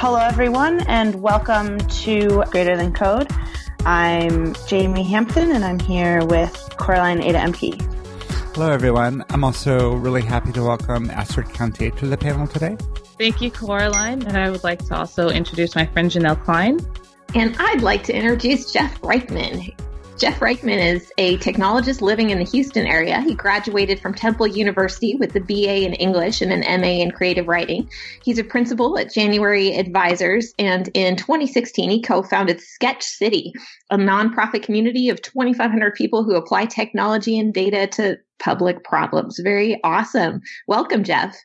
Hello, 0.00 0.20
everyone, 0.20 0.78
and 0.82 1.20
welcome 1.22 1.76
to 1.88 2.44
Greater 2.52 2.76
Than 2.76 2.92
Code. 2.92 3.28
I'm 3.84 4.54
Jamey 4.54 5.04
Hampton, 5.04 5.50
and 5.50 5.64
I'm 5.64 5.80
here 5.80 6.24
with 6.24 6.54
Coraline 6.76 7.20
Ada 7.20 7.38
Ehmke. 7.40 7.82
Hello, 8.54 8.70
everyone. 8.70 9.24
I'm 9.30 9.42
also 9.42 9.96
really 9.96 10.22
happy 10.22 10.52
to 10.52 10.62
welcome 10.62 11.10
Astrid 11.10 11.48
Countee 11.48 11.96
to 11.96 12.06
the 12.06 12.16
panel 12.16 12.46
today. 12.46 12.76
Thank 13.18 13.40
you, 13.40 13.50
Coraline. 13.50 14.22
And 14.24 14.38
I 14.38 14.50
would 14.50 14.62
like 14.62 14.86
to 14.86 14.96
also 14.96 15.30
introduce 15.30 15.74
my 15.74 15.86
friend 15.86 16.08
Janelle 16.08 16.40
Klein. 16.44 16.78
And 17.34 17.56
I'd 17.58 17.82
like 17.82 18.04
to 18.04 18.14
introduce 18.14 18.72
Jeff 18.72 19.00
Reichman. 19.00 19.74
Jeff 20.18 20.40
Reichman 20.40 20.84
is 20.84 21.12
a 21.16 21.36
technologist 21.38 22.00
living 22.00 22.30
in 22.30 22.38
the 22.38 22.44
Houston 22.44 22.88
area. 22.88 23.20
He 23.20 23.36
graduated 23.36 24.00
from 24.00 24.14
Temple 24.14 24.48
University 24.48 25.14
with 25.14 25.36
a 25.36 25.40
BA 25.40 25.84
in 25.84 25.94
English 25.94 26.42
and 26.42 26.52
an 26.52 26.80
MA 26.80 27.00
in 27.04 27.12
creative 27.12 27.46
writing. 27.46 27.88
He's 28.24 28.40
a 28.40 28.42
principal 28.42 28.98
at 28.98 29.14
January 29.14 29.76
Advisors, 29.76 30.52
and 30.58 30.88
in 30.94 31.14
2016, 31.14 31.88
he 31.88 32.02
co 32.02 32.24
founded 32.24 32.60
Sketch 32.60 33.04
City, 33.04 33.52
a 33.90 33.96
nonprofit 33.96 34.64
community 34.64 35.08
of 35.08 35.22
2,500 35.22 35.94
people 35.94 36.24
who 36.24 36.34
apply 36.34 36.66
technology 36.66 37.38
and 37.38 37.54
data 37.54 37.86
to 37.86 38.18
public 38.40 38.82
problems. 38.82 39.38
Very 39.38 39.78
awesome. 39.84 40.40
Welcome, 40.66 41.04
Jeff. 41.04 41.36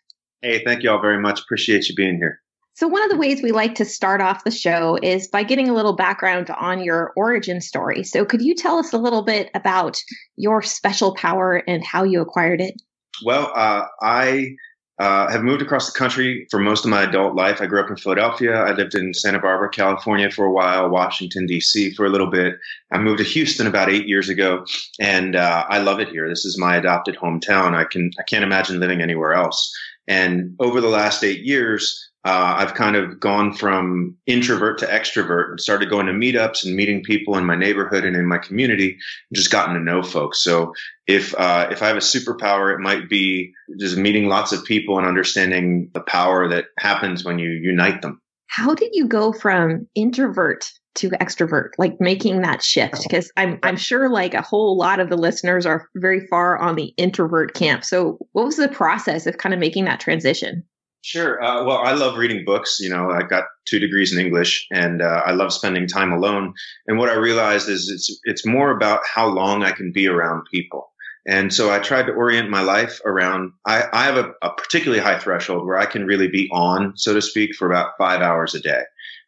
Hey, 0.41 0.63
thank 0.65 0.81
you 0.81 0.89
all 0.89 0.99
very 0.99 1.19
much. 1.19 1.41
Appreciate 1.41 1.89
you 1.89 1.95
being 1.95 2.15
here. 2.15 2.42
So, 2.75 2.87
one 2.87 3.03
of 3.03 3.09
the 3.11 3.17
ways 3.17 3.43
we 3.43 3.51
like 3.51 3.75
to 3.75 3.85
start 3.85 4.19
off 4.19 4.43
the 4.43 4.51
show 4.51 4.97
is 5.01 5.27
by 5.27 5.43
getting 5.43 5.69
a 5.69 5.73
little 5.73 5.95
background 5.95 6.49
on 6.49 6.83
your 6.83 7.13
origin 7.15 7.61
story. 7.61 8.03
So, 8.03 8.25
could 8.25 8.41
you 8.41 8.55
tell 8.55 8.77
us 8.77 8.93
a 8.93 8.97
little 8.97 9.21
bit 9.21 9.51
about 9.53 9.97
your 10.37 10.61
special 10.61 11.13
power 11.15 11.63
and 11.67 11.83
how 11.83 12.03
you 12.03 12.21
acquired 12.21 12.61
it? 12.61 12.81
Well, 13.23 13.51
uh, 13.53 13.85
I 14.01 14.55
uh, 14.99 15.29
have 15.29 15.43
moved 15.43 15.61
across 15.61 15.91
the 15.91 15.97
country 15.97 16.47
for 16.49 16.59
most 16.59 16.85
of 16.85 16.89
my 16.89 17.03
adult 17.03 17.35
life. 17.35 17.61
I 17.61 17.65
grew 17.65 17.79
up 17.79 17.89
in 17.89 17.97
Philadelphia. 17.97 18.55
I 18.55 18.71
lived 18.73 18.95
in 18.95 19.13
Santa 19.13 19.39
Barbara, 19.39 19.69
California 19.69 20.31
for 20.31 20.45
a 20.45 20.51
while, 20.51 20.89
Washington, 20.89 21.45
D.C. 21.45 21.93
for 21.93 22.05
a 22.05 22.09
little 22.09 22.29
bit. 22.29 22.55
I 22.91 22.99
moved 22.99 23.17
to 23.19 23.23
Houston 23.23 23.67
about 23.67 23.89
eight 23.89 24.07
years 24.07 24.29
ago, 24.29 24.65
and 24.99 25.35
uh, 25.35 25.65
I 25.67 25.79
love 25.79 25.99
it 25.99 26.09
here. 26.09 26.29
This 26.29 26.45
is 26.45 26.59
my 26.59 26.77
adopted 26.77 27.17
hometown. 27.17 27.75
I 27.75 27.85
can 27.85 28.11
I 28.19 28.23
can't 28.23 28.43
imagine 28.43 28.79
living 28.79 29.01
anywhere 29.01 29.33
else. 29.33 29.71
And 30.07 30.55
over 30.59 30.81
the 30.81 30.89
last 30.89 31.23
eight 31.23 31.41
years, 31.41 32.11
uh, 32.25 32.55
I've 32.57 32.73
kind 32.73 32.95
of 32.95 33.19
gone 33.19 33.53
from 33.53 34.15
introvert 34.25 34.79
to 34.79 34.85
extrovert 34.85 35.49
and 35.49 35.59
started 35.59 35.89
going 35.89 36.05
to 36.05 36.13
meetups 36.13 36.65
and 36.65 36.75
meeting 36.75 37.03
people 37.03 37.37
in 37.37 37.45
my 37.45 37.55
neighborhood 37.55 38.05
and 38.05 38.15
in 38.15 38.25
my 38.25 38.37
community 38.37 38.91
and 38.91 39.35
just 39.35 39.51
gotten 39.51 39.75
to 39.75 39.81
know 39.81 40.01
folks. 40.01 40.41
So 40.41 40.73
if, 41.05 41.35
uh, 41.35 41.67
if 41.69 41.81
I 41.81 41.87
have 41.87 41.97
a 41.97 41.99
superpower, 41.99 42.73
it 42.73 42.79
might 42.79 43.09
be 43.09 43.53
just 43.77 43.97
meeting 43.97 44.27
lots 44.27 44.53
of 44.53 44.63
people 44.63 44.97
and 44.97 45.07
understanding 45.07 45.89
the 45.93 45.99
power 45.99 46.47
that 46.47 46.65
happens 46.77 47.25
when 47.25 47.39
you 47.39 47.49
unite 47.49 48.01
them. 48.01 48.21
How 48.47 48.73
did 48.73 48.91
you 48.93 49.07
go 49.07 49.33
from 49.33 49.87
introvert 49.95 50.71
to 50.95 51.09
extrovert, 51.11 51.69
like 51.77 51.99
making 51.99 52.41
that 52.41 52.63
shift? 52.63 53.03
Because 53.03 53.31
I'm, 53.37 53.59
I'm 53.63 53.77
sure 53.77 54.09
like 54.09 54.33
a 54.33 54.41
whole 54.41 54.77
lot 54.77 54.99
of 54.99 55.09
the 55.09 55.17
listeners 55.17 55.65
are 55.65 55.89
very 55.95 56.25
far 56.27 56.57
on 56.57 56.75
the 56.75 56.93
introvert 56.97 57.53
camp. 57.53 57.83
So 57.83 58.17
what 58.31 58.45
was 58.45 58.57
the 58.57 58.69
process 58.69 59.25
of 59.25 59.37
kind 59.37 59.53
of 59.53 59.59
making 59.59 59.85
that 59.85 59.99
transition? 59.99 60.63
Sure. 61.05 61.43
Uh, 61.43 61.65
well, 61.65 61.79
I 61.79 61.91
love 61.91 62.17
reading 62.17 62.45
books. 62.45 62.79
You 62.79 62.89
know, 62.89 63.11
I 63.11 63.23
got 63.23 63.43
two 63.65 63.77
degrees 63.77 64.13
in 64.13 64.25
English, 64.25 64.65
and 64.71 65.01
uh, 65.01 65.21
I 65.25 65.31
love 65.31 65.51
spending 65.51 65.85
time 65.85 66.13
alone. 66.13 66.53
And 66.87 66.97
what 66.97 67.09
I 67.09 67.15
realized 67.15 67.67
is 67.67 67.89
it's 67.89 68.21
it's 68.23 68.45
more 68.45 68.71
about 68.71 69.01
how 69.05 69.27
long 69.27 69.63
I 69.63 69.71
can 69.71 69.91
be 69.91 70.07
around 70.07 70.43
people. 70.49 70.93
And 71.25 71.53
so 71.53 71.71
I 71.71 71.79
tried 71.79 72.05
to 72.07 72.13
orient 72.13 72.49
my 72.49 72.61
life 72.61 72.99
around. 73.05 73.51
I, 73.65 73.83
I 73.93 74.05
have 74.05 74.17
a, 74.17 74.31
a 74.41 74.51
particularly 74.51 75.01
high 75.01 75.19
threshold 75.19 75.65
where 75.65 75.77
I 75.77 75.85
can 75.85 76.05
really 76.05 76.27
be 76.27 76.49
on, 76.51 76.93
so 76.95 77.13
to 77.13 77.21
speak, 77.21 77.55
for 77.55 77.69
about 77.69 77.91
five 77.97 78.21
hours 78.21 78.55
a 78.55 78.59
day. 78.59 78.83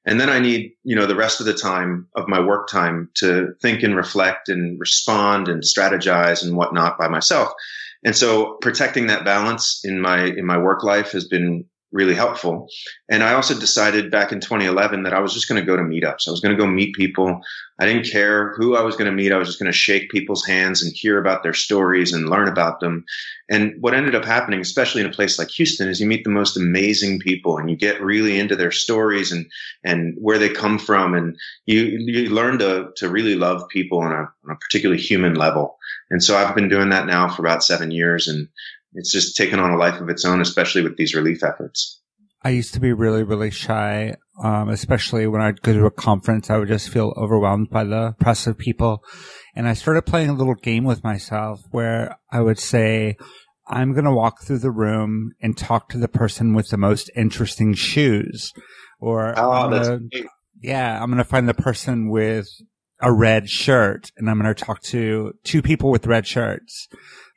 And 0.06 0.20
then 0.20 0.30
I 0.30 0.40
need, 0.40 0.74
you 0.84 0.96
know, 0.96 1.08
the 1.08 1.16
rest 1.16 1.40
of 1.40 1.48
the 1.48 1.54
time 1.54 2.08
of 2.16 2.28
my 2.28 2.40
work 2.40 2.70
time 2.70 3.10
to 3.16 3.54
think 3.62 3.82
and 3.82 3.96
reflect 3.96 4.50
and 4.50 4.80
respond 4.80 5.48
and 5.48 5.64
strategize 5.64 6.44
and 6.44 6.56
whatnot 6.56 6.98
by 6.98 7.08
myself. 7.08 7.52
And 8.04 8.16
so 8.16 8.58
protecting 8.62 9.08
that 9.08 9.26
balance 9.26 9.82
in 9.84 10.00
my, 10.00 10.26
in 10.26 10.46
my 10.46 10.60
work 10.60 10.84
life 10.84 11.12
has 11.14 11.28
been 11.28 11.66
really 11.96 12.14
helpful. 12.14 12.68
And 13.10 13.24
I 13.24 13.34
also 13.34 13.58
decided 13.58 14.12
back 14.12 14.34
in 14.34 14.42
2011 14.42 15.04
that 15.04 15.14
I 15.14 15.22
was 15.22 15.34
just 15.34 15.48
going 15.48 15.62
to 15.62 15.66
go 15.66 15.78
to 15.78 15.82
meetups. 15.82 16.28
I 16.28 16.32
was 16.32 16.42
going 16.42 16.56
to 16.56 16.62
go 16.62 16.68
meet 16.68 16.94
people. 16.94 17.40
I 17.80 17.86
didn't 17.86 18.12
care 18.12 18.54
who 18.56 18.76
I 18.76 18.82
was 18.82 18.98
going 18.98 19.10
to 19.10 19.16
meet. 19.16 19.32
I 19.32 19.38
was 19.38 19.48
just 19.48 19.60
going 19.60 19.72
to 19.72 19.78
shake 19.78 20.12
people's 20.12 20.46
hands 20.46 20.84
and 20.84 20.94
hear 20.94 21.18
about 21.18 21.42
their 21.42 21.54
stories 21.54 22.12
and 22.12 22.30
learn 22.30 22.50
about 22.50 22.82
them. 22.82 23.06
And 23.50 23.76
what 23.80 23.94
ended 23.94 24.14
up 24.14 24.26
happening, 24.26 24.60
especially 24.60 25.02
in 25.02 25.08
a 25.08 25.14
place 25.14 25.40
like 25.40 25.50
Houston, 25.52 25.88
is 25.88 26.02
you 26.02 26.06
meet 26.06 26.26
the 26.26 26.30
most 26.30 26.58
amazing 26.58 27.20
people 27.20 27.58
and 27.58 27.70
you 27.70 27.78
get 27.78 28.02
really 28.02 28.40
into 28.40 28.58
their 28.58 28.72
stories 28.72 29.32
and, 29.32 29.46
and 29.86 30.16
where 30.20 30.38
they 30.38 30.50
come 30.50 30.78
from. 30.78 31.14
And 31.14 31.38
you, 31.66 31.98
you 32.00 32.30
learn 32.30 32.60
to, 32.60 32.90
to 32.98 33.10
really 33.10 33.36
love 33.36 33.68
people 33.70 34.00
on 34.00 34.12
a, 34.12 34.30
on 34.44 34.52
a 34.52 34.56
particularly 34.56 35.02
human 35.02 35.36
level. 35.36 35.78
And 36.10 36.22
so 36.22 36.36
I've 36.36 36.56
been 36.56 36.70
doing 36.70 36.90
that 36.90 37.08
now 37.08 37.30
for 37.30 37.42
about 37.42 37.64
seven 37.64 37.90
years 37.90 38.28
and 38.28 38.50
it's 38.96 39.12
just 39.12 39.36
taken 39.36 39.60
on 39.60 39.72
a 39.72 39.78
life 39.78 40.02
of 40.02 40.10
its 40.10 40.26
own, 40.26 40.42
especially 40.42 40.82
with 40.82 40.98
these 40.98 41.14
relief 41.14 41.44
efforts. 41.44 42.02
I 42.44 42.50
used 42.50 42.76
to 42.76 42.80
be 42.80 42.94
really, 42.94 43.24
really 43.24 43.50
shy, 43.50 44.16
um, 44.44 44.70
especially 44.70 45.26
when 45.26 45.42
I'd 45.42 45.62
go 45.62 45.74
to 45.74 45.88
a 45.88 45.92
conference. 45.92 46.50
I 46.50 46.58
would 46.58 46.68
just 46.68 46.90
feel 46.90 47.14
overwhelmed 47.18 47.72
by 47.72 47.84
the 47.84 48.14
press 48.20 48.46
of 48.46 48.58
people. 48.58 49.04
And 49.56 49.68
I 49.68 49.74
started 49.74 50.04
playing 50.04 50.30
a 50.30 50.34
little 50.34 50.54
game 50.54 50.84
with 50.84 51.04
myself 51.04 51.62
where 51.72 52.18
I 52.32 52.42
would 52.42 52.60
say, 52.60 53.18
I'm 53.68 53.94
going 53.94 54.06
to 54.06 54.14
walk 54.14 54.44
through 54.44 54.60
the 54.60 54.72
room 54.72 55.32
and 55.42 55.58
talk 55.58 55.90
to 55.90 55.98
the 55.98 56.08
person 56.08 56.54
with 56.54 56.70
the 56.70 56.78
most 56.78 57.10
interesting 57.16 57.74
shoes. 57.74 58.54
Or, 59.00 59.34
oh, 59.38 59.52
I'm 59.52 59.72
gonna, 59.72 60.00
yeah, 60.62 61.02
I'm 61.02 61.10
going 61.10 61.18
to 61.18 61.24
find 61.24 61.50
the 61.50 61.56
person 61.56 62.12
with 62.12 62.48
a 63.02 63.12
red 63.12 63.50
shirt 63.50 64.12
and 64.18 64.30
I'm 64.30 64.40
going 64.40 64.54
to 64.54 64.64
talk 64.64 64.82
to 64.84 65.34
two 65.44 65.62
people 65.62 65.90
with 65.90 66.06
red 66.06 66.28
shirts. 66.28 66.88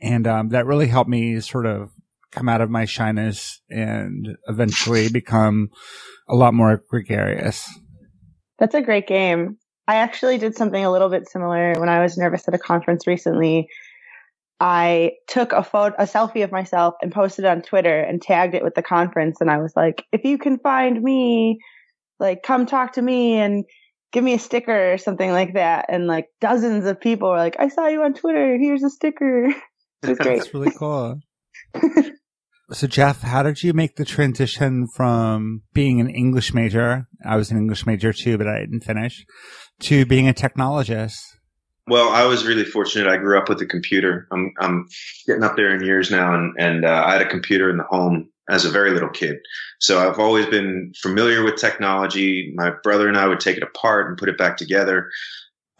And, 0.01 0.27
um, 0.27 0.49
that 0.51 0.67
really 0.67 0.89
helped 0.89 1.11
me 1.11 1.41
sort 1.41 1.67
of 1.67 1.91
come 2.31 2.49
out 2.49 2.61
of 2.61 2.71
my 2.71 2.85
shyness 2.85 3.61
and 3.71 4.37
eventually 4.47 5.09
become 5.09 5.71
a 6.29 6.35
lot 6.35 6.55
more 6.55 6.83
gregarious. 6.89 7.69
That's 8.59 8.75
a 8.75 8.83
great 8.83 9.07
game. 9.07 9.57
I 9.87 9.97
actually 9.97 10.37
did 10.37 10.55
something 10.55 10.85
a 10.85 10.91
little 10.91 11.09
bit 11.09 11.29
similar 11.29 11.75
when 11.79 11.89
I 11.89 12.03
was 12.03 12.19
nervous 12.19 12.47
at 12.47 12.55
a 12.55 12.59
conference 12.59 13.07
recently. 13.07 13.69
I 14.61 15.13
took 15.29 15.53
a 15.53 15.63
photo, 15.63 15.95
a 15.99 16.05
selfie 16.05 16.45
of 16.45 16.53
myself 16.53 16.95
and 17.01 17.13
posted 17.13 17.45
it 17.45 17.49
on 17.49 17.63
Twitter 17.63 18.01
and 18.01 18.21
tagged 18.21 18.55
it 18.55 18.65
with 18.65 18.75
the 18.75 18.83
conference. 18.83 19.41
And 19.41 19.51
I 19.51 19.59
was 19.59 19.73
like, 19.75 20.05
if 20.13 20.25
you 20.25 20.37
can 20.37 20.59
find 20.59 21.01
me, 21.03 21.61
like 22.19 22.43
come 22.43 22.67
talk 22.67 22.95
to 22.95 23.03
me 23.03 23.35
and 23.35 23.65
give 24.13 24.25
me 24.25 24.35
a 24.35 24.39
sticker 24.39 24.93
or 24.93 24.99
something 24.99 25.31
like 25.31 25.55
that. 25.55 25.87
And 25.89 26.07
like 26.07 26.27
dozens 26.41 26.85
of 26.87 27.01
people 27.01 27.31
were 27.31 27.37
like, 27.37 27.57
I 27.59 27.69
saw 27.69 27.87
you 27.87 28.03
on 28.03 28.15
Twitter. 28.15 28.59
Here's 28.59 28.83
a 28.83 28.91
sticker. 28.91 29.55
It 30.03 30.11
was 30.11 30.19
great. 30.19 30.39
That's 30.39 30.55
really 30.55 30.73
cool. 30.73 31.21
so 32.73 32.87
Jeff, 32.87 33.23
how 33.23 33.43
did 33.43 33.63
you 33.63 33.73
make 33.73 33.97
the 33.97 34.05
transition 34.05 34.87
from 34.95 35.63
being 35.73 36.01
an 36.01 36.09
English 36.09 36.55
major? 36.55 37.09
I 37.25 37.37
was 37.37 37.51
an 37.51 37.57
English 37.57 37.87
major 37.87 38.13
too, 38.13 38.39
but 38.39 38.47
I 38.47 38.61
didn't 38.61 38.85
finish 38.85 39.25
to 39.81 40.07
being 40.07 40.29
a 40.29 40.35
technologist. 40.35 41.21
Well, 41.87 42.11
I 42.11 42.25
was 42.27 42.45
really 42.45 42.65
fortunate. 42.65 43.11
I 43.11 43.17
grew 43.17 43.39
up 43.39 43.49
with 43.49 43.63
a 43.63 43.67
computer. 43.67 44.29
I'm, 44.31 44.53
I'm 44.61 44.87
getting 45.27 45.43
up 45.43 45.57
there 45.57 45.75
in 45.75 45.83
years 45.83 46.11
now 46.11 46.35
and, 46.35 46.55
and, 46.59 46.85
uh, 46.85 47.05
I 47.07 47.13
had 47.13 47.23
a 47.23 47.29
computer 47.29 47.71
in 47.71 47.79
the 47.79 47.85
home 47.85 48.29
as 48.49 48.65
a 48.65 48.71
very 48.71 48.91
little 48.91 49.09
kid. 49.09 49.37
So 49.81 49.99
I've 49.99 50.19
always 50.19 50.47
been 50.47 50.93
familiar 51.01 51.45
with 51.45 51.57
technology. 51.57 52.53
My 52.55 52.73
brother 52.83 53.09
and 53.09 53.17
I 53.17 53.27
would 53.27 53.41
take 53.41 53.57
it 53.57 53.63
apart 53.63 54.09
and 54.09 54.19
put 54.19 54.29
it 54.29 54.39
back 54.39 54.57
together. 54.57 55.09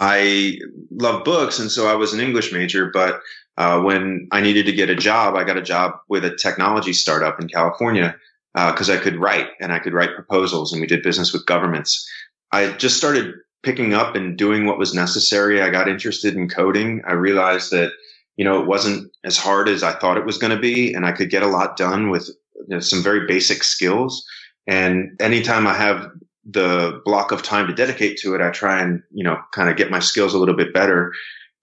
I 0.01 0.59
love 0.91 1.25
books. 1.25 1.59
And 1.59 1.71
so 1.71 1.89
I 1.89 1.95
was 1.95 2.13
an 2.13 2.21
English 2.21 2.53
major, 2.53 2.91
but 2.93 3.21
uh, 3.57 3.81
when 3.81 4.29
I 4.31 4.41
needed 4.41 4.67
to 4.67 4.73
get 4.73 4.91
a 4.91 4.95
job, 4.95 5.35
I 5.35 5.45
got 5.45 5.57
a 5.57 5.63
job 5.63 5.99
with 6.09 6.25
a 6.25 6.37
technology 6.37 6.93
startup 6.93 7.41
in 7.41 7.49
California 7.49 8.15
because 8.55 8.89
uh, 8.89 8.95
I 8.95 8.97
could 8.99 9.17
write 9.17 9.49
and 9.61 9.73
I 9.73 9.79
could 9.79 9.93
write 9.93 10.15
proposals 10.15 10.73
and 10.73 10.81
we 10.81 10.87
did 10.87 11.03
business 11.03 11.33
with 11.33 11.47
governments. 11.47 12.09
I 12.53 12.71
just 12.73 12.97
started 12.97 13.35
picking 13.63 13.95
up 13.95 14.15
and 14.15 14.39
doing 14.39 14.67
what 14.67 14.79
was 14.79 14.95
necessary. 14.95 15.61
I 15.61 15.71
got 15.71 15.89
interested 15.89 16.37
in 16.37 16.49
coding. 16.49 17.03
I 17.07 17.13
realized 17.15 17.73
that, 17.73 17.93
you 18.37 18.45
know, 18.45 18.61
it 18.61 18.67
wasn't 18.67 19.11
as 19.25 19.37
hard 19.37 19.69
as 19.69 19.83
I 19.83 19.93
thought 19.93 20.17
it 20.17 20.25
was 20.25 20.39
going 20.39 20.55
to 20.55 20.61
be 20.61 20.95
and 20.95 21.05
I 21.05 21.13
could 21.13 21.31
get 21.31 21.43
a 21.43 21.49
lot 21.49 21.77
done 21.77 22.11
with 22.11 22.29
you 22.69 22.77
know, 22.77 22.81
some 22.81 23.03
very 23.03 23.27
basic 23.27 23.65
skills. 23.65 24.25
And 24.69 25.17
anytime 25.21 25.67
I 25.67 25.75
have 25.75 26.09
the 26.51 27.03
block 27.05 27.31
of 27.31 27.43
time 27.43 27.67
to 27.67 27.75
dedicate 27.75 28.19
to 28.19 28.35
it, 28.35 28.41
I 28.41 28.51
try 28.51 28.81
and, 28.81 29.03
you 29.13 29.23
know, 29.23 29.39
kind 29.53 29.69
of 29.69 29.77
get 29.77 29.91
my 29.91 29.99
skills 29.99 30.33
a 30.33 30.39
little 30.39 30.57
bit 30.57 30.73
better. 30.73 31.13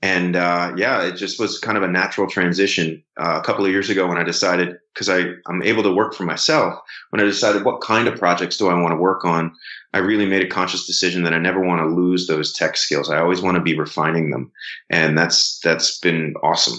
And, 0.02 0.36
uh, 0.36 0.74
yeah, 0.78 1.02
it 1.02 1.14
just 1.14 1.40
was 1.40 1.58
kind 1.58 1.78
of 1.78 1.84
a 1.84 1.88
natural 1.88 2.30
transition. 2.30 3.04
Uh, 3.20 3.40
a 3.42 3.44
couple 3.44 3.66
of 3.66 3.72
years 3.72 3.90
ago 3.90 4.06
when 4.06 4.20
I 4.20 4.24
decided, 4.24 4.76
cause 4.94 5.10
I, 5.10 5.22
I'm 5.48 5.64
able 5.64 5.82
to 5.82 5.94
work 5.94 6.14
for 6.14 6.24
myself, 6.24 6.80
when 7.10 7.20
I 7.20 7.26
decided 7.26 7.66
what 7.66 7.82
kind 7.82 8.08
of 8.08 8.20
projects 8.20 8.58
do 8.58 8.68
I 8.68 8.80
want 8.80 8.92
to 8.92 8.98
work 8.98 9.26
on, 9.26 9.56
I 9.94 10.00
really 10.00 10.28
made 10.28 10.44
a 10.44 10.50
conscious 10.50 10.86
decision 10.86 11.24
that 11.24 11.34
I 11.34 11.40
never 11.40 11.62
want 11.62 11.82
to 11.82 11.88
lose 11.88 12.28
those 12.28 12.54
tech 12.54 12.78
skills. 12.78 13.10
I 13.10 13.20
always 13.20 13.42
want 13.42 13.56
to 13.56 13.64
be 13.64 13.80
refining 13.80 14.30
them. 14.30 14.52
And 14.92 15.18
that's, 15.18 15.60
that's 15.64 15.98
been 16.00 16.36
awesome. 16.44 16.78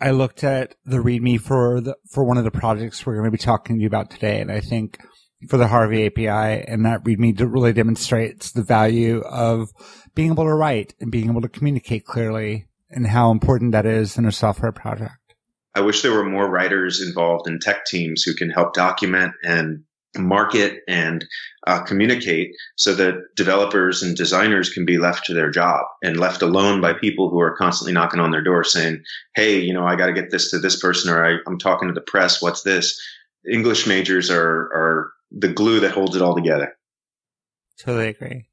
I 0.00 0.12
looked 0.12 0.42
at 0.42 0.74
the 0.86 0.98
README 0.98 1.40
for 1.42 1.80
the, 1.82 1.96
for 2.08 2.24
one 2.24 2.38
of 2.38 2.44
the 2.44 2.50
projects 2.50 3.04
we're 3.04 3.16
going 3.16 3.26
to 3.26 3.30
be 3.30 3.38
talking 3.38 3.76
to 3.76 3.82
you 3.82 3.88
about 3.88 4.10
today. 4.10 4.40
And 4.40 4.50
I 4.50 4.60
think 4.60 4.98
for 5.48 5.56
the 5.56 5.66
Harvey 5.66 6.06
API, 6.06 6.64
and 6.66 6.84
that 6.86 7.04
README 7.04 7.38
really 7.52 7.72
demonstrates 7.72 8.52
the 8.52 8.62
value 8.62 9.20
of 9.20 9.70
being 10.14 10.32
able 10.32 10.44
to 10.44 10.54
write 10.54 10.94
and 11.00 11.10
being 11.10 11.30
able 11.30 11.42
to 11.42 11.48
communicate 11.48 12.04
clearly 12.04 12.66
and 12.90 13.06
how 13.06 13.30
important 13.30 13.72
that 13.72 13.86
is 13.86 14.18
in 14.18 14.26
a 14.26 14.32
software 14.32 14.72
project. 14.72 15.34
I 15.74 15.80
wish 15.80 16.02
there 16.02 16.12
were 16.12 16.28
more 16.28 16.48
writers 16.48 17.00
involved 17.00 17.48
in 17.48 17.58
tech 17.58 17.86
teams 17.86 18.22
who 18.22 18.34
can 18.34 18.50
help 18.50 18.74
document 18.74 19.32
and 19.42 19.84
market 20.18 20.82
and 20.86 21.24
uh, 21.66 21.82
communicate 21.82 22.50
so 22.76 22.94
that 22.94 23.14
developers 23.34 24.02
and 24.02 24.14
designers 24.14 24.68
can 24.68 24.84
be 24.84 24.98
left 24.98 25.24
to 25.24 25.34
their 25.34 25.50
job 25.50 25.86
and 26.02 26.18
left 26.18 26.42
alone 26.42 26.82
by 26.82 26.92
people 26.92 27.30
who 27.30 27.40
are 27.40 27.56
constantly 27.56 27.94
knocking 27.94 28.20
on 28.20 28.30
their 28.30 28.42
door 28.42 28.62
saying, 28.62 29.02
Hey, 29.34 29.60
you 29.60 29.72
know, 29.72 29.86
I 29.86 29.96
got 29.96 30.06
to 30.06 30.12
get 30.12 30.30
this 30.30 30.50
to 30.50 30.58
this 30.58 30.78
person 30.78 31.10
or 31.10 31.24
I, 31.24 31.38
I'm 31.46 31.58
talking 31.58 31.88
to 31.88 31.94
the 31.94 32.02
press. 32.02 32.42
What's 32.42 32.62
this? 32.62 33.00
English 33.50 33.86
majors 33.86 34.30
are, 34.30 34.40
are 34.44 35.12
the 35.36 35.48
glue 35.48 35.80
that 35.80 35.92
holds 35.92 36.16
it 36.16 36.22
all 36.22 36.34
together. 36.34 36.74
Totally 37.78 38.08
agree. 38.08 38.46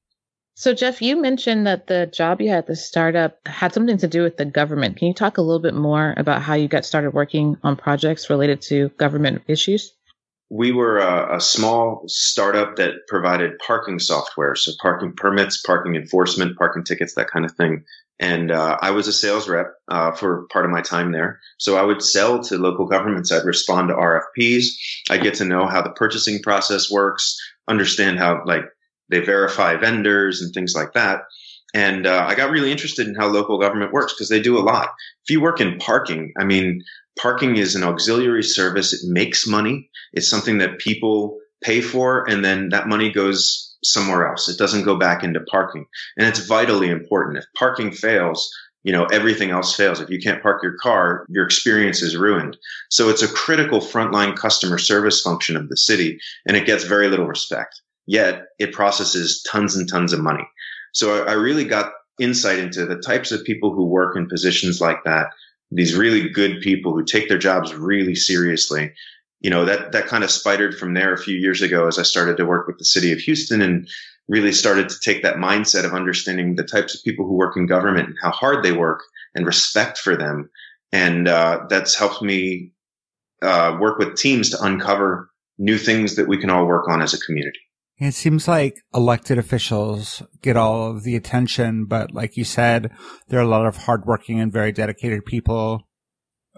So, 0.55 0.73
Jeff, 0.73 1.01
you 1.01 1.21
mentioned 1.21 1.67
that 1.67 1.87
the 1.87 2.05
job 2.07 2.41
you 2.41 2.49
had 2.49 2.57
at 2.59 2.67
the 2.67 2.75
startup 2.75 3.37
had 3.45 3.73
something 3.73 3.97
to 3.99 4.09
do 4.09 4.23
with 4.23 4.35
the 4.35 4.43
government. 4.43 4.97
Can 4.97 5.07
you 5.07 5.13
talk 5.13 5.37
a 5.37 5.41
little 5.41 5.61
bit 5.61 5.73
more 5.73 6.13
about 6.17 6.41
how 6.41 6.55
you 6.55 6.67
got 6.67 6.83
started 6.83 7.11
working 7.13 7.55
on 7.63 7.77
projects 7.77 8.29
related 8.29 8.61
to 8.63 8.89
government 8.97 9.43
issues? 9.47 9.93
We 10.49 10.73
were 10.73 10.97
a, 10.97 11.37
a 11.37 11.39
small 11.39 12.03
startup 12.07 12.75
that 12.75 13.07
provided 13.07 13.57
parking 13.65 13.99
software, 13.99 14.55
so 14.55 14.73
parking 14.81 15.13
permits, 15.13 15.61
parking 15.61 15.95
enforcement, 15.95 16.57
parking 16.57 16.83
tickets, 16.83 17.13
that 17.15 17.29
kind 17.29 17.45
of 17.45 17.53
thing. 17.53 17.85
And 18.19 18.51
uh, 18.51 18.77
I 18.81 18.91
was 18.91 19.07
a 19.07 19.13
sales 19.13 19.47
rep 19.47 19.67
uh, 19.87 20.11
for 20.11 20.45
part 20.51 20.65
of 20.65 20.71
my 20.71 20.81
time 20.81 21.11
there. 21.11 21.39
So 21.57 21.77
I 21.77 21.83
would 21.83 22.01
sell 22.01 22.43
to 22.43 22.57
local 22.57 22.85
governments. 22.85 23.31
I'd 23.31 23.45
respond 23.45 23.89
to 23.89 23.95
RFPs. 23.95 24.65
I'd 25.09 25.23
get 25.23 25.35
to 25.35 25.45
know 25.45 25.67
how 25.67 25.81
the 25.81 25.91
purchasing 25.91 26.41
process 26.41 26.91
works, 26.91 27.37
understand 27.67 28.19
how 28.19 28.43
like 28.45 28.65
they 29.09 29.19
verify 29.19 29.77
vendors 29.77 30.41
and 30.41 30.53
things 30.53 30.75
like 30.75 30.93
that. 30.93 31.21
And 31.73 32.07
uh, 32.07 32.25
I 32.27 32.35
got 32.35 32.51
really 32.51 32.71
interested 32.71 33.07
in 33.07 33.15
how 33.15 33.27
local 33.27 33.59
government 33.59 33.93
works 33.93 34.13
because 34.13 34.29
they 34.29 34.41
do 34.41 34.57
a 34.57 34.61
lot. 34.61 34.89
If 35.23 35.29
you 35.29 35.39
work 35.39 35.61
in 35.61 35.77
parking, 35.77 36.33
I 36.37 36.43
mean, 36.43 36.83
parking 37.19 37.57
is 37.57 37.75
an 37.75 37.83
auxiliary 37.83 38.43
service. 38.43 38.91
It 38.91 39.07
makes 39.07 39.47
money. 39.47 39.89
It's 40.13 40.29
something 40.29 40.57
that 40.57 40.79
people 40.79 41.37
pay 41.63 41.81
for, 41.81 42.27
and 42.27 42.43
then 42.43 42.69
that 42.69 42.87
money 42.87 43.11
goes 43.11 43.68
somewhere 43.83 44.27
else. 44.27 44.49
It 44.49 44.57
doesn't 44.57 44.83
go 44.83 44.97
back 44.97 45.23
into 45.23 45.39
parking, 45.41 45.85
and 46.17 46.27
it's 46.27 46.45
vitally 46.45 46.89
important. 46.89 47.37
If 47.37 47.45
parking 47.55 47.91
fails, 47.91 48.49
you 48.83 48.93
know 48.93 49.05
everything 49.05 49.51
else 49.51 49.75
fails. 49.75 49.99
If 49.99 50.09
you 50.09 50.19
can't 50.19 50.41
park 50.41 50.63
your 50.63 50.77
car, 50.77 51.25
your 51.29 51.45
experience 51.45 52.01
is 52.01 52.15
ruined. 52.15 52.57
So 52.89 53.09
it's 53.09 53.21
a 53.21 53.27
critical 53.27 53.79
frontline 53.79 54.35
customer 54.35 54.77
service 54.77 55.21
function 55.21 55.55
of 55.55 55.69
the 55.69 55.77
city, 55.77 56.19
and 56.45 56.55
it 56.55 56.65
gets 56.65 56.83
very 56.83 57.09
little 57.09 57.27
respect 57.27 57.81
yet 58.09 58.47
it 58.57 58.73
processes 58.73 59.43
tons 59.43 59.75
and 59.75 59.87
tons 59.87 60.13
of 60.13 60.19
money. 60.19 60.43
So 60.93 61.23
I, 61.23 61.31
I 61.31 61.33
really 61.33 61.63
got 61.63 61.91
insight 62.19 62.57
into 62.57 62.85
the 62.87 62.97
types 62.97 63.31
of 63.31 63.43
people 63.43 63.71
who 63.71 63.85
work 63.85 64.17
in 64.17 64.27
positions 64.27 64.81
like 64.81 65.03
that. 65.05 65.27
These 65.71 65.95
really 65.95 66.27
good 66.27 66.59
people 66.61 66.91
who 66.91 67.05
take 67.05 67.29
their 67.29 67.37
jobs 67.37 67.73
really 67.75 68.15
seriously. 68.15 68.91
You 69.39 69.49
know, 69.49 69.65
that, 69.65 69.93
that 69.93 70.07
kind 70.07 70.23
of 70.23 70.31
spidered 70.31 70.77
from 70.77 70.93
there 70.93 71.13
a 71.13 71.17
few 71.17 71.35
years 71.35 71.61
ago 71.61 71.87
as 71.87 71.97
I 71.97 72.03
started 72.03 72.37
to 72.37 72.45
work 72.45 72.67
with 72.67 72.77
the 72.77 72.85
city 72.85 73.13
of 73.13 73.19
Houston 73.19 73.61
and 73.61 73.87
really 74.27 74.51
started 74.51 74.89
to 74.89 74.99
take 74.99 75.23
that 75.23 75.37
mindset 75.37 75.85
of 75.85 75.93
understanding 75.93 76.55
the 76.55 76.63
types 76.63 76.93
of 76.93 77.03
people 77.03 77.25
who 77.25 77.37
work 77.37 77.55
in 77.55 77.65
government 77.65 78.09
and 78.09 78.17
how 78.21 78.31
hard 78.31 78.63
they 78.63 78.73
work 78.73 79.01
and 79.33 79.45
respect 79.45 79.97
for 79.97 80.15
them. 80.17 80.49
And, 80.91 81.27
uh, 81.27 81.61
that's 81.69 81.95
helped 81.95 82.21
me, 82.21 82.73
uh, 83.41 83.77
work 83.79 83.97
with 83.97 84.17
teams 84.17 84.49
to 84.49 84.63
uncover 84.63 85.29
new 85.57 85.77
things 85.77 86.15
that 86.15 86.27
we 86.27 86.37
can 86.37 86.49
all 86.49 86.65
work 86.65 86.89
on 86.89 87.01
as 87.01 87.13
a 87.13 87.19
community. 87.19 87.59
It 87.97 88.13
seems 88.13 88.47
like 88.47 88.81
elected 88.93 89.37
officials 89.37 90.23
get 90.41 90.55
all 90.55 90.89
of 90.89 91.03
the 91.03 91.17
attention, 91.17 91.85
but 91.85 92.13
like 92.13 92.37
you 92.37 92.45
said, 92.45 92.91
there 93.27 93.39
are 93.39 93.43
a 93.43 93.47
lot 93.47 93.65
of 93.65 93.75
hardworking 93.75 94.39
and 94.39 94.53
very 94.53 94.71
dedicated 94.71 95.25
people 95.25 95.88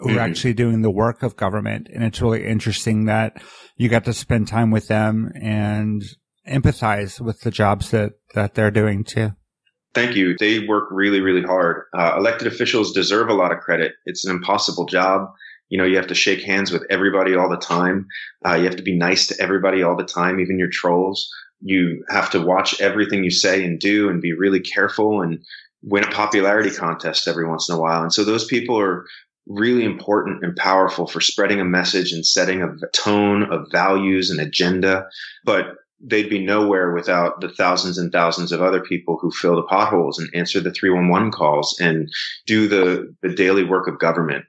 who 0.01 0.09
mm-hmm. 0.09 0.17
are 0.17 0.21
actually 0.21 0.53
doing 0.53 0.81
the 0.81 0.91
work 0.91 1.21
of 1.21 1.35
government. 1.35 1.87
And 1.93 2.03
it's 2.03 2.21
really 2.21 2.45
interesting 2.45 3.05
that 3.05 3.41
you 3.77 3.87
got 3.87 4.05
to 4.05 4.13
spend 4.13 4.47
time 4.47 4.71
with 4.71 4.87
them 4.87 5.31
and 5.39 6.01
empathize 6.47 7.21
with 7.21 7.41
the 7.41 7.51
jobs 7.51 7.91
that, 7.91 8.13
that 8.33 8.55
they're 8.55 8.71
doing 8.71 9.03
too. 9.03 9.31
Thank 9.93 10.15
you. 10.15 10.35
They 10.39 10.65
work 10.65 10.89
really, 10.91 11.19
really 11.19 11.43
hard. 11.43 11.83
Uh, 11.93 12.15
elected 12.17 12.47
officials 12.47 12.93
deserve 12.93 13.29
a 13.29 13.33
lot 13.33 13.51
of 13.51 13.59
credit. 13.59 13.93
It's 14.05 14.25
an 14.25 14.35
impossible 14.35 14.85
job. 14.85 15.29
You 15.69 15.77
know, 15.77 15.85
you 15.85 15.97
have 15.97 16.07
to 16.07 16.15
shake 16.15 16.41
hands 16.41 16.71
with 16.71 16.83
everybody 16.89 17.35
all 17.35 17.49
the 17.49 17.57
time. 17.57 18.07
Uh, 18.45 18.55
you 18.55 18.65
have 18.65 18.77
to 18.77 18.83
be 18.83 18.97
nice 18.97 19.27
to 19.27 19.35
everybody 19.39 19.83
all 19.83 19.95
the 19.95 20.05
time, 20.05 20.39
even 20.39 20.57
your 20.57 20.69
trolls. 20.69 21.29
You 21.59 22.03
have 22.09 22.31
to 22.31 22.41
watch 22.41 22.81
everything 22.81 23.23
you 23.23 23.31
say 23.31 23.63
and 23.63 23.79
do 23.79 24.09
and 24.09 24.21
be 24.21 24.33
really 24.33 24.61
careful 24.61 25.21
and 25.21 25.39
win 25.83 26.03
a 26.03 26.11
popularity 26.11 26.71
contest 26.71 27.27
every 27.27 27.47
once 27.47 27.69
in 27.69 27.75
a 27.75 27.79
while. 27.79 28.01
And 28.01 28.13
so 28.13 28.23
those 28.23 28.45
people 28.45 28.79
are 28.79 29.05
really 29.47 29.83
important 29.83 30.43
and 30.43 30.55
powerful 30.55 31.07
for 31.07 31.21
spreading 31.21 31.59
a 31.59 31.65
message 31.65 32.11
and 32.11 32.25
setting 32.25 32.61
a 32.61 32.75
tone 32.93 33.43
of 33.51 33.71
values 33.71 34.29
and 34.29 34.39
agenda. 34.39 35.05
But 35.43 35.75
they'd 35.99 36.29
be 36.29 36.43
nowhere 36.43 36.93
without 36.93 37.41
the 37.41 37.49
thousands 37.49 37.97
and 37.97 38.11
thousands 38.11 38.51
of 38.51 38.61
other 38.61 38.81
people 38.81 39.17
who 39.21 39.31
fill 39.31 39.55
the 39.55 39.63
potholes 39.63 40.17
and 40.17 40.29
answer 40.33 40.59
the 40.59 40.71
311 40.71 41.31
calls 41.31 41.77
and 41.79 42.09
do 42.45 42.67
the, 42.67 43.15
the 43.21 43.35
daily 43.35 43.63
work 43.63 43.87
of 43.87 43.99
government 43.99 44.45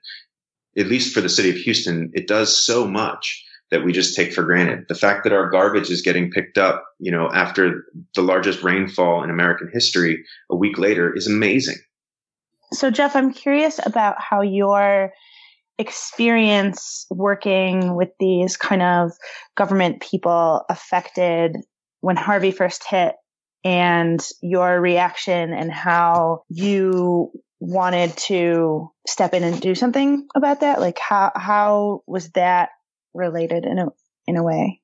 at 0.77 0.87
least 0.87 1.15
for 1.15 1.21
the 1.21 1.29
city 1.29 1.51
of 1.51 1.57
Houston, 1.57 2.11
it 2.15 2.27
does 2.27 2.57
so 2.57 2.87
much 2.87 3.45
that 3.71 3.85
we 3.85 3.93
just 3.93 4.15
take 4.15 4.33
for 4.33 4.43
granted. 4.43 4.85
The 4.89 4.95
fact 4.95 5.25
that 5.25 5.33
our 5.33 5.49
garbage 5.49 5.91
is 5.91 6.03
getting 6.03 6.31
picked 6.31 6.59
up, 6.59 6.85
you 6.99 7.11
know, 7.11 7.31
after 7.33 7.85
the 8.15 8.23
largest 8.23 8.63
rainfall 8.63 9.23
in 9.23 9.31
American 9.31 9.71
history 9.73 10.25
a 10.51 10.57
week 10.57 10.79
later 10.79 11.15
is 11.15 11.27
amazing. 11.27 11.77
So, 12.73 12.91
Jeff, 12.91 13.17
I'm 13.17 13.33
curious 13.33 13.81
about 13.85 14.17
how 14.19 14.43
your 14.43 15.13
experience 15.79 17.07
working 17.11 17.97
with 17.97 18.11
these 18.21 18.57
kind 18.57 18.83
of 18.83 19.13
government 19.57 20.01
people 20.01 20.65
affected 20.69 21.57
when 22.01 22.17
Harvey 22.17 22.51
first 22.51 22.85
hit 22.89 23.15
and 23.65 24.21
your 24.43 24.81
reaction 24.81 25.53
and 25.53 25.73
how 25.73 26.43
you 26.49 27.31
wanted 27.61 28.17
to 28.17 28.91
step 29.07 29.35
in 29.35 29.45
and 29.45 29.61
do 29.61 29.75
something 29.75 30.27
about 30.35 30.61
that? 30.61 30.81
Like 30.81 30.99
how 30.99 31.31
how 31.35 32.03
was 32.07 32.31
that 32.31 32.71
related 33.15 33.65
in 33.65 33.79
a 33.79 33.87
in 34.27 34.37
a 34.37 34.43
way? 34.43 34.81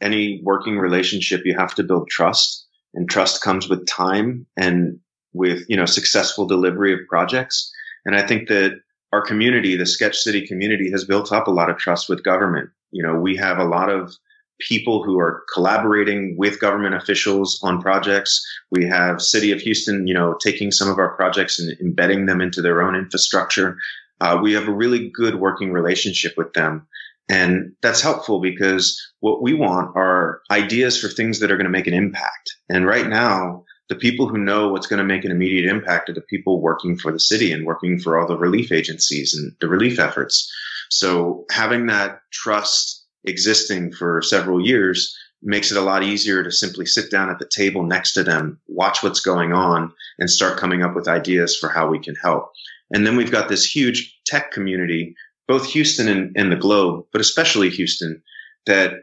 Any 0.00 0.40
working 0.42 0.78
relationship 0.78 1.42
you 1.44 1.56
have 1.58 1.74
to 1.76 1.84
build 1.84 2.08
trust 2.08 2.66
and 2.94 3.08
trust 3.08 3.42
comes 3.42 3.68
with 3.68 3.86
time 3.86 4.46
and 4.56 4.98
with, 5.32 5.64
you 5.68 5.76
know, 5.76 5.86
successful 5.86 6.46
delivery 6.46 6.92
of 6.92 7.00
projects. 7.08 7.72
And 8.04 8.16
I 8.16 8.26
think 8.26 8.48
that 8.48 8.80
our 9.12 9.20
community, 9.22 9.76
the 9.76 9.86
Sketch 9.86 10.16
City 10.16 10.46
community 10.46 10.90
has 10.90 11.04
built 11.04 11.32
up 11.32 11.46
a 11.46 11.52
lot 11.52 11.70
of 11.70 11.76
trust 11.76 12.08
with 12.08 12.24
government. 12.24 12.70
You 12.90 13.02
know, 13.02 13.14
we 13.18 13.36
have 13.36 13.58
a 13.58 13.64
lot 13.64 13.90
of 13.90 14.14
people 14.60 15.02
who 15.02 15.18
are 15.18 15.44
collaborating 15.52 16.36
with 16.38 16.60
government 16.60 16.94
officials 16.94 17.60
on 17.62 17.82
projects. 17.82 18.44
We 18.70 18.86
have 18.86 19.20
City 19.20 19.52
of 19.52 19.60
Houston, 19.60 20.06
you 20.06 20.14
know, 20.14 20.36
taking 20.40 20.70
some 20.70 20.88
of 20.88 20.98
our 20.98 21.14
projects 21.16 21.58
and 21.58 21.76
embedding 21.80 22.26
them 22.26 22.40
into 22.40 22.62
their 22.62 22.82
own 22.82 22.94
infrastructure. 22.94 23.76
Uh, 24.20 24.38
we 24.40 24.52
have 24.52 24.68
a 24.68 24.72
really 24.72 25.10
good 25.10 25.36
working 25.36 25.72
relationship 25.72 26.34
with 26.36 26.52
them. 26.52 26.86
And 27.28 27.72
that's 27.82 28.00
helpful 28.00 28.40
because 28.40 29.00
what 29.20 29.42
we 29.42 29.54
want 29.54 29.96
are 29.96 30.40
ideas 30.50 31.00
for 31.00 31.08
things 31.08 31.40
that 31.40 31.50
are 31.50 31.56
going 31.56 31.64
to 31.64 31.70
make 31.70 31.86
an 31.86 31.94
impact. 31.94 32.56
And 32.68 32.86
right 32.86 33.08
now, 33.08 33.64
the 33.92 33.98
people 33.98 34.26
who 34.26 34.38
know 34.38 34.68
what's 34.68 34.86
going 34.86 34.96
to 34.96 35.04
make 35.04 35.22
an 35.22 35.30
immediate 35.30 35.68
impact 35.68 36.08
are 36.08 36.14
the 36.14 36.22
people 36.22 36.62
working 36.62 36.96
for 36.96 37.12
the 37.12 37.20
city 37.20 37.52
and 37.52 37.66
working 37.66 37.98
for 37.98 38.18
all 38.18 38.26
the 38.26 38.38
relief 38.38 38.72
agencies 38.72 39.34
and 39.34 39.54
the 39.60 39.68
relief 39.68 39.98
efforts. 39.98 40.50
So 40.88 41.44
having 41.50 41.88
that 41.88 42.22
trust 42.30 43.04
existing 43.24 43.92
for 43.92 44.22
several 44.22 44.66
years 44.66 45.14
makes 45.42 45.70
it 45.70 45.76
a 45.76 45.82
lot 45.82 46.02
easier 46.02 46.42
to 46.42 46.50
simply 46.50 46.86
sit 46.86 47.10
down 47.10 47.28
at 47.28 47.38
the 47.38 47.50
table 47.54 47.82
next 47.82 48.14
to 48.14 48.24
them, 48.24 48.58
watch 48.66 49.02
what's 49.02 49.20
going 49.20 49.52
on, 49.52 49.92
and 50.18 50.30
start 50.30 50.56
coming 50.56 50.82
up 50.82 50.94
with 50.94 51.06
ideas 51.06 51.54
for 51.54 51.68
how 51.68 51.86
we 51.86 51.98
can 51.98 52.14
help. 52.14 52.50
And 52.94 53.06
then 53.06 53.18
we've 53.18 53.30
got 53.30 53.50
this 53.50 53.66
huge 53.66 54.18
tech 54.24 54.52
community, 54.52 55.14
both 55.46 55.66
Houston 55.66 56.08
and, 56.08 56.34
and 56.34 56.50
the 56.50 56.56
globe, 56.56 57.04
but 57.12 57.20
especially 57.20 57.68
Houston, 57.68 58.22
that 58.64 59.02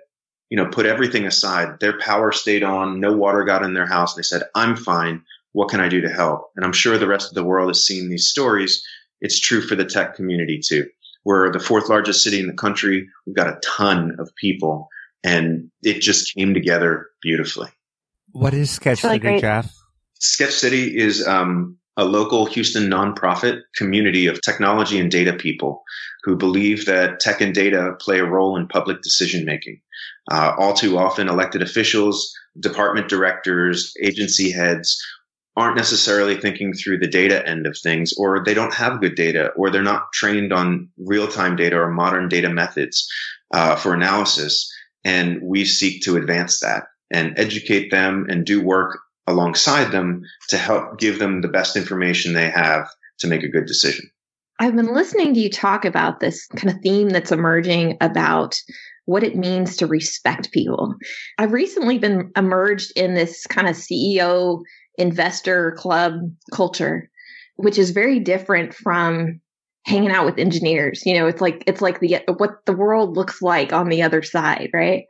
you 0.49 0.57
know 0.57 0.67
put 0.67 0.85
everything 0.85 1.25
aside. 1.25 1.79
Their 1.79 1.99
power 1.99 2.31
stayed 2.31 2.63
on, 2.63 2.99
no 2.99 3.13
water 3.13 3.43
got 3.43 3.63
in 3.63 3.73
their 3.73 3.87
house. 3.87 4.15
They 4.15 4.21
said, 4.21 4.43
"I'm 4.55 4.75
fine. 4.75 5.23
What 5.51 5.69
can 5.69 5.79
I 5.79 5.89
do 5.89 6.01
to 6.01 6.09
help?" 6.09 6.51
And 6.55 6.65
I'm 6.65 6.73
sure 6.73 6.97
the 6.97 7.07
rest 7.07 7.29
of 7.29 7.35
the 7.35 7.43
world 7.43 7.69
has 7.69 7.85
seen 7.85 8.09
these 8.09 8.27
stories. 8.27 8.85
It's 9.21 9.39
true 9.39 9.61
for 9.61 9.75
the 9.75 9.85
tech 9.85 10.15
community 10.15 10.61
too. 10.63 10.87
We're 11.25 11.51
the 11.51 11.59
fourth 11.59 11.89
largest 11.89 12.23
city 12.23 12.39
in 12.39 12.47
the 12.47 12.53
country. 12.53 13.09
We've 13.25 13.35
got 13.35 13.47
a 13.47 13.59
ton 13.61 14.15
of 14.19 14.33
people 14.35 14.89
and 15.23 15.69
it 15.83 16.01
just 16.01 16.33
came 16.33 16.53
together 16.53 17.07
beautifully. 17.21 17.69
What 18.31 18.53
is 18.53 18.71
Sketch 18.71 19.03
really 19.03 19.19
City. 19.19 19.39
Jeff? 19.39 19.75
Sketch 20.19 20.53
City 20.53 20.97
is 20.97 21.25
um, 21.27 21.77
a 21.99 22.05
local 22.05 22.45
Houston 22.45 22.89
nonprofit 22.89 23.59
community 23.75 24.27
of 24.27 24.41
technology 24.41 24.97
and 24.99 25.11
data 25.11 25.33
people 25.33 25.83
who 26.23 26.37
believe 26.37 26.85
that 26.85 27.19
tech 27.19 27.41
and 27.41 27.53
data 27.53 27.93
play 27.99 28.19
a 28.19 28.25
role 28.25 28.55
in 28.55 28.69
public 28.69 29.01
decision 29.01 29.43
making. 29.43 29.81
Uh, 30.31 30.53
all 30.57 30.73
too 30.73 30.97
often, 30.97 31.27
elected 31.27 31.61
officials, 31.61 32.33
department 32.57 33.09
directors, 33.09 33.93
agency 34.01 34.49
heads 34.49 34.97
aren't 35.57 35.75
necessarily 35.75 36.37
thinking 36.37 36.71
through 36.71 36.99
the 36.99 37.07
data 37.07 37.45
end 37.45 37.67
of 37.67 37.77
things, 37.77 38.13
or 38.17 38.45
they 38.45 38.53
don't 38.53 38.73
have 38.73 39.01
good 39.01 39.15
data, 39.15 39.51
or 39.57 39.69
they're 39.69 39.81
not 39.81 40.13
trained 40.13 40.53
on 40.53 40.87
real 40.97 41.27
time 41.27 41.57
data 41.57 41.77
or 41.77 41.91
modern 41.91 42.29
data 42.29 42.49
methods 42.49 43.09
uh, 43.53 43.75
for 43.75 43.93
analysis. 43.93 44.71
And 45.03 45.41
we 45.41 45.65
seek 45.65 46.03
to 46.03 46.15
advance 46.15 46.61
that 46.61 46.85
and 47.11 47.37
educate 47.37 47.91
them 47.91 48.27
and 48.29 48.45
do 48.45 48.63
work 48.63 48.99
alongside 49.29 49.91
them 49.91 50.23
to 50.49 50.57
help 50.57 50.99
give 50.99 51.19
them 51.19 51.41
the 51.41 51.47
best 51.47 51.75
information 51.75 52.33
they 52.33 52.49
have 52.49 52.89
to 53.19 53.27
make 53.27 53.43
a 53.43 53.49
good 53.49 53.65
decision. 53.65 54.09
I've 54.59 54.75
been 54.75 54.93
listening 54.93 55.33
to 55.33 55.39
you 55.39 55.49
talk 55.49 55.85
about 55.85 56.19
this 56.19 56.45
kind 56.47 56.69
of 56.69 56.81
theme 56.81 57.09
that's 57.09 57.31
emerging 57.31 57.97
about 58.01 58.59
what 59.05 59.23
it 59.23 59.35
means 59.35 59.77
to 59.77 59.87
respect 59.87 60.51
people. 60.51 60.95
I've 61.37 61.53
recently 61.53 61.97
been 61.97 62.31
emerged 62.35 62.91
in 62.95 63.13
this 63.13 63.47
kind 63.47 63.67
of 63.67 63.75
CEO 63.75 64.61
investor 64.97 65.71
club 65.73 66.13
culture, 66.53 67.09
which 67.55 67.77
is 67.77 67.91
very 67.91 68.19
different 68.19 68.73
from 68.73 69.39
hanging 69.85 70.11
out 70.11 70.25
with 70.25 70.37
engineers. 70.37 71.03
You 71.05 71.15
know, 71.15 71.27
it's 71.27 71.41
like 71.41 71.63
it's 71.65 71.81
like 71.81 72.01
the 72.01 72.19
what 72.37 72.65
the 72.65 72.73
world 72.73 73.15
looks 73.15 73.41
like 73.41 73.71
on 73.71 73.89
the 73.89 74.03
other 74.03 74.21
side, 74.21 74.69
right? 74.73 75.05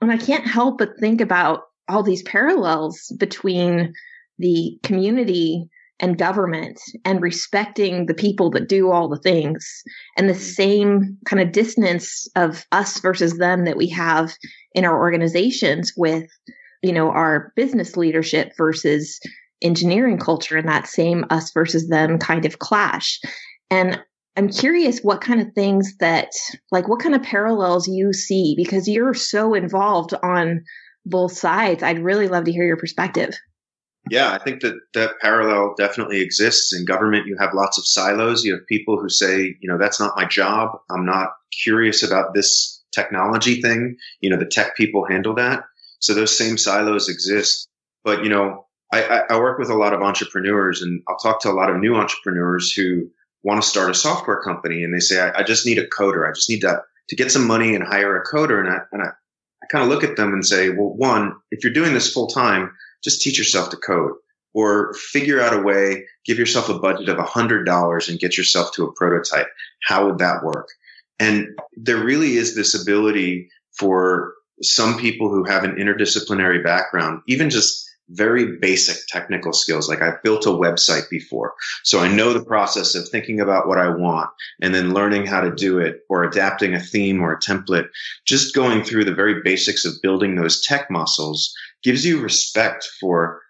And 0.00 0.12
I 0.12 0.16
can't 0.16 0.46
help 0.46 0.78
but 0.78 0.98
think 1.00 1.20
about 1.20 1.64
all 1.88 2.02
these 2.02 2.22
parallels 2.22 3.12
between 3.18 3.92
the 4.38 4.78
community 4.82 5.68
and 6.00 6.18
government 6.18 6.80
and 7.04 7.22
respecting 7.22 8.06
the 8.06 8.14
people 8.14 8.50
that 8.50 8.68
do 8.68 8.90
all 8.90 9.08
the 9.08 9.20
things 9.20 9.82
and 10.16 10.28
the 10.28 10.34
same 10.34 11.16
kind 11.24 11.40
of 11.40 11.52
dissonance 11.52 12.26
of 12.34 12.64
us 12.72 12.98
versus 13.00 13.38
them 13.38 13.64
that 13.64 13.76
we 13.76 13.88
have 13.88 14.32
in 14.74 14.84
our 14.84 14.98
organizations 14.98 15.92
with 15.96 16.28
you 16.82 16.92
know 16.92 17.10
our 17.10 17.52
business 17.54 17.96
leadership 17.96 18.52
versus 18.56 19.20
engineering 19.62 20.18
culture 20.18 20.56
and 20.56 20.68
that 20.68 20.88
same 20.88 21.24
us 21.30 21.50
versus 21.52 21.88
them 21.88 22.18
kind 22.18 22.44
of 22.44 22.58
clash. 22.58 23.20
And 23.70 24.00
i'm 24.36 24.48
curious 24.48 24.98
what 25.00 25.20
kind 25.20 25.40
of 25.40 25.52
things 25.54 25.96
that 26.00 26.28
like 26.72 26.88
what 26.88 27.00
kind 27.00 27.14
of 27.14 27.22
parallels 27.22 27.86
you 27.86 28.12
see 28.12 28.54
because 28.56 28.88
you're 28.88 29.14
so 29.14 29.54
involved 29.54 30.12
on 30.24 30.64
both 31.04 31.32
sides. 31.32 31.82
I'd 31.82 31.98
really 31.98 32.28
love 32.28 32.44
to 32.44 32.52
hear 32.52 32.64
your 32.64 32.76
perspective. 32.76 33.34
Yeah, 34.10 34.32
I 34.32 34.38
think 34.38 34.60
that 34.60 34.74
that 34.92 35.18
parallel 35.20 35.74
definitely 35.78 36.20
exists 36.20 36.74
in 36.74 36.84
government. 36.84 37.26
You 37.26 37.36
have 37.40 37.54
lots 37.54 37.78
of 37.78 37.86
silos. 37.86 38.44
You 38.44 38.52
have 38.54 38.66
people 38.66 39.00
who 39.00 39.08
say, 39.08 39.56
you 39.60 39.68
know, 39.68 39.78
that's 39.78 39.98
not 39.98 40.16
my 40.16 40.26
job. 40.26 40.78
I'm 40.90 41.06
not 41.06 41.30
curious 41.62 42.02
about 42.02 42.34
this 42.34 42.82
technology 42.92 43.62
thing. 43.62 43.96
You 44.20 44.30
know, 44.30 44.36
the 44.36 44.44
tech 44.46 44.76
people 44.76 45.06
handle 45.06 45.34
that. 45.36 45.64
So 46.00 46.12
those 46.12 46.36
same 46.36 46.58
silos 46.58 47.08
exist. 47.08 47.66
But, 48.04 48.24
you 48.24 48.28
know, 48.28 48.66
I, 48.92 49.22
I 49.30 49.38
work 49.38 49.58
with 49.58 49.70
a 49.70 49.74
lot 49.74 49.94
of 49.94 50.02
entrepreneurs 50.02 50.82
and 50.82 51.02
I'll 51.08 51.16
talk 51.16 51.40
to 51.40 51.50
a 51.50 51.52
lot 51.52 51.70
of 51.70 51.78
new 51.78 51.94
entrepreneurs 51.96 52.72
who 52.72 53.08
want 53.42 53.62
to 53.62 53.68
start 53.68 53.90
a 53.90 53.94
software 53.94 54.40
company 54.42 54.84
and 54.84 54.94
they 54.94 55.00
say, 55.00 55.20
I, 55.20 55.40
I 55.40 55.42
just 55.42 55.64
need 55.66 55.78
a 55.78 55.86
coder. 55.86 56.28
I 56.28 56.32
just 56.32 56.50
need 56.50 56.60
to, 56.60 56.82
to 57.08 57.16
get 57.16 57.32
some 57.32 57.46
money 57.46 57.74
and 57.74 57.82
hire 57.82 58.20
a 58.20 58.24
coder. 58.24 58.60
And 58.60 58.68
I, 58.68 58.78
and 58.92 59.02
I, 59.02 59.08
I 59.64 59.66
kind 59.72 59.84
of 59.84 59.90
look 59.90 60.04
at 60.04 60.16
them 60.16 60.32
and 60.32 60.44
say, 60.44 60.68
well, 60.68 60.90
one, 60.90 61.34
if 61.50 61.64
you're 61.64 61.72
doing 61.72 61.94
this 61.94 62.12
full 62.12 62.26
time, 62.26 62.70
just 63.02 63.22
teach 63.22 63.38
yourself 63.38 63.70
to 63.70 63.76
code 63.76 64.12
or 64.52 64.94
figure 64.94 65.40
out 65.40 65.54
a 65.54 65.62
way, 65.62 66.04
give 66.24 66.38
yourself 66.38 66.68
a 66.68 66.78
budget 66.78 67.08
of 67.08 67.16
$100 67.16 68.08
and 68.08 68.18
get 68.20 68.36
yourself 68.36 68.72
to 68.74 68.84
a 68.84 68.92
prototype. 68.92 69.48
How 69.82 70.06
would 70.06 70.18
that 70.18 70.44
work? 70.44 70.68
And 71.18 71.48
there 71.76 72.02
really 72.02 72.36
is 72.36 72.54
this 72.54 72.80
ability 72.80 73.48
for 73.72 74.34
some 74.62 74.98
people 74.98 75.28
who 75.30 75.44
have 75.44 75.64
an 75.64 75.76
interdisciplinary 75.76 76.62
background, 76.62 77.22
even 77.26 77.50
just 77.50 77.88
very 78.10 78.56
basic 78.58 79.06
technical 79.08 79.52
skills. 79.52 79.88
Like 79.88 80.02
I've 80.02 80.22
built 80.22 80.46
a 80.46 80.50
website 80.50 81.08
before. 81.10 81.54
So 81.82 82.00
I 82.00 82.12
know 82.12 82.32
the 82.32 82.44
process 82.44 82.94
of 82.94 83.08
thinking 83.08 83.40
about 83.40 83.66
what 83.66 83.78
I 83.78 83.88
want 83.88 84.30
and 84.60 84.74
then 84.74 84.94
learning 84.94 85.26
how 85.26 85.40
to 85.40 85.54
do 85.54 85.78
it 85.78 86.00
or 86.08 86.24
adapting 86.24 86.74
a 86.74 86.80
theme 86.80 87.22
or 87.22 87.32
a 87.32 87.40
template. 87.40 87.88
Just 88.26 88.54
going 88.54 88.84
through 88.84 89.04
the 89.04 89.14
very 89.14 89.42
basics 89.42 89.84
of 89.84 90.02
building 90.02 90.34
those 90.34 90.60
tech 90.60 90.90
muscles 90.90 91.54
gives 91.82 92.04
you 92.04 92.20
respect 92.20 92.86
for 93.00 93.40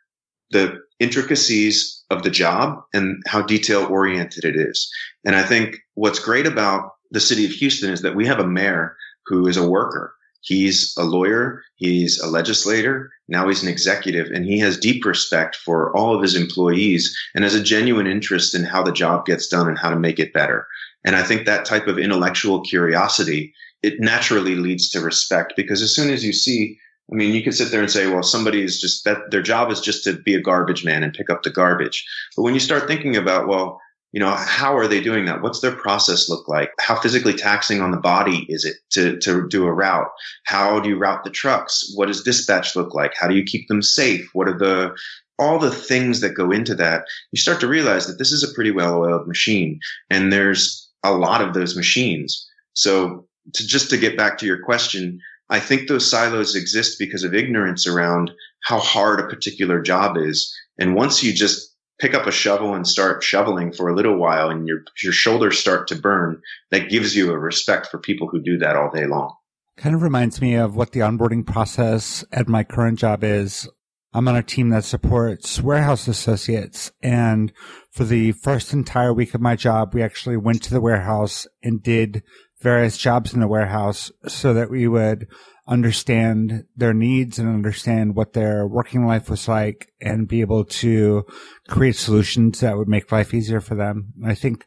the 0.50 0.80
intricacies 1.00 2.04
of 2.10 2.22
the 2.22 2.30
job 2.30 2.78
and 2.92 3.22
how 3.26 3.42
detail 3.42 3.86
oriented 3.86 4.44
it 4.44 4.56
is. 4.56 4.88
And 5.24 5.34
I 5.34 5.42
think 5.42 5.78
what's 5.94 6.18
great 6.18 6.46
about 6.46 6.92
the 7.10 7.20
city 7.20 7.44
of 7.44 7.50
Houston 7.50 7.90
is 7.90 8.02
that 8.02 8.14
we 8.14 8.26
have 8.26 8.38
a 8.38 8.46
mayor 8.46 8.96
who 9.26 9.46
is 9.46 9.56
a 9.56 9.68
worker 9.68 10.14
He's 10.44 10.94
a 10.98 11.04
lawyer. 11.04 11.62
He's 11.76 12.20
a 12.20 12.26
legislator. 12.26 13.10
Now 13.28 13.48
he's 13.48 13.62
an 13.62 13.68
executive 13.68 14.30
and 14.30 14.44
he 14.44 14.58
has 14.58 14.78
deep 14.78 15.04
respect 15.04 15.56
for 15.56 15.94
all 15.96 16.14
of 16.14 16.22
his 16.22 16.34
employees 16.34 17.16
and 17.34 17.42
has 17.44 17.54
a 17.54 17.62
genuine 17.62 18.06
interest 18.06 18.54
in 18.54 18.64
how 18.64 18.82
the 18.82 18.92
job 18.92 19.24
gets 19.24 19.46
done 19.46 19.68
and 19.68 19.78
how 19.78 19.90
to 19.90 19.98
make 19.98 20.18
it 20.18 20.32
better. 20.32 20.66
And 21.04 21.16
I 21.16 21.22
think 21.22 21.46
that 21.46 21.64
type 21.64 21.86
of 21.86 21.98
intellectual 21.98 22.60
curiosity, 22.60 23.54
it 23.82 24.00
naturally 24.00 24.56
leads 24.56 24.88
to 24.90 25.00
respect 25.00 25.54
because 25.56 25.82
as 25.82 25.94
soon 25.94 26.10
as 26.10 26.24
you 26.24 26.32
see, 26.32 26.78
I 27.12 27.14
mean, 27.14 27.34
you 27.34 27.42
can 27.42 27.52
sit 27.52 27.70
there 27.70 27.82
and 27.82 27.90
say, 27.90 28.06
well, 28.06 28.22
somebody 28.22 28.62
is 28.62 28.80
just 28.80 29.04
that 29.04 29.30
their 29.30 29.42
job 29.42 29.70
is 29.70 29.80
just 29.80 30.04
to 30.04 30.14
be 30.14 30.34
a 30.34 30.40
garbage 30.40 30.84
man 30.84 31.02
and 31.02 31.12
pick 31.12 31.28
up 31.28 31.42
the 31.42 31.50
garbage. 31.50 32.06
But 32.34 32.42
when 32.42 32.54
you 32.54 32.60
start 32.60 32.86
thinking 32.86 33.16
about, 33.16 33.46
well, 33.46 33.80
you 34.14 34.20
know, 34.20 34.30
how 34.30 34.76
are 34.76 34.86
they 34.86 35.00
doing 35.00 35.24
that? 35.24 35.42
What's 35.42 35.58
their 35.58 35.74
process 35.74 36.28
look 36.28 36.46
like? 36.46 36.70
How 36.78 36.94
physically 36.94 37.32
taxing 37.32 37.80
on 37.80 37.90
the 37.90 37.96
body 37.96 38.46
is 38.48 38.64
it 38.64 38.76
to, 38.90 39.18
to 39.18 39.48
do 39.48 39.66
a 39.66 39.72
route? 39.72 40.06
How 40.44 40.78
do 40.78 40.88
you 40.88 40.96
route 40.96 41.24
the 41.24 41.30
trucks? 41.30 41.92
What 41.96 42.06
does 42.06 42.22
dispatch 42.22 42.76
look 42.76 42.94
like? 42.94 43.10
How 43.18 43.26
do 43.26 43.34
you 43.34 43.42
keep 43.42 43.66
them 43.66 43.82
safe? 43.82 44.30
What 44.32 44.46
are 44.46 44.56
the, 44.56 44.96
all 45.36 45.58
the 45.58 45.72
things 45.72 46.20
that 46.20 46.36
go 46.36 46.52
into 46.52 46.76
that? 46.76 47.06
You 47.32 47.40
start 47.40 47.58
to 47.58 47.66
realize 47.66 48.06
that 48.06 48.20
this 48.20 48.30
is 48.30 48.44
a 48.44 48.54
pretty 48.54 48.70
well 48.70 49.00
oiled 49.00 49.26
machine 49.26 49.80
and 50.08 50.32
there's 50.32 50.88
a 51.02 51.12
lot 51.12 51.40
of 51.40 51.52
those 51.52 51.74
machines. 51.74 52.48
So 52.74 53.26
to 53.54 53.66
just 53.66 53.90
to 53.90 53.96
get 53.96 54.16
back 54.16 54.38
to 54.38 54.46
your 54.46 54.62
question, 54.62 55.18
I 55.50 55.58
think 55.58 55.88
those 55.88 56.08
silos 56.08 56.54
exist 56.54 57.00
because 57.00 57.24
of 57.24 57.34
ignorance 57.34 57.84
around 57.88 58.30
how 58.62 58.78
hard 58.78 59.18
a 59.18 59.26
particular 59.26 59.82
job 59.82 60.16
is. 60.16 60.56
And 60.78 60.94
once 60.94 61.20
you 61.20 61.32
just 61.32 61.73
pick 62.00 62.14
up 62.14 62.26
a 62.26 62.32
shovel 62.32 62.74
and 62.74 62.86
start 62.86 63.22
shoveling 63.22 63.72
for 63.72 63.88
a 63.88 63.94
little 63.94 64.16
while 64.16 64.50
and 64.50 64.66
your 64.66 64.80
your 65.02 65.12
shoulders 65.12 65.58
start 65.58 65.88
to 65.88 65.96
burn 65.96 66.40
that 66.70 66.90
gives 66.90 67.14
you 67.14 67.30
a 67.32 67.38
respect 67.38 67.86
for 67.86 67.98
people 67.98 68.28
who 68.28 68.42
do 68.42 68.58
that 68.58 68.76
all 68.76 68.90
day 68.90 69.06
long. 69.06 69.34
Kind 69.76 69.94
of 69.94 70.02
reminds 70.02 70.40
me 70.40 70.54
of 70.54 70.76
what 70.76 70.92
the 70.92 71.00
onboarding 71.00 71.46
process 71.46 72.24
at 72.32 72.48
my 72.48 72.62
current 72.62 72.98
job 72.98 73.24
is. 73.24 73.68
I'm 74.12 74.28
on 74.28 74.36
a 74.36 74.42
team 74.42 74.68
that 74.68 74.84
supports 74.84 75.60
warehouse 75.60 76.06
associates 76.06 76.92
and 77.02 77.52
for 77.90 78.04
the 78.04 78.32
first 78.32 78.72
entire 78.72 79.12
week 79.12 79.34
of 79.34 79.40
my 79.40 79.56
job 79.56 79.92
we 79.92 80.02
actually 80.02 80.36
went 80.36 80.62
to 80.64 80.70
the 80.70 80.80
warehouse 80.80 81.48
and 81.62 81.82
did 81.82 82.22
various 82.60 82.96
jobs 82.96 83.34
in 83.34 83.40
the 83.40 83.48
warehouse 83.48 84.12
so 84.28 84.54
that 84.54 84.70
we 84.70 84.86
would 84.86 85.26
understand 85.66 86.64
their 86.76 86.92
needs 86.92 87.38
and 87.38 87.48
understand 87.48 88.14
what 88.14 88.34
their 88.34 88.66
working 88.66 89.06
life 89.06 89.30
was 89.30 89.48
like 89.48 89.88
and 90.00 90.28
be 90.28 90.40
able 90.40 90.64
to 90.64 91.24
create 91.68 91.96
solutions 91.96 92.60
that 92.60 92.76
would 92.76 92.88
make 92.88 93.10
life 93.10 93.32
easier 93.32 93.60
for 93.60 93.74
them. 93.74 94.12
I 94.24 94.34
think 94.34 94.66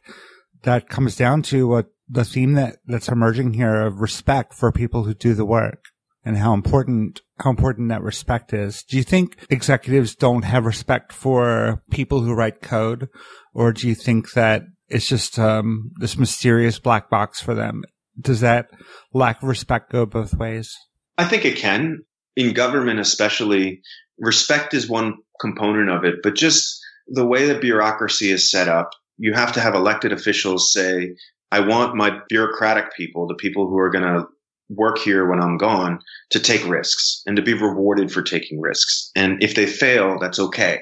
that 0.62 0.88
comes 0.88 1.16
down 1.16 1.42
to 1.42 1.68
what 1.68 1.86
the 2.08 2.24
theme 2.24 2.54
that, 2.54 2.78
that's 2.86 3.08
emerging 3.08 3.54
here 3.54 3.86
of 3.86 4.00
respect 4.00 4.54
for 4.54 4.72
people 4.72 5.04
who 5.04 5.14
do 5.14 5.34
the 5.34 5.44
work 5.44 5.84
and 6.24 6.36
how 6.36 6.52
important 6.52 7.20
how 7.38 7.50
important 7.50 7.88
that 7.90 8.02
respect 8.02 8.52
is. 8.52 8.82
Do 8.82 8.96
you 8.96 9.04
think 9.04 9.36
executives 9.48 10.16
don't 10.16 10.42
have 10.42 10.66
respect 10.66 11.12
for 11.12 11.82
people 11.90 12.22
who 12.22 12.34
write 12.34 12.60
code, 12.60 13.08
or 13.54 13.72
do 13.72 13.86
you 13.86 13.94
think 13.94 14.32
that 14.32 14.62
it's 14.88 15.06
just 15.06 15.38
um, 15.38 15.92
this 16.00 16.18
mysterious 16.18 16.80
black 16.80 17.08
box 17.08 17.40
for 17.40 17.54
them? 17.54 17.84
Does 18.20 18.40
that 18.40 18.66
lack 19.14 19.42
of 19.42 19.48
respect 19.48 19.92
go 19.92 20.04
both 20.04 20.34
ways? 20.34 20.76
I 21.18 21.24
think 21.24 21.44
it 21.44 21.56
can. 21.56 22.04
In 22.36 22.54
government, 22.54 23.00
especially, 23.00 23.82
respect 24.18 24.72
is 24.72 24.88
one 24.88 25.16
component 25.40 25.90
of 25.90 26.04
it, 26.04 26.16
but 26.22 26.36
just 26.36 26.80
the 27.08 27.26
way 27.26 27.46
that 27.46 27.60
bureaucracy 27.60 28.30
is 28.30 28.50
set 28.50 28.68
up, 28.68 28.90
you 29.18 29.32
have 29.34 29.52
to 29.52 29.60
have 29.60 29.74
elected 29.74 30.12
officials 30.12 30.72
say, 30.72 31.16
I 31.50 31.60
want 31.60 31.96
my 31.96 32.20
bureaucratic 32.28 32.94
people, 32.96 33.26
the 33.26 33.34
people 33.34 33.68
who 33.68 33.78
are 33.78 33.90
going 33.90 34.04
to 34.04 34.26
work 34.68 34.98
here 34.98 35.28
when 35.28 35.40
I'm 35.40 35.56
gone, 35.56 36.00
to 36.30 36.40
take 36.40 36.68
risks 36.68 37.22
and 37.26 37.36
to 37.36 37.42
be 37.42 37.54
rewarded 37.54 38.12
for 38.12 38.22
taking 38.22 38.60
risks. 38.60 39.10
And 39.16 39.42
if 39.42 39.54
they 39.54 39.66
fail, 39.66 40.18
that's 40.20 40.38
okay. 40.38 40.80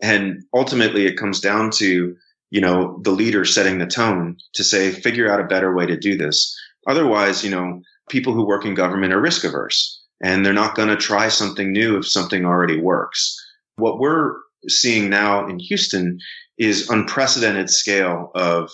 And 0.00 0.42
ultimately, 0.54 1.06
it 1.06 1.18
comes 1.18 1.40
down 1.40 1.70
to, 1.72 2.16
you 2.50 2.60
know, 2.60 3.00
the 3.02 3.10
leader 3.10 3.44
setting 3.44 3.78
the 3.78 3.86
tone 3.86 4.36
to 4.54 4.64
say, 4.64 4.92
figure 4.92 5.30
out 5.30 5.40
a 5.40 5.48
better 5.48 5.74
way 5.74 5.86
to 5.86 5.98
do 5.98 6.16
this. 6.16 6.56
Otherwise, 6.86 7.44
you 7.44 7.50
know, 7.50 7.82
people 8.08 8.32
who 8.32 8.46
work 8.46 8.64
in 8.64 8.74
government 8.74 9.12
are 9.12 9.20
risk 9.20 9.44
averse 9.44 10.02
and 10.22 10.44
they're 10.44 10.52
not 10.52 10.74
going 10.74 10.88
to 10.88 10.96
try 10.96 11.28
something 11.28 11.72
new 11.72 11.98
if 11.98 12.08
something 12.08 12.44
already 12.44 12.78
works. 12.80 13.36
What 13.76 13.98
we're 13.98 14.34
seeing 14.68 15.10
now 15.10 15.46
in 15.46 15.58
Houston 15.58 16.18
is 16.58 16.88
unprecedented 16.88 17.70
scale 17.70 18.30
of 18.34 18.70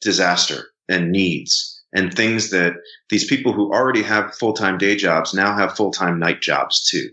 disaster 0.00 0.64
and 0.88 1.10
needs 1.10 1.82
and 1.92 2.12
things 2.12 2.50
that 2.50 2.74
these 3.08 3.26
people 3.26 3.52
who 3.52 3.72
already 3.72 4.02
have 4.02 4.34
full-time 4.34 4.78
day 4.78 4.96
jobs 4.96 5.32
now 5.32 5.56
have 5.56 5.76
full-time 5.76 6.18
night 6.18 6.40
jobs 6.40 6.88
too. 6.88 7.08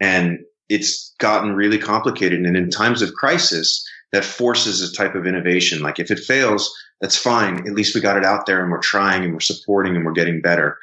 And 0.00 0.40
it's 0.68 1.14
gotten 1.18 1.54
really 1.54 1.78
complicated. 1.78 2.40
And 2.40 2.56
in 2.56 2.70
times 2.70 3.02
of 3.02 3.12
crisis, 3.14 3.86
that 4.12 4.24
forces 4.24 4.80
a 4.82 4.94
type 4.94 5.14
of 5.14 5.26
innovation. 5.26 5.80
Like 5.80 5.98
if 5.98 6.10
it 6.10 6.18
fails, 6.18 6.72
that's 7.00 7.16
fine. 7.16 7.66
At 7.66 7.74
least 7.74 7.94
we 7.94 8.00
got 8.00 8.16
it 8.16 8.24
out 8.24 8.46
there 8.46 8.62
and 8.62 8.70
we're 8.70 8.78
trying 8.78 9.24
and 9.24 9.32
we're 9.32 9.40
supporting 9.40 9.96
and 9.96 10.04
we're 10.04 10.12
getting 10.12 10.40
better. 10.40 10.78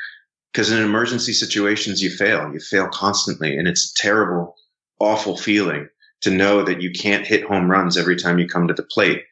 Because 0.52 0.72
in 0.72 0.82
emergency 0.82 1.34
situations, 1.34 2.02
you 2.02 2.10
fail. 2.10 2.52
You 2.52 2.60
fail 2.60 2.88
constantly. 2.88 3.58
And 3.58 3.68
it's 3.68 3.92
a 3.92 4.02
terrible, 4.02 4.56
awful 5.00 5.38
feeling 5.38 5.90
to 6.22 6.32
know 6.32 6.64
that 6.64 6.82
you 6.82 6.92
can't 6.92 7.26
hit 7.26 7.44
home 7.44 7.70
runs 7.70 7.98
every 7.98 8.16
time 8.16 8.40
you 8.40 8.48
come 8.48 8.68
to 8.68 8.74
the 8.74 8.84
plate 8.84 9.24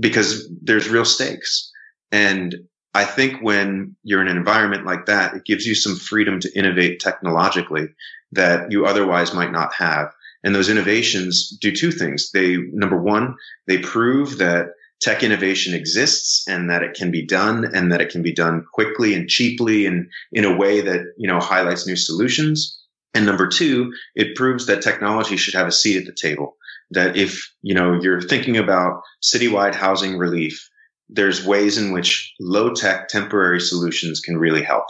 because 0.00 0.48
there's 0.62 0.88
real 0.88 1.04
stakes. 1.04 1.70
And 2.10 2.54
I 2.94 3.04
think 3.04 3.40
when 3.42 3.96
you're 4.02 4.20
in 4.20 4.28
an 4.28 4.36
environment 4.36 4.84
like 4.84 5.06
that, 5.06 5.34
it 5.34 5.44
gives 5.44 5.64
you 5.64 5.74
some 5.74 5.96
freedom 5.96 6.40
to 6.40 6.58
innovate 6.58 7.00
technologically 7.00 7.88
that 8.32 8.70
you 8.70 8.84
otherwise 8.84 9.32
might 9.32 9.52
not 9.52 9.72
have. 9.74 10.12
And 10.44 10.54
those 10.54 10.68
innovations 10.68 11.56
do 11.60 11.72
two 11.72 11.92
things. 11.92 12.30
They, 12.32 12.56
number 12.56 13.00
one, 13.00 13.36
they 13.66 13.78
prove 13.78 14.38
that 14.38 14.70
tech 15.02 15.24
innovation 15.24 15.74
exists 15.74 16.46
and 16.48 16.70
that 16.70 16.82
it 16.82 16.94
can 16.94 17.10
be 17.10 17.26
done 17.26 17.64
and 17.74 17.90
that 17.90 18.00
it 18.00 18.08
can 18.08 18.22
be 18.22 18.32
done 18.32 18.64
quickly 18.72 19.14
and 19.14 19.28
cheaply 19.28 19.84
and 19.84 20.08
in 20.30 20.44
a 20.44 20.56
way 20.56 20.80
that, 20.80 21.00
you 21.18 21.26
know, 21.26 21.40
highlights 21.40 21.86
new 21.86 21.96
solutions. 21.96 22.78
And 23.12 23.26
number 23.26 23.48
two, 23.48 23.92
it 24.14 24.36
proves 24.36 24.66
that 24.66 24.80
technology 24.80 25.36
should 25.36 25.54
have 25.54 25.66
a 25.66 25.72
seat 25.72 25.98
at 25.98 26.06
the 26.06 26.14
table. 26.14 26.56
That 26.92 27.16
if, 27.16 27.52
you 27.62 27.74
know, 27.74 28.00
you're 28.00 28.20
thinking 28.20 28.56
about 28.56 29.02
citywide 29.22 29.74
housing 29.74 30.18
relief, 30.18 30.70
there's 31.08 31.44
ways 31.44 31.78
in 31.78 31.92
which 31.92 32.32
low 32.38 32.72
tech 32.72 33.08
temporary 33.08 33.60
solutions 33.60 34.20
can 34.20 34.38
really 34.38 34.62
help. 34.62 34.84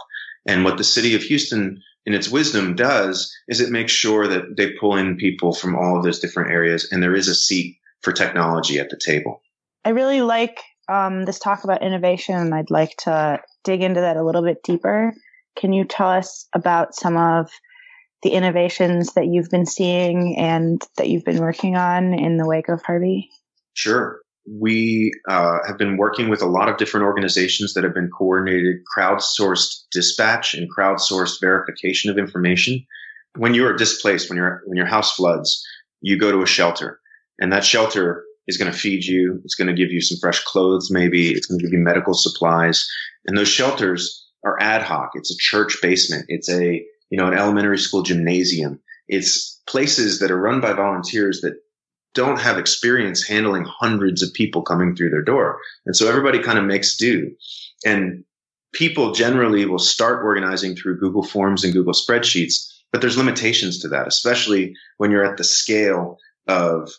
And 0.45 0.63
what 0.63 0.77
the 0.77 0.83
city 0.83 1.15
of 1.15 1.23
Houston 1.23 1.81
in 2.05 2.13
its 2.13 2.29
wisdom 2.29 2.75
does 2.75 3.35
is 3.47 3.61
it 3.61 3.71
makes 3.71 3.91
sure 3.91 4.27
that 4.27 4.57
they 4.57 4.73
pull 4.73 4.95
in 4.95 5.17
people 5.17 5.53
from 5.53 5.75
all 5.75 5.97
of 5.97 6.03
those 6.03 6.19
different 6.19 6.51
areas 6.51 6.87
and 6.91 7.01
there 7.01 7.15
is 7.15 7.27
a 7.27 7.35
seat 7.35 7.77
for 8.01 8.11
technology 8.11 8.79
at 8.79 8.89
the 8.89 8.99
table. 9.03 9.41
I 9.85 9.89
really 9.89 10.21
like 10.21 10.61
um, 10.89 11.25
this 11.25 11.39
talk 11.39 11.63
about 11.63 11.83
innovation 11.83 12.35
and 12.35 12.53
I'd 12.53 12.71
like 12.71 12.95
to 12.99 13.39
dig 13.63 13.81
into 13.81 14.01
that 14.01 14.17
a 14.17 14.23
little 14.23 14.43
bit 14.43 14.63
deeper. 14.63 15.13
Can 15.57 15.73
you 15.73 15.85
tell 15.85 16.09
us 16.09 16.47
about 16.53 16.95
some 16.95 17.17
of 17.17 17.49
the 18.21 18.31
innovations 18.31 19.13
that 19.13 19.27
you've 19.27 19.49
been 19.49 19.65
seeing 19.65 20.37
and 20.37 20.81
that 20.97 21.09
you've 21.09 21.25
been 21.25 21.41
working 21.41 21.75
on 21.75 22.13
in 22.13 22.37
the 22.37 22.47
wake 22.47 22.69
of 22.69 22.81
Harvey? 22.83 23.29
Sure 23.73 24.19
we 24.45 25.11
uh, 25.29 25.59
have 25.65 25.77
been 25.77 25.97
working 25.97 26.29
with 26.29 26.41
a 26.41 26.47
lot 26.47 26.67
of 26.67 26.77
different 26.77 27.05
organizations 27.05 27.73
that 27.73 27.83
have 27.83 27.93
been 27.93 28.09
coordinated 28.09 28.77
crowdsourced 28.95 29.83
dispatch 29.91 30.53
and 30.53 30.69
crowdsourced 30.75 31.39
verification 31.39 32.11
of 32.11 32.17
information. 32.17 32.85
When 33.37 33.53
you 33.53 33.65
are 33.65 33.73
displaced, 33.73 34.29
when 34.29 34.37
your 34.37 34.61
when 34.65 34.77
your 34.77 34.85
house 34.85 35.13
floods, 35.13 35.65
you 36.01 36.19
go 36.19 36.31
to 36.31 36.41
a 36.41 36.47
shelter, 36.47 36.99
and 37.39 37.51
that 37.53 37.63
shelter 37.63 38.25
is 38.47 38.57
going 38.57 38.71
to 38.71 38.77
feed 38.77 39.03
you. 39.03 39.39
It's 39.43 39.55
going 39.55 39.67
to 39.67 39.73
give 39.73 39.91
you 39.91 40.01
some 40.01 40.17
fresh 40.19 40.43
clothes, 40.43 40.89
maybe. 40.91 41.31
It's 41.31 41.47
going 41.47 41.59
to 41.59 41.65
give 41.65 41.73
you 41.73 41.79
medical 41.79 42.13
supplies, 42.13 42.87
and 43.25 43.37
those 43.37 43.47
shelters 43.47 44.27
are 44.43 44.61
ad 44.61 44.81
hoc. 44.81 45.11
It's 45.15 45.31
a 45.31 45.37
church 45.37 45.77
basement. 45.81 46.25
It's 46.27 46.49
a 46.49 46.85
you 47.09 47.17
know 47.17 47.27
an 47.27 47.33
elementary 47.33 47.77
school 47.77 48.03
gymnasium. 48.03 48.79
It's 49.07 49.61
places 49.67 50.19
that 50.19 50.31
are 50.31 50.39
run 50.39 50.61
by 50.61 50.73
volunteers 50.73 51.41
that 51.41 51.55
don't 52.13 52.39
have 52.39 52.57
experience 52.57 53.27
handling 53.27 53.65
hundreds 53.65 54.21
of 54.21 54.33
people 54.33 54.61
coming 54.61 54.95
through 54.95 55.09
their 55.09 55.23
door. 55.23 55.59
And 55.85 55.95
so 55.95 56.07
everybody 56.07 56.39
kind 56.39 56.59
of 56.59 56.65
makes 56.65 56.95
do. 56.95 57.31
And 57.85 58.23
people 58.73 59.13
generally 59.13 59.65
will 59.65 59.79
start 59.79 60.23
organizing 60.23 60.75
through 60.75 60.99
Google 60.99 61.23
Forms 61.23 61.63
and 61.63 61.73
Google 61.73 61.93
spreadsheets, 61.93 62.71
but 62.91 63.01
there's 63.01 63.17
limitations 63.17 63.79
to 63.79 63.89
that, 63.89 64.07
especially 64.07 64.75
when 64.97 65.11
you're 65.11 65.25
at 65.25 65.37
the 65.37 65.43
scale 65.43 66.17
of, 66.47 66.91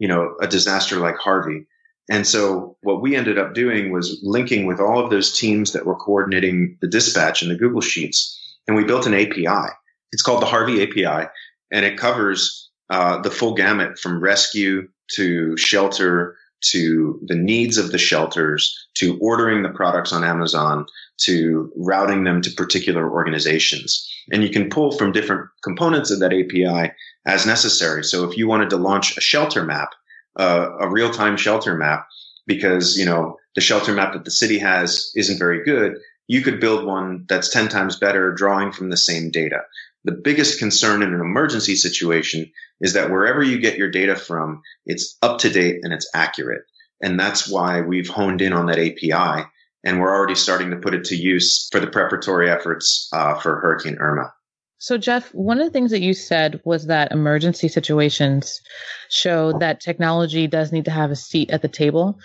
you 0.00 0.08
know, 0.08 0.34
a 0.40 0.48
disaster 0.48 0.96
like 0.96 1.16
Harvey. 1.16 1.66
And 2.10 2.26
so 2.26 2.76
what 2.82 3.00
we 3.00 3.14
ended 3.14 3.38
up 3.38 3.54
doing 3.54 3.92
was 3.92 4.18
linking 4.24 4.66
with 4.66 4.80
all 4.80 4.98
of 4.98 5.10
those 5.10 5.38
teams 5.38 5.72
that 5.72 5.86
were 5.86 5.94
coordinating 5.94 6.76
the 6.80 6.88
dispatch 6.88 7.42
and 7.42 7.50
the 7.50 7.56
Google 7.56 7.80
Sheets. 7.82 8.36
And 8.66 8.76
we 8.76 8.82
built 8.82 9.06
an 9.06 9.14
API. 9.14 9.70
It's 10.10 10.22
called 10.22 10.42
the 10.42 10.46
Harvey 10.46 10.82
API 10.82 11.28
and 11.70 11.84
it 11.84 11.98
covers 11.98 12.68
uh, 12.88 13.20
the 13.22 13.30
full 13.30 13.54
gamut 13.54 13.98
from 13.98 14.20
rescue 14.20 14.88
to 15.12 15.56
shelter 15.56 16.36
to 16.72 17.20
the 17.26 17.36
needs 17.36 17.78
of 17.78 17.92
the 17.92 17.98
shelters 17.98 18.88
to 18.94 19.18
ordering 19.20 19.62
the 19.62 19.70
products 19.70 20.12
on 20.12 20.24
Amazon 20.24 20.86
to 21.20 21.72
routing 21.76 22.24
them 22.24 22.42
to 22.42 22.50
particular 22.50 23.10
organizations. 23.10 24.08
And 24.32 24.42
you 24.42 24.50
can 24.50 24.70
pull 24.70 24.92
from 24.92 25.12
different 25.12 25.48
components 25.62 26.10
of 26.10 26.20
that 26.20 26.32
API 26.32 26.92
as 27.26 27.46
necessary. 27.46 28.04
So 28.04 28.28
if 28.28 28.36
you 28.36 28.48
wanted 28.48 28.70
to 28.70 28.76
launch 28.76 29.16
a 29.16 29.20
shelter 29.20 29.64
map, 29.64 29.90
uh, 30.36 30.68
a 30.80 30.88
real 30.88 31.10
time 31.10 31.36
shelter 31.36 31.76
map, 31.76 32.06
because, 32.46 32.96
you 32.96 33.04
know, 33.04 33.36
the 33.54 33.60
shelter 33.60 33.92
map 33.92 34.12
that 34.14 34.24
the 34.24 34.30
city 34.30 34.58
has 34.58 35.12
isn't 35.14 35.38
very 35.38 35.64
good, 35.64 35.96
you 36.26 36.42
could 36.42 36.60
build 36.60 36.86
one 36.86 37.26
that's 37.28 37.50
10 37.50 37.68
times 37.68 37.96
better 37.96 38.32
drawing 38.32 38.72
from 38.72 38.88
the 38.88 38.96
same 38.96 39.30
data. 39.30 39.62
The 40.04 40.12
biggest 40.12 40.58
concern 40.58 41.02
in 41.02 41.12
an 41.12 41.20
emergency 41.20 41.76
situation 41.76 42.50
is 42.80 42.94
that 42.94 43.10
wherever 43.10 43.42
you 43.42 43.58
get 43.58 43.76
your 43.76 43.90
data 43.90 44.16
from, 44.16 44.62
it's 44.86 45.18
up 45.20 45.40
to 45.40 45.50
date 45.50 45.80
and 45.82 45.92
it's 45.92 46.08
accurate. 46.14 46.62
And 47.02 47.18
that's 47.18 47.48
why 47.48 47.80
we've 47.80 48.08
honed 48.08 48.40
in 48.40 48.52
on 48.52 48.66
that 48.66 48.78
API 48.78 49.46
and 49.84 50.00
we're 50.00 50.14
already 50.14 50.34
starting 50.34 50.70
to 50.70 50.76
put 50.76 50.94
it 50.94 51.04
to 51.04 51.16
use 51.16 51.68
for 51.70 51.80
the 51.80 51.86
preparatory 51.86 52.50
efforts 52.50 53.08
uh, 53.12 53.34
for 53.34 53.60
Hurricane 53.60 53.98
Irma. 53.98 54.32
So, 54.78 54.96
Jeff, 54.96 55.34
one 55.34 55.60
of 55.60 55.66
the 55.66 55.70
things 55.70 55.90
that 55.90 56.00
you 56.00 56.14
said 56.14 56.60
was 56.64 56.86
that 56.86 57.12
emergency 57.12 57.68
situations 57.68 58.62
show 59.10 59.52
that 59.58 59.80
technology 59.80 60.46
does 60.46 60.72
need 60.72 60.86
to 60.86 60.90
have 60.90 61.10
a 61.10 61.16
seat 61.16 61.50
at 61.50 61.60
the 61.60 61.68
table. 61.68 62.18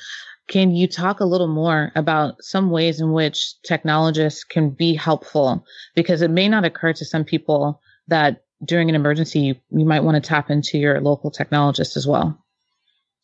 Can 0.47 0.71
you 0.71 0.87
talk 0.87 1.19
a 1.19 1.25
little 1.25 1.47
more 1.47 1.91
about 1.95 2.41
some 2.41 2.69
ways 2.69 3.01
in 3.01 3.11
which 3.11 3.61
technologists 3.63 4.43
can 4.45 4.69
be 4.69 4.93
helpful? 4.93 5.65
Because 5.95 6.21
it 6.21 6.31
may 6.31 6.47
not 6.47 6.63
occur 6.63 6.93
to 6.93 7.03
some 7.03 7.25
people 7.25 7.81
that 8.07 8.43
during 8.63 8.87
an 8.87 8.95
emergency, 8.95 9.39
you, 9.39 9.55
you 9.71 9.85
might 9.85 10.03
want 10.03 10.15
to 10.15 10.25
tap 10.25 10.49
into 10.49 10.77
your 10.77 11.01
local 11.01 11.31
technologist 11.31 11.97
as 11.97 12.07
well. 12.07 12.44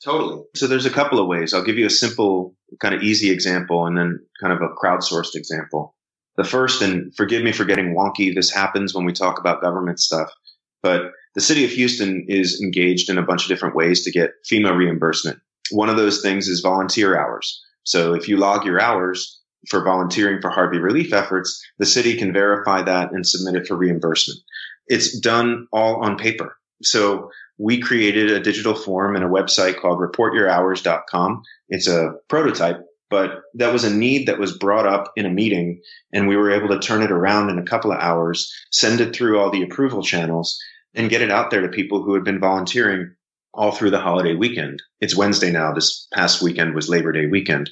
Totally. 0.04 0.44
So 0.56 0.68
there's 0.68 0.86
a 0.86 0.92
couple 0.92 1.20
of 1.20 1.28
ways. 1.28 1.54
I'll 1.54 1.64
give 1.64 1.78
you 1.78 1.86
a 1.86 1.92
simple, 1.92 2.56
kind 2.80 2.96
of 2.96 3.04
easy 3.04 3.30
example 3.30 3.86
and 3.86 3.98
then 3.98 4.20
kind 4.40 4.52
of 4.52 4.62
a 4.62 4.74
crowdsourced 4.74 5.36
example. 5.36 5.96
The 6.38 6.44
first, 6.44 6.82
and 6.82 7.14
forgive 7.16 7.44
me 7.44 7.52
for 7.52 7.66
getting 7.66 7.96
wonky, 7.96 8.34
this 8.34 8.50
happens 8.50 8.96
when 8.96 9.06
we 9.06 9.14
talk 9.14 9.40
about 9.40 9.62
government 9.62 10.00
stuff, 10.00 10.32
but 10.82 11.12
the 11.36 11.42
city 11.42 11.64
of 11.66 11.72
Houston 11.72 12.26
is 12.28 12.62
engaged 12.62 13.10
in 13.10 13.18
a 13.18 13.22
bunch 13.22 13.44
of 13.44 13.50
different 13.50 13.76
ways 13.76 14.04
to 14.04 14.12
get 14.12 14.32
FEMA 14.52 14.76
reimbursement. 14.76 15.40
One 15.70 15.90
of 15.90 15.98
those 15.98 16.22
things 16.22 16.48
is 16.48 16.62
volunteer 16.62 17.20
hours. 17.20 17.62
So 17.84 18.14
if 18.14 18.28
you 18.28 18.38
log 18.38 18.66
your 18.66 18.82
hours 18.82 19.40
for 19.70 19.84
volunteering 19.84 20.42
for 20.42 20.50
Harvey 20.50 20.80
relief 20.80 21.14
efforts, 21.14 21.64
the 21.78 21.86
city 21.86 22.18
can 22.18 22.34
verify 22.34 22.82
that 22.82 23.12
and 23.12 23.26
submit 23.26 23.62
it 23.62 23.68
for 23.68 23.76
reimbursement. 23.78 24.40
It's 24.88 25.20
done 25.20 25.68
all 25.72 26.04
on 26.04 26.18
paper. 26.18 26.58
So 26.84 27.30
we 27.58 27.80
created 27.80 28.32
a 28.32 28.40
digital 28.40 28.76
form 28.76 29.16
and 29.16 29.24
a 29.24 29.30
website 29.30 29.80
called 29.80 30.00
reportyourhours.com. 30.00 31.44
It's 31.70 31.88
a 31.88 32.14
prototype, 32.28 32.82
but 33.10 33.42
that 33.56 33.74
was 33.74 33.84
a 33.84 33.94
need 33.94 34.28
that 34.28 34.40
was 34.40 34.58
brought 34.58 34.88
up 34.88 35.12
in 35.16 35.26
a 35.26 35.30
meeting 35.30 35.82
and 36.14 36.28
we 36.28 36.36
were 36.36 36.52
able 36.52 36.70
to 36.70 36.80
turn 36.80 37.04
it 37.04 37.12
around 37.12 37.50
in 37.50 37.60
a 37.60 37.66
couple 37.66 37.92
of 37.92 38.00
hours, 38.00 38.52
send 38.72 39.02
it 39.02 39.16
through 39.16 39.40
all 39.40 39.52
the 39.52 39.64
approval 39.64 40.02
channels 40.02 40.60
and 40.96 41.10
get 41.10 41.22
it 41.22 41.32
out 41.32 41.52
there 41.52 41.62
to 41.62 41.70
people 41.70 42.04
who 42.04 42.14
had 42.14 42.24
been 42.24 42.40
volunteering 42.40 43.16
all 43.54 43.72
through 43.72 43.92
the 43.92 44.00
holiday 44.00 44.34
weekend. 44.34 44.82
It's 45.00 45.16
Wednesday 45.16 45.52
now. 45.52 45.74
This 45.74 46.08
past 46.14 46.42
weekend 46.42 46.74
was 46.74 46.90
Labor 46.90 47.12
Day 47.12 47.28
weekend. 47.28 47.70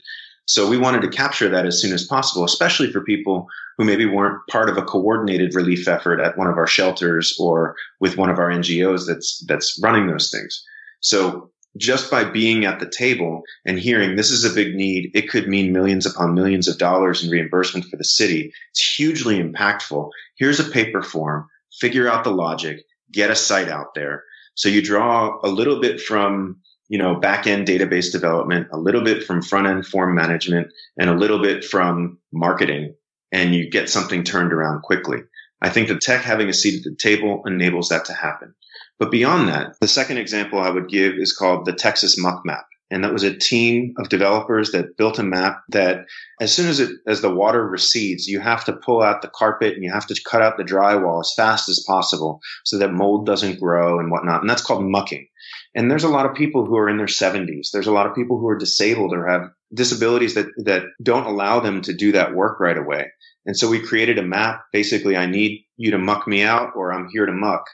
So 0.49 0.67
we 0.67 0.79
wanted 0.79 1.03
to 1.03 1.09
capture 1.09 1.47
that 1.47 1.67
as 1.67 1.79
soon 1.79 1.93
as 1.93 2.07
possible, 2.07 2.43
especially 2.43 2.91
for 2.91 3.01
people 3.01 3.45
who 3.77 3.85
maybe 3.85 4.07
weren't 4.07 4.41
part 4.49 4.67
of 4.67 4.77
a 4.77 4.81
coordinated 4.81 5.53
relief 5.53 5.87
effort 5.87 6.19
at 6.19 6.39
one 6.39 6.47
of 6.47 6.57
our 6.57 6.65
shelters 6.65 7.37
or 7.39 7.75
with 7.99 8.17
one 8.17 8.31
of 8.31 8.39
our 8.39 8.49
NGOs 8.49 9.05
that's, 9.05 9.45
that's 9.47 9.79
running 9.83 10.07
those 10.07 10.31
things. 10.31 10.65
So 11.01 11.51
just 11.77 12.09
by 12.09 12.23
being 12.23 12.65
at 12.65 12.79
the 12.79 12.89
table 12.89 13.43
and 13.63 13.77
hearing 13.77 14.15
this 14.15 14.31
is 14.31 14.43
a 14.43 14.49
big 14.49 14.73
need, 14.73 15.11
it 15.13 15.29
could 15.29 15.47
mean 15.47 15.71
millions 15.71 16.07
upon 16.07 16.33
millions 16.33 16.67
of 16.67 16.79
dollars 16.79 17.23
in 17.23 17.29
reimbursement 17.29 17.85
for 17.85 17.97
the 17.97 18.03
city. 18.03 18.51
It's 18.71 18.95
hugely 18.95 19.39
impactful. 19.39 20.09
Here's 20.39 20.59
a 20.59 20.71
paper 20.71 21.03
form. 21.03 21.47
Figure 21.79 22.09
out 22.09 22.23
the 22.23 22.31
logic. 22.31 22.79
Get 23.11 23.29
a 23.29 23.35
site 23.35 23.69
out 23.69 23.93
there. 23.93 24.23
So 24.55 24.67
you 24.67 24.81
draw 24.81 25.37
a 25.43 25.47
little 25.47 25.79
bit 25.79 26.01
from, 26.01 26.57
you 26.89 26.97
know, 26.97 27.15
back 27.15 27.47
end 27.47 27.67
database 27.67 28.11
development, 28.11 28.67
a 28.71 28.77
little 28.77 29.03
bit 29.03 29.23
from 29.23 29.41
front 29.41 29.67
end 29.67 29.85
form 29.85 30.15
management, 30.15 30.67
and 30.97 31.09
a 31.09 31.15
little 31.15 31.41
bit 31.41 31.63
from 31.63 32.17
marketing, 32.33 32.93
and 33.31 33.55
you 33.55 33.69
get 33.69 33.89
something 33.89 34.23
turned 34.23 34.51
around 34.51 34.81
quickly. 34.81 35.19
I 35.61 35.69
think 35.69 35.87
that 35.87 36.01
tech 36.01 36.21
having 36.21 36.49
a 36.49 36.53
seat 36.53 36.79
at 36.79 36.83
the 36.83 36.95
table 36.95 37.43
enables 37.45 37.89
that 37.89 38.05
to 38.05 38.13
happen. 38.13 38.53
But 38.97 39.11
beyond 39.11 39.47
that, 39.47 39.75
the 39.79 39.87
second 39.87 40.17
example 40.17 40.59
I 40.59 40.69
would 40.69 40.89
give 40.89 41.13
is 41.13 41.35
called 41.35 41.65
the 41.65 41.73
Texas 41.73 42.17
Muck 42.21 42.45
Map. 42.45 42.65
And 42.91 43.03
that 43.03 43.13
was 43.13 43.23
a 43.23 43.37
team 43.37 43.93
of 43.97 44.09
developers 44.09 44.71
that 44.71 44.97
built 44.97 45.19
a 45.19 45.23
map 45.23 45.61
that 45.69 46.05
as 46.41 46.53
soon 46.53 46.67
as 46.67 46.79
it, 46.79 46.89
as 47.05 47.21
the 47.21 47.33
water 47.33 47.67
recedes, 47.67 48.27
you 48.27 48.39
have 48.39 48.65
to 48.65 48.73
pull 48.73 49.03
out 49.03 49.21
the 49.21 49.29
carpet 49.29 49.75
and 49.75 49.83
you 49.83 49.91
have 49.91 50.07
to 50.07 50.19
cut 50.27 50.41
out 50.41 50.57
the 50.57 50.63
drywall 50.63 51.21
as 51.21 51.31
fast 51.35 51.69
as 51.69 51.83
possible 51.85 52.41
so 52.65 52.79
that 52.79 52.91
mold 52.91 53.27
doesn't 53.27 53.59
grow 53.59 53.99
and 53.99 54.09
whatnot. 54.09 54.41
And 54.41 54.49
that's 54.49 54.63
called 54.63 54.83
mucking. 54.83 55.27
And 55.75 55.89
there's 55.89 56.03
a 56.03 56.09
lot 56.09 56.25
of 56.25 56.35
people 56.35 56.65
who 56.65 56.77
are 56.77 56.89
in 56.89 56.97
their 56.97 57.05
70s. 57.05 57.71
There's 57.71 57.87
a 57.87 57.91
lot 57.91 58.07
of 58.07 58.15
people 58.15 58.39
who 58.39 58.47
are 58.47 58.57
disabled 58.57 59.13
or 59.13 59.27
have 59.27 59.51
disabilities 59.73 60.33
that, 60.33 60.47
that 60.65 60.83
don't 61.01 61.27
allow 61.27 61.59
them 61.59 61.81
to 61.83 61.93
do 61.93 62.11
that 62.13 62.33
work 62.33 62.59
right 62.59 62.77
away. 62.77 63.11
And 63.45 63.55
so 63.55 63.69
we 63.69 63.79
created 63.79 64.17
a 64.17 64.23
map. 64.23 64.63
Basically, 64.73 65.15
I 65.15 65.25
need 65.25 65.65
you 65.77 65.91
to 65.91 65.97
muck 65.97 66.27
me 66.27 66.43
out 66.43 66.71
or 66.75 66.91
I'm 66.91 67.09
here 67.11 67.25
to 67.25 67.31
muck 67.31 67.65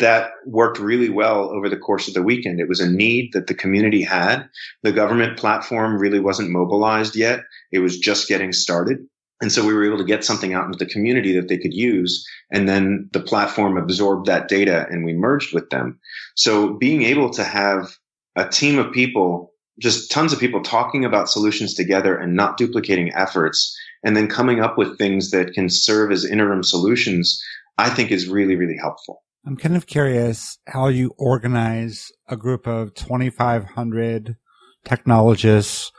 that 0.00 0.32
worked 0.44 0.78
really 0.78 1.08
well 1.08 1.50
over 1.50 1.68
the 1.68 1.76
course 1.76 2.08
of 2.08 2.14
the 2.14 2.22
weekend. 2.22 2.58
It 2.58 2.68
was 2.68 2.80
a 2.80 2.90
need 2.90 3.32
that 3.32 3.46
the 3.46 3.54
community 3.54 4.02
had. 4.02 4.48
The 4.82 4.92
government 4.92 5.38
platform 5.38 5.98
really 5.98 6.18
wasn't 6.18 6.50
mobilized 6.50 7.14
yet. 7.14 7.40
It 7.70 7.78
was 7.78 7.98
just 7.98 8.28
getting 8.28 8.52
started. 8.52 8.98
And 9.40 9.52
so 9.52 9.66
we 9.66 9.74
were 9.74 9.84
able 9.84 9.98
to 9.98 10.04
get 10.04 10.24
something 10.24 10.54
out 10.54 10.64
into 10.64 10.78
the 10.78 10.90
community 10.90 11.34
that 11.38 11.48
they 11.48 11.58
could 11.58 11.74
use. 11.74 12.26
And 12.50 12.68
then 12.68 13.10
the 13.12 13.20
platform 13.20 13.76
absorbed 13.76 14.26
that 14.26 14.48
data 14.48 14.86
and 14.90 15.04
we 15.04 15.12
merged 15.12 15.52
with 15.52 15.68
them. 15.70 16.00
So 16.34 16.74
being 16.74 17.02
able 17.02 17.30
to 17.30 17.44
have 17.44 17.90
a 18.34 18.48
team 18.48 18.78
of 18.78 18.92
people, 18.92 19.52
just 19.78 20.10
tons 20.10 20.32
of 20.32 20.40
people 20.40 20.62
talking 20.62 21.04
about 21.04 21.28
solutions 21.28 21.74
together 21.74 22.16
and 22.16 22.34
not 22.34 22.56
duplicating 22.56 23.12
efforts 23.14 23.76
and 24.02 24.16
then 24.16 24.28
coming 24.28 24.60
up 24.60 24.78
with 24.78 24.96
things 24.96 25.32
that 25.32 25.52
can 25.52 25.68
serve 25.68 26.12
as 26.12 26.24
interim 26.24 26.62
solutions, 26.62 27.42
I 27.76 27.90
think 27.90 28.10
is 28.10 28.28
really, 28.28 28.56
really 28.56 28.76
helpful. 28.80 29.22
I'm 29.44 29.56
kind 29.56 29.76
of 29.76 29.86
curious 29.86 30.58
how 30.66 30.88
you 30.88 31.12
organize 31.18 32.10
a 32.28 32.36
group 32.36 32.66
of 32.66 32.94
2,500 32.94 34.36
technologists 34.84 35.92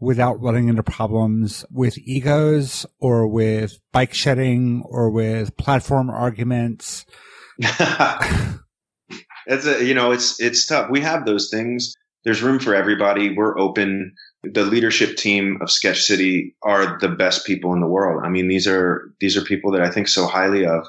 without 0.00 0.40
running 0.40 0.68
into 0.68 0.82
problems 0.82 1.64
with 1.70 1.98
egos 1.98 2.86
or 3.00 3.26
with 3.26 3.78
bike 3.92 4.14
shedding 4.14 4.82
or 4.86 5.10
with 5.10 5.56
platform 5.56 6.10
arguments. 6.10 7.04
it's 7.58 8.60
a, 9.66 9.84
you 9.84 9.94
know, 9.94 10.12
it's, 10.12 10.40
it's 10.40 10.66
tough. 10.66 10.90
We 10.90 11.00
have 11.00 11.26
those 11.26 11.50
things. 11.50 11.94
There's 12.24 12.42
room 12.42 12.58
for 12.58 12.74
everybody. 12.74 13.34
We're 13.34 13.58
open. 13.58 14.14
The 14.44 14.64
leadership 14.64 15.16
team 15.16 15.58
of 15.60 15.70
Sketch 15.70 16.02
City 16.02 16.54
are 16.62 16.98
the 17.00 17.08
best 17.08 17.46
people 17.46 17.72
in 17.72 17.80
the 17.80 17.88
world. 17.88 18.22
I 18.24 18.28
mean, 18.28 18.48
these 18.48 18.68
are, 18.68 19.12
these 19.20 19.36
are 19.36 19.42
people 19.42 19.72
that 19.72 19.82
I 19.82 19.90
think 19.90 20.08
so 20.08 20.26
highly 20.26 20.64
of 20.64 20.86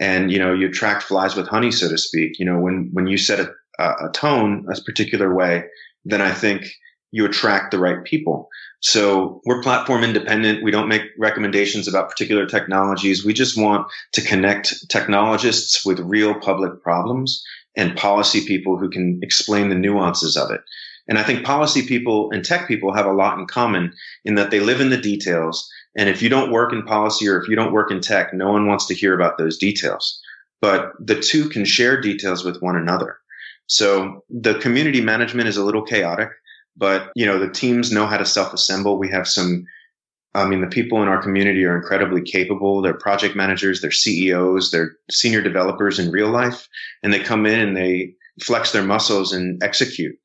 and 0.00 0.32
you 0.32 0.38
know 0.38 0.52
you 0.52 0.68
attract 0.68 1.04
flies 1.04 1.36
with 1.36 1.46
honey 1.46 1.70
so 1.70 1.88
to 1.88 1.96
speak 1.96 2.38
you 2.38 2.44
know 2.44 2.58
when 2.58 2.90
when 2.92 3.06
you 3.06 3.16
set 3.16 3.40
a, 3.40 3.48
a 3.78 4.10
tone 4.12 4.66
a 4.70 4.80
particular 4.82 5.34
way 5.34 5.64
then 6.04 6.20
i 6.20 6.32
think 6.32 6.66
you 7.12 7.24
attract 7.24 7.70
the 7.70 7.78
right 7.78 8.02
people. 8.04 8.48
So 8.80 9.40
we're 9.44 9.62
platform 9.62 10.02
independent. 10.02 10.64
We 10.64 10.72
don't 10.72 10.88
make 10.88 11.02
recommendations 11.16 11.86
about 11.86 12.08
particular 12.08 12.46
technologies. 12.46 13.24
We 13.24 13.32
just 13.32 13.56
want 13.56 13.86
to 14.12 14.22
connect 14.22 14.88
technologists 14.88 15.84
with 15.84 16.00
real 16.00 16.34
public 16.40 16.82
problems 16.82 17.44
and 17.76 17.96
policy 17.96 18.44
people 18.44 18.76
who 18.76 18.90
can 18.90 19.20
explain 19.22 19.68
the 19.68 19.76
nuances 19.76 20.36
of 20.36 20.50
it. 20.50 20.62
And 21.08 21.18
i 21.18 21.22
think 21.22 21.44
policy 21.44 21.86
people 21.86 22.30
and 22.32 22.44
tech 22.44 22.68
people 22.68 22.94
have 22.94 23.06
a 23.06 23.12
lot 23.12 23.38
in 23.38 23.46
common 23.46 23.92
in 24.24 24.34
that 24.36 24.50
they 24.50 24.60
live 24.60 24.80
in 24.80 24.90
the 24.90 24.96
details. 24.96 25.68
And 25.96 26.08
if 26.08 26.22
you 26.22 26.28
don't 26.28 26.52
work 26.52 26.72
in 26.72 26.82
policy 26.82 27.28
or 27.28 27.40
if 27.40 27.48
you 27.48 27.56
don't 27.56 27.72
work 27.72 27.90
in 27.90 28.00
tech, 28.00 28.32
no 28.32 28.50
one 28.50 28.66
wants 28.66 28.86
to 28.86 28.94
hear 28.94 29.14
about 29.14 29.36
those 29.36 29.58
details. 29.58 30.20
But 30.60 30.92
the 30.98 31.20
two 31.20 31.48
can 31.48 31.64
share 31.64 32.00
details 32.00 32.44
with 32.44 32.62
one 32.62 32.76
another. 32.76 33.18
So 33.66 34.24
the 34.30 34.54
community 34.54 35.00
management 35.00 35.48
is 35.48 35.56
a 35.56 35.64
little 35.64 35.82
chaotic, 35.82 36.30
but 36.76 37.10
you 37.14 37.26
know, 37.26 37.38
the 37.38 37.50
teams 37.50 37.92
know 37.92 38.06
how 38.06 38.16
to 38.16 38.26
self-assemble. 38.26 38.98
We 38.98 39.10
have 39.10 39.28
some, 39.28 39.64
I 40.34 40.46
mean, 40.46 40.60
the 40.60 40.66
people 40.66 41.02
in 41.02 41.08
our 41.08 41.22
community 41.22 41.64
are 41.64 41.76
incredibly 41.76 42.22
capable. 42.22 42.82
They're 42.82 42.94
project 42.94 43.36
managers, 43.36 43.80
they're 43.80 43.90
CEOs, 43.90 44.70
they're 44.70 44.92
senior 45.10 45.42
developers 45.42 45.98
in 45.98 46.10
real 46.10 46.30
life, 46.30 46.68
and 47.02 47.12
they 47.12 47.20
come 47.20 47.46
in 47.46 47.60
and 47.60 47.76
they 47.76 48.14
flex 48.40 48.72
their 48.72 48.84
muscles 48.84 49.32
and 49.32 49.62
execute. 49.62 50.16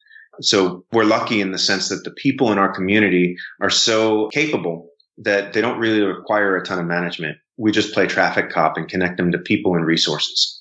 So 0.41 0.85
we're 0.91 1.03
lucky 1.03 1.41
in 1.41 1.51
the 1.51 1.57
sense 1.57 1.89
that 1.89 2.03
the 2.03 2.11
people 2.11 2.51
in 2.51 2.57
our 2.57 2.73
community 2.73 3.37
are 3.59 3.69
so 3.69 4.29
capable 4.29 4.89
that 5.17 5.53
they 5.53 5.61
don't 5.61 5.79
really 5.79 6.01
require 6.01 6.55
a 6.55 6.63
ton 6.63 6.79
of 6.79 6.85
management. 6.85 7.37
We 7.57 7.71
just 7.71 7.93
play 7.93 8.05
traffic 8.05 8.51
cop 8.51 8.77
and 8.77 8.87
connect 8.87 9.17
them 9.17 9.31
to 9.31 9.39
people 9.39 9.75
and 9.75 9.85
resources. 9.85 10.56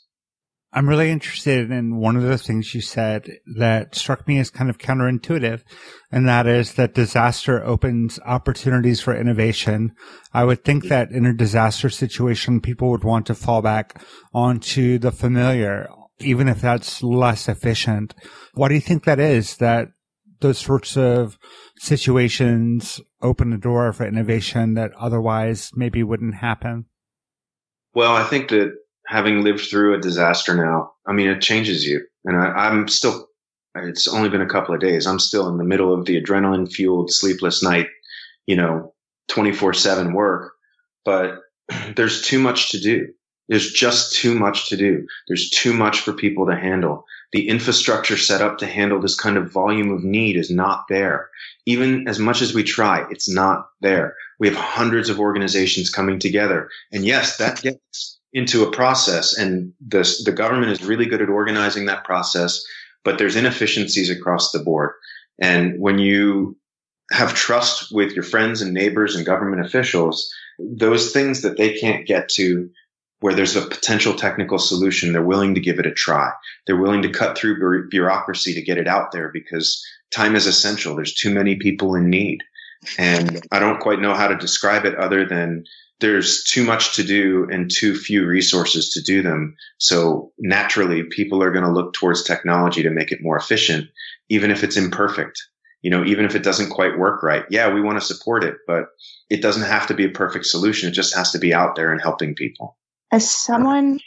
I'm 0.77 0.91
really 0.91 1.11
interested 1.11 1.71
in 1.71 1.97
one 1.97 2.17
of 2.17 2.23
the 2.23 2.37
things 2.37 2.75
you 2.75 2.83
said 2.83 3.31
that 3.57 3.95
struck 3.95 4.29
me 4.29 4.39
as 4.39 4.51
kind 4.51 4.69
of 4.69 4.77
counterintuitive, 4.77 5.63
and 6.13 6.29
that 6.29 6.47
is 6.47 6.75
that 6.75 6.93
disaster 6.93 7.65
opens 7.65 8.21
opportunities 8.27 9.01
for 9.01 9.17
innovation. 9.17 9.95
I 10.35 10.45
would 10.45 10.65
think 10.65 10.89
that 10.89 11.11
in 11.13 11.25
a 11.25 11.33
disaster 11.33 11.89
situation, 11.89 12.61
people 12.61 12.91
would 12.91 13.05
want 13.05 13.25
to 13.29 13.35
fall 13.35 13.63
back 13.63 14.03
onto 14.35 14.99
the 14.99 15.13
familiar, 15.13 15.89
even 16.19 16.47
if 16.47 16.61
that's 16.61 17.03
less 17.03 17.49
efficient. 17.49 18.15
Why 18.53 18.69
do 18.69 18.75
you 18.75 18.83
think 18.83 19.05
that 19.05 19.19
is 19.19 19.57
that 19.57 19.89
those 20.41 20.59
sorts 20.59 20.95
of 20.95 21.39
situations 21.79 23.01
open 23.23 23.49
the 23.49 23.57
door 23.57 23.95
for 23.95 24.07
innovation 24.07 24.75
that 24.75 24.93
otherwise 24.99 25.71
maybe 25.75 26.03
wouldn't 26.03 26.35
happen? 26.35 26.85
Well, 27.95 28.15
I 28.15 28.25
think 28.25 28.51
that 28.51 28.75
having 29.07 29.43
lived 29.43 29.69
through 29.69 29.95
a 29.95 30.01
disaster 30.01 30.55
now, 30.55 30.93
I 31.07 31.13
mean, 31.13 31.29
it 31.29 31.41
changes 31.41 31.85
you. 31.85 32.07
And 32.25 32.37
I, 32.37 32.69
am 32.69 32.89
still, 32.89 33.29
it's 33.75 34.09
only 34.09 34.29
been 34.29 34.43
a 34.43 34.49
couple 34.49 34.75
of 34.75 34.81
days. 34.81 35.07
I'm 35.07 35.19
still 35.19 35.49
in 35.49 35.59
the 35.59 35.65
middle 35.65 35.95
of 35.95 36.05
the 36.05 36.21
adrenaline 36.21 36.71
fueled 36.71 37.13
sleepless 37.13 37.63
night, 37.63 37.89
you 38.47 38.57
know, 38.57 38.93
24 39.29 39.75
seven 39.75 40.13
work, 40.13 40.53
but 41.05 41.41
there's 41.97 42.23
too 42.23 42.39
much 42.39 42.71
to 42.71 42.81
do. 42.81 43.09
There's 43.49 43.73
just 43.73 44.17
too 44.17 44.35
much 44.35 44.71
to 44.71 44.77
do. 44.77 45.07
There's 45.29 45.51
too 45.51 45.73
much 45.73 46.01
for 46.01 46.13
people 46.13 46.47
to 46.47 46.57
handle 46.57 47.05
the 47.33 47.49
infrastructure 47.49 48.17
set 48.17 48.41
up 48.41 48.59
to 48.59 48.67
handle 48.67 49.01
this 49.01 49.15
kind 49.15 49.37
of 49.37 49.53
volume 49.53 49.91
of 49.91 50.05
need 50.05 50.37
is 50.37 50.51
not 50.51 50.85
there. 50.89 51.29
Even 51.67 52.09
as 52.09 52.19
much 52.19 52.41
as 52.41 52.55
we 52.55 52.63
try, 52.63 53.05
it's 53.11 53.29
not 53.29 53.69
there. 53.81 54.15
We 54.39 54.49
have 54.49 54.57
hundreds 54.57 55.09
of 55.09 55.19
organizations 55.19 55.91
coming 55.91 56.19
together. 56.19 56.71
And 56.93 57.05
yes, 57.05 57.37
that 57.39 57.61
gets 57.61 58.19
into 58.37 58.63
a 58.63 58.71
process 58.71 59.39
and 59.39 59.73
the, 59.81 60.07
the 60.27 60.31
government 60.31 60.71
is 60.71 60.85
really 60.85 61.07
good 61.07 61.23
at 61.23 61.31
organizing 61.31 61.87
that 61.87 62.05
process, 62.05 62.63
but 63.03 63.17
there's 63.17 63.35
inefficiencies 63.35 64.11
across 64.11 64.53
the 64.53 64.59
board. 64.59 64.93
And 65.41 65.81
when 65.81 65.99
you 65.99 66.59
have 67.11 67.33
trust 67.33 67.89
with 67.91 68.13
your 68.13 68.23
friends 68.23 68.61
and 68.61 68.75
neighbors 68.75 69.17
and 69.17 69.25
government 69.25 69.65
officials, 69.65 70.31
those 70.59 71.13
things 71.13 71.41
that 71.43 71.57
they 71.57 71.79
can't 71.79 72.07
get 72.07 72.29
to 72.31 72.69
where 73.21 73.33
there's 73.33 73.57
a 73.57 73.63
potential 73.63 74.13
technical 74.13 74.59
solution, 74.59 75.15
they're 75.15 75.23
willing 75.23 75.55
to 75.55 75.61
give 75.63 75.79
it 75.79 75.87
a 75.87 75.95
try. 75.95 76.31
They're 76.67 76.77
willing 76.77 77.01
to 77.03 77.09
cut 77.09 77.39
through 77.39 77.89
bureaucracy 77.89 78.53
to 78.53 78.61
get 78.61 78.77
it 78.77 78.87
out 78.87 79.13
there 79.13 79.31
because 79.33 79.83
time 80.11 80.37
is 80.37 80.47
essential. 80.47 80.95
There's 80.95 81.15
too 81.15 81.33
many 81.33 81.57
people 81.57 81.95
in 81.95 82.11
need. 82.11 82.43
And 82.99 83.41
I 83.51 83.61
don't 83.61 83.81
quite 83.81 84.01
know 84.01 84.13
how 84.13 84.29
to 84.29 84.37
describe 84.37 84.85
it 84.85 84.95
other 84.97 85.25
than 85.25 85.65
there's 86.01 86.45
too 86.45 86.65
much 86.65 86.97
to 86.97 87.03
do 87.03 87.47
and 87.51 87.71
too 87.71 87.95
few 87.95 88.27
resources 88.27 88.91
to 88.91 89.03
do 89.03 89.23
them. 89.23 89.57
So 89.79 90.33
naturally, 90.39 91.05
people 91.05 91.43
are 91.43 91.51
going 91.51 91.65
to 91.65 91.71
look 91.71 91.95
towards 91.95 92.23
technology 92.23 92.83
to 92.83 92.91
make 92.91 93.13
it 93.13 93.23
more 93.23 93.37
efficient, 93.37 93.89
even 94.29 94.51
if 94.51 94.63
it's 94.63 94.77
imperfect. 94.77 95.43
You 95.83 95.91
know, 95.91 96.05
even 96.05 96.25
if 96.25 96.35
it 96.35 96.43
doesn't 96.43 96.71
quite 96.71 96.99
work 96.99 97.23
right. 97.23 97.45
Yeah, 97.49 97.73
we 97.73 97.81
want 97.81 97.99
to 98.01 98.05
support 98.05 98.43
it, 98.43 98.57
but 98.67 98.87
it 99.31 99.41
doesn't 99.41 99.63
have 99.63 99.87
to 99.87 99.95
be 99.95 100.05
a 100.05 100.11
perfect 100.11 100.47
solution. 100.47 100.89
It 100.89 100.93
just 100.93 101.15
has 101.15 101.31
to 101.33 101.39
be 101.39 101.55
out 101.55 101.77
there 101.77 101.93
and 101.93 102.01
helping 102.01 102.35
people. 102.35 102.77
As 103.13 103.31
someone 103.31 104.01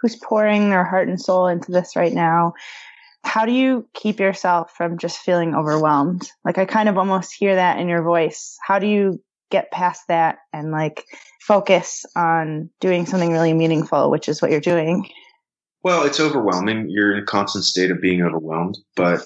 who's 0.00 0.16
pouring 0.16 0.68
their 0.68 0.84
heart 0.84 1.08
and 1.08 1.20
soul 1.20 1.46
into 1.46 1.72
this 1.72 1.96
right 1.96 2.12
now, 2.12 2.52
how 3.24 3.46
do 3.46 3.52
you 3.52 3.88
keep 3.94 4.20
yourself 4.20 4.72
from 4.76 4.98
just 4.98 5.18
feeling 5.18 5.54
overwhelmed? 5.54 6.28
Like 6.44 6.58
I 6.58 6.66
kind 6.66 6.88
of 6.88 6.98
almost 6.98 7.32
hear 7.32 7.54
that 7.54 7.78
in 7.78 7.88
your 7.88 8.02
voice. 8.02 8.58
How 8.66 8.78
do 8.78 8.86
you 8.86 9.22
get 9.50 9.70
past 9.70 10.02
that 10.08 10.38
and 10.52 10.72
like 10.72 11.04
focus 11.46 12.04
on 12.14 12.70
doing 12.80 13.04
something 13.04 13.32
really 13.32 13.52
meaningful, 13.52 14.10
which 14.10 14.28
is 14.28 14.40
what 14.40 14.50
you're 14.50 14.60
doing? 14.60 15.08
Well, 15.82 16.04
it's 16.04 16.20
overwhelming. 16.20 16.86
You're 16.88 17.16
in 17.16 17.22
a 17.22 17.26
constant 17.26 17.64
state 17.64 17.90
of 17.90 18.00
being 18.00 18.22
overwhelmed, 18.22 18.78
but 18.94 19.24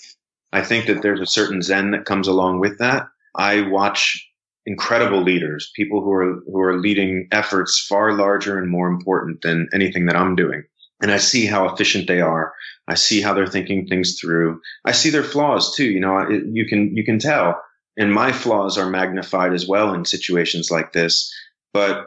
I 0.52 0.62
think 0.62 0.87
that 0.87 1.02
there's 1.02 1.20
a 1.20 1.26
certain 1.26 1.61
zen 1.61 1.90
that 1.90 2.07
comes 2.07 2.29
along 2.29 2.61
with 2.61 2.79
that. 2.79 3.09
I 3.35 3.68
watch 3.68 4.26
incredible 4.64 5.22
leaders, 5.22 5.70
people 5.76 6.02
who 6.02 6.11
are 6.12 6.40
who 6.46 6.61
are 6.61 6.79
leading 6.79 7.29
efforts 7.31 7.85
far 7.87 8.12
larger 8.14 8.59
and 8.59 8.70
more 8.70 8.88
important 8.88 9.42
than 9.42 9.68
anything 9.74 10.07
that 10.07 10.16
I'm 10.16 10.35
doing. 10.35 10.64
And 11.02 11.12
I 11.12 11.18
see 11.18 11.44
how 11.44 11.68
efficient 11.68 12.09
they 12.09 12.22
are. 12.22 12.55
I 12.88 12.94
see 12.94 13.20
how 13.20 13.35
they're 13.35 13.46
thinking 13.46 13.87
things 13.87 14.18
through. 14.18 14.62
I 14.87 14.92
see 14.92 15.11
their 15.11 15.22
flaws 15.22 15.76
too. 15.76 15.85
You 15.85 16.00
know, 16.00 16.18
it, 16.20 16.44
you 16.46 16.66
can 16.66 16.96
you 16.96 17.05
can 17.05 17.18
tell. 17.18 17.61
And 17.98 18.12
my 18.12 18.33
flaws 18.33 18.76
are 18.79 18.90
magnified 18.90 19.52
as 19.52 19.66
well 19.66 19.94
in 19.94 20.05
situations 20.05 20.70
like 20.70 20.92
this. 20.92 21.33
But 21.77 22.07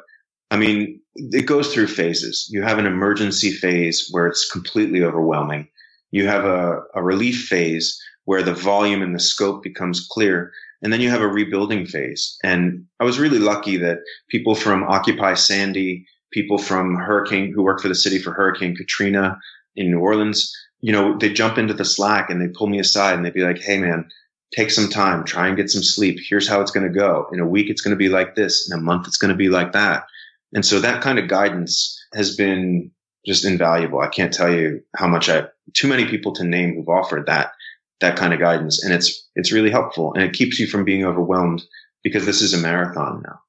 I 0.50 0.58
mean, 0.58 1.00
it 1.16 1.46
goes 1.46 1.72
through 1.72 1.90
phases. 1.90 2.48
You 2.50 2.64
have 2.64 2.80
an 2.80 2.88
emergency 2.88 3.52
phase 3.52 4.08
where 4.10 4.26
it's 4.26 4.50
completely 4.50 5.04
overwhelming. 5.04 5.68
You 6.10 6.26
have 6.26 6.44
a, 6.44 6.82
a 6.96 7.04
relief 7.04 7.46
phase 7.46 7.96
where 8.26 8.42
the 8.42 8.56
volume 8.56 9.04
and 9.04 9.14
the 9.14 9.20
scope 9.20 9.62
becomes 9.62 10.08
clear. 10.10 10.52
And 10.82 10.92
then 10.92 11.02
you 11.02 11.12
have 11.12 11.22
a 11.22 11.28
rebuilding 11.28 11.86
phase. 11.86 12.36
And 12.44 12.86
I 13.00 13.04
was 13.04 13.20
really 13.20 13.38
lucky 13.38 13.78
that 13.78 14.00
people 14.30 14.56
from 14.56 14.86
Occupy 14.86 15.36
Sandy, 15.36 16.08
people 16.34 16.58
from 16.58 16.96
Hurricane, 16.96 17.54
who 17.54 17.62
work 17.62 17.80
for 17.80 17.90
the 17.90 17.94
city 17.94 18.18
for 18.18 18.34
Hurricane 18.34 18.76
Katrina 18.76 19.38
in 19.76 19.92
New 19.92 20.00
Orleans, 20.00 20.52
you 20.82 20.92
know, 20.92 21.16
they 21.16 21.32
jump 21.32 21.60
into 21.60 21.76
the 21.76 21.86
Slack 21.86 22.32
and 22.32 22.42
they 22.42 22.48
pull 22.48 22.66
me 22.66 22.80
aside 22.80 23.14
and 23.14 23.24
they'd 23.24 23.34
be 23.36 23.44
like, 23.44 23.62
Hey 23.62 23.78
man, 23.78 24.10
take 24.56 24.72
some 24.72 24.90
time, 24.90 25.24
try 25.24 25.48
and 25.48 25.58
get 25.58 25.70
some 25.70 25.84
sleep. 25.84 26.20
Here's 26.22 26.48
how 26.48 26.62
it's 26.62 26.72
going 26.72 26.88
to 26.88 27.00
go. 27.00 27.28
In 27.32 27.40
a 27.40 27.48
week, 27.48 27.70
it's 27.70 27.82
going 27.82 27.94
to 27.94 27.98
be 27.98 28.10
like 28.10 28.36
this. 28.36 28.70
In 28.70 28.78
a 28.78 28.82
month, 28.82 29.08
it's 29.08 29.18
going 29.18 29.30
to 29.30 29.38
be 29.38 29.50
like 29.50 29.74
that. 29.74 30.06
And 30.54 30.66
so 30.66 30.80
that 30.80 31.02
kind 31.02 31.20
of 31.20 31.28
guidance 31.28 32.00
has 32.14 32.36
been 32.36 32.92
just 33.26 33.46
invaluable. 33.46 34.00
I 34.00 34.08
can't 34.08 34.34
tell 34.34 34.52
you 34.52 34.82
how 34.96 35.08
much 35.08 35.30
I, 35.30 35.48
too 35.74 35.88
many 35.88 36.06
people 36.06 36.34
to 36.36 36.44
name 36.44 36.76
who've 36.76 36.90
offered 36.90 37.28
that, 37.28 37.52
that 38.00 38.16
kind 38.16 38.34
of 38.34 38.40
guidance. 38.40 38.84
And 38.84 38.94
it's, 38.94 39.30
it's 39.36 39.52
really 39.52 39.70
helpful 39.70 40.14
and 40.14 40.24
it 40.24 40.34
keeps 40.34 40.60
you 40.60 40.68
from 40.68 40.86
being 40.86 41.06
overwhelmed 41.06 41.62
because 42.04 42.26
this 42.26 42.42
is 42.42 42.54
a 42.54 42.58
marathon 42.58 43.22
now. 43.24 43.40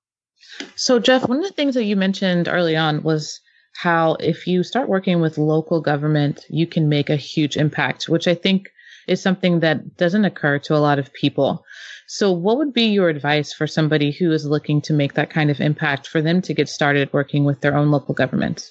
So, 0.74 0.98
Jeff, 0.98 1.26
one 1.26 1.38
of 1.38 1.44
the 1.44 1.52
things 1.52 1.74
that 1.74 1.84
you 1.84 1.96
mentioned 1.96 2.48
early 2.48 2.76
on 2.76 3.02
was 3.02 3.40
how 3.74 4.16
if 4.16 4.46
you 4.46 4.62
start 4.62 4.88
working 4.88 5.20
with 5.20 5.38
local 5.38 5.80
government, 5.80 6.44
you 6.50 6.66
can 6.66 6.88
make 6.88 7.08
a 7.08 7.16
huge 7.16 7.56
impact, 7.56 8.08
which 8.08 8.28
I 8.28 8.34
think 8.34 8.68
is 9.10 9.20
something 9.20 9.60
that 9.60 9.96
doesn't 9.96 10.24
occur 10.24 10.60
to 10.60 10.76
a 10.76 10.78
lot 10.78 10.98
of 10.98 11.12
people. 11.12 11.64
So, 12.06 12.32
what 12.32 12.58
would 12.58 12.72
be 12.72 12.86
your 12.86 13.08
advice 13.08 13.52
for 13.52 13.66
somebody 13.66 14.12
who 14.12 14.32
is 14.32 14.46
looking 14.46 14.80
to 14.82 14.92
make 14.92 15.14
that 15.14 15.30
kind 15.30 15.50
of 15.50 15.60
impact 15.60 16.06
for 16.06 16.22
them 16.22 16.40
to 16.42 16.54
get 16.54 16.68
started 16.68 17.12
working 17.12 17.44
with 17.44 17.60
their 17.60 17.76
own 17.76 17.90
local 17.90 18.14
government? 18.14 18.70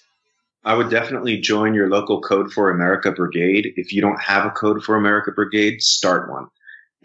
I 0.64 0.76
would 0.76 0.90
definitely 0.90 1.40
join 1.40 1.74
your 1.74 1.90
local 1.90 2.22
Code 2.22 2.52
for 2.52 2.70
America 2.70 3.12
brigade. 3.12 3.74
If 3.76 3.94
you 3.94 4.02
don't 4.02 4.22
have 4.22 4.46
a 4.46 4.50
Code 4.50 4.84
for 4.84 4.96
America 4.96 5.32
brigade, 5.32 5.82
start 5.82 6.30
one. 6.32 6.48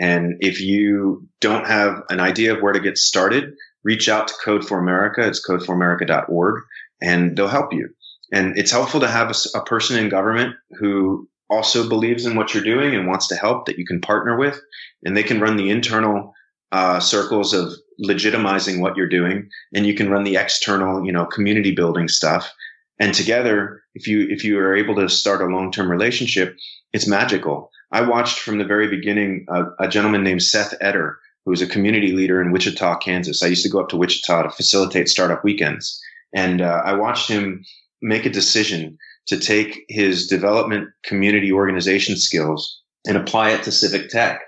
And 0.01 0.37
if 0.41 0.61
you 0.61 1.29
don't 1.41 1.67
have 1.67 2.03
an 2.09 2.21
idea 2.21 2.55
of 2.55 2.63
where 2.63 2.73
to 2.73 2.81
get 2.81 2.99
started, 2.99 3.55
reach 3.85 4.09
out 4.09 4.29
to 4.29 4.35
Code 4.45 4.67
for 4.67 4.79
America. 4.79 5.27
It's 5.27 5.47
codeforamerica.org 5.47 6.63
and 7.01 7.37
they'll 7.37 7.49
help 7.49 7.73
you. 7.73 7.91
And 8.33 8.59
it's 8.59 8.73
helpful 8.73 9.01
to 9.01 9.09
have 9.09 9.31
a, 9.31 9.59
a 9.59 9.65
person 9.65 9.99
in 9.99 10.09
government 10.09 10.57
who 10.81 11.29
also 11.55 11.89
believes 11.89 12.27
in 12.27 12.37
what 12.37 12.53
you're 12.53 12.65
doing 12.65 12.95
and 12.95 13.07
wants 13.07 13.29
to 13.29 13.37
help 13.37 13.67
that 13.67 13.79
you 13.79 13.87
can 13.87 14.01
partner 14.01 14.37
with 14.37 14.61
and 15.05 15.17
they 15.17 15.23
can 15.23 15.41
run 15.41 15.57
the 15.57 15.71
internal 15.71 16.35
uh, 16.73 16.99
circles 16.99 17.55
of 17.55 17.73
legitimizing 18.05 18.81
what 18.81 18.97
you're 18.97 19.09
doing 19.09 19.49
and 19.73 19.87
you 19.87 19.95
can 19.95 20.11
run 20.11 20.25
the 20.25 20.37
external 20.37 21.07
you 21.07 21.13
know 21.13 21.25
community 21.25 21.73
building 21.75 22.09
stuff. 22.09 22.53
And 22.99 23.15
together 23.15 23.83
if 23.95 24.07
you 24.07 24.27
if 24.29 24.45
you 24.45 24.59
are 24.59 24.75
able 24.75 24.97
to 24.97 25.09
start 25.09 25.41
a 25.41 25.47
long-term 25.47 25.91
relationship 25.91 26.57
it's 26.93 27.07
magical. 27.09 27.71
I 27.93 28.03
watched 28.03 28.39
from 28.39 28.59
the 28.59 28.65
very 28.65 28.89
beginning 28.89 29.47
a 29.79 29.89
gentleman 29.89 30.25
named 30.25 30.43
seth 30.43 30.75
eder 30.81 31.19
who 31.45 31.51
was 31.51 31.63
a 31.63 31.67
community 31.67 32.13
leader 32.13 32.41
in 32.41 32.53
wichita 32.53 32.99
kansas. 32.99 33.43
I 33.43 33.49
used 33.49 33.65
to 33.65 33.71
go 33.71 33.81
up 33.81 33.89
to 33.91 33.97
wichita 33.97 34.43
to 34.43 34.51
facilitate 34.51 35.09
startup 35.09 35.45
weekends. 35.45 36.01
And 36.35 36.61
uh, 36.61 36.83
i 36.85 36.95
watched 36.95 37.29
him 37.29 37.65
make 38.03 38.27
a 38.27 38.31
decision 38.31 38.99
to 39.27 39.39
take 39.39 39.85
his 39.89 40.27
development 40.27 40.89
community 41.05 41.53
organization 41.53 42.17
skills 42.17 42.81
and 43.07 43.17
apply 43.17 43.51
it 43.51 43.63
to 43.63 43.73
civic 43.73 44.09
tech. 44.09 44.43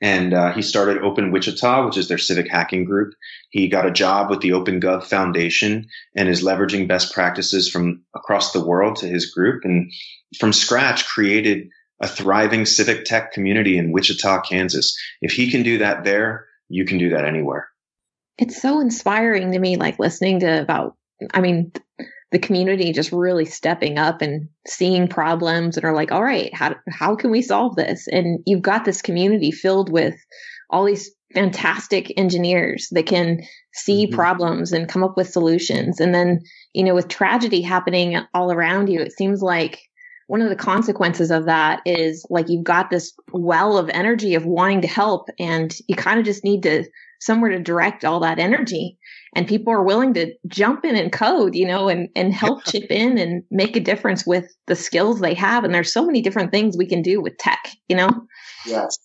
And 0.00 0.34
uh, 0.34 0.52
he 0.52 0.62
started 0.62 0.98
Open 1.02 1.30
Wichita, 1.30 1.86
which 1.86 1.96
is 1.96 2.08
their 2.08 2.18
civic 2.18 2.50
hacking 2.50 2.84
group. 2.84 3.14
He 3.50 3.68
got 3.68 3.86
a 3.86 3.92
job 3.92 4.30
with 4.30 4.40
the 4.40 4.50
OpenGov 4.50 5.04
Foundation 5.04 5.86
and 6.16 6.28
is 6.28 6.42
leveraging 6.42 6.88
best 6.88 7.14
practices 7.14 7.70
from 7.70 8.02
across 8.16 8.52
the 8.52 8.64
world 8.64 8.96
to 8.96 9.06
his 9.06 9.32
group. 9.32 9.64
And 9.64 9.92
from 10.40 10.52
scratch, 10.52 11.06
created 11.06 11.68
a 12.00 12.08
thriving 12.08 12.66
civic 12.66 13.04
tech 13.04 13.32
community 13.32 13.78
in 13.78 13.92
Wichita, 13.92 14.40
Kansas. 14.40 14.96
If 15.20 15.32
he 15.32 15.48
can 15.48 15.62
do 15.62 15.78
that 15.78 16.02
there, 16.02 16.46
you 16.68 16.84
can 16.84 16.98
do 16.98 17.10
that 17.10 17.24
anywhere. 17.24 17.68
It's 18.38 18.60
so 18.60 18.80
inspiring 18.80 19.52
to 19.52 19.58
me, 19.60 19.76
like 19.76 20.00
listening 20.00 20.40
to 20.40 20.62
about, 20.62 20.96
I 21.32 21.40
mean, 21.40 21.70
the 22.32 22.38
community 22.38 22.92
just 22.92 23.12
really 23.12 23.44
stepping 23.44 23.98
up 23.98 24.22
and 24.22 24.48
seeing 24.66 25.06
problems 25.06 25.76
and 25.76 25.84
are 25.84 25.94
like, 25.94 26.10
all 26.10 26.24
right, 26.24 26.52
how, 26.54 26.74
how 26.88 27.14
can 27.14 27.30
we 27.30 27.42
solve 27.42 27.76
this? 27.76 28.08
And 28.08 28.40
you've 28.46 28.62
got 28.62 28.84
this 28.84 29.02
community 29.02 29.50
filled 29.50 29.92
with 29.92 30.16
all 30.70 30.86
these 30.86 31.10
fantastic 31.34 32.12
engineers 32.18 32.88
that 32.92 33.06
can 33.06 33.42
see 33.74 34.06
mm-hmm. 34.06 34.14
problems 34.14 34.72
and 34.72 34.88
come 34.88 35.04
up 35.04 35.16
with 35.16 35.28
solutions. 35.28 36.00
And 36.00 36.14
then, 36.14 36.40
you 36.72 36.82
know, 36.82 36.94
with 36.94 37.08
tragedy 37.08 37.60
happening 37.60 38.18
all 38.32 38.50
around 38.50 38.88
you, 38.88 39.00
it 39.00 39.12
seems 39.12 39.42
like 39.42 39.80
one 40.26 40.40
of 40.40 40.48
the 40.48 40.56
consequences 40.56 41.30
of 41.30 41.44
that 41.44 41.82
is 41.84 42.24
like 42.30 42.48
you've 42.48 42.64
got 42.64 42.88
this 42.88 43.12
well 43.32 43.76
of 43.76 43.90
energy 43.90 44.34
of 44.34 44.46
wanting 44.46 44.80
to 44.80 44.88
help 44.88 45.28
and 45.38 45.74
you 45.88 45.94
kind 45.94 46.18
of 46.18 46.24
just 46.24 46.44
need 46.44 46.62
to 46.62 46.84
somewhere 47.20 47.50
to 47.50 47.58
direct 47.58 48.04
all 48.04 48.20
that 48.20 48.38
energy 48.38 48.98
and 49.34 49.48
people 49.48 49.72
are 49.72 49.82
willing 49.82 50.14
to 50.14 50.34
jump 50.46 50.84
in 50.84 50.94
and 50.94 51.12
code, 51.12 51.54
you 51.54 51.66
know, 51.66 51.88
and, 51.88 52.08
and 52.14 52.34
help 52.34 52.64
chip 52.64 52.90
in 52.90 53.16
and 53.18 53.42
make 53.50 53.76
a 53.76 53.80
difference 53.80 54.26
with 54.26 54.44
the 54.66 54.76
skills 54.76 55.20
they 55.20 55.34
have. 55.34 55.64
And 55.64 55.74
there's 55.74 55.92
so 55.92 56.04
many 56.04 56.20
different 56.20 56.52
things 56.52 56.76
we 56.76 56.86
can 56.86 57.02
do 57.02 57.20
with 57.20 57.38
tech, 57.38 57.70
you 57.88 57.96
know? 57.96 58.10
Yes. 58.66 58.98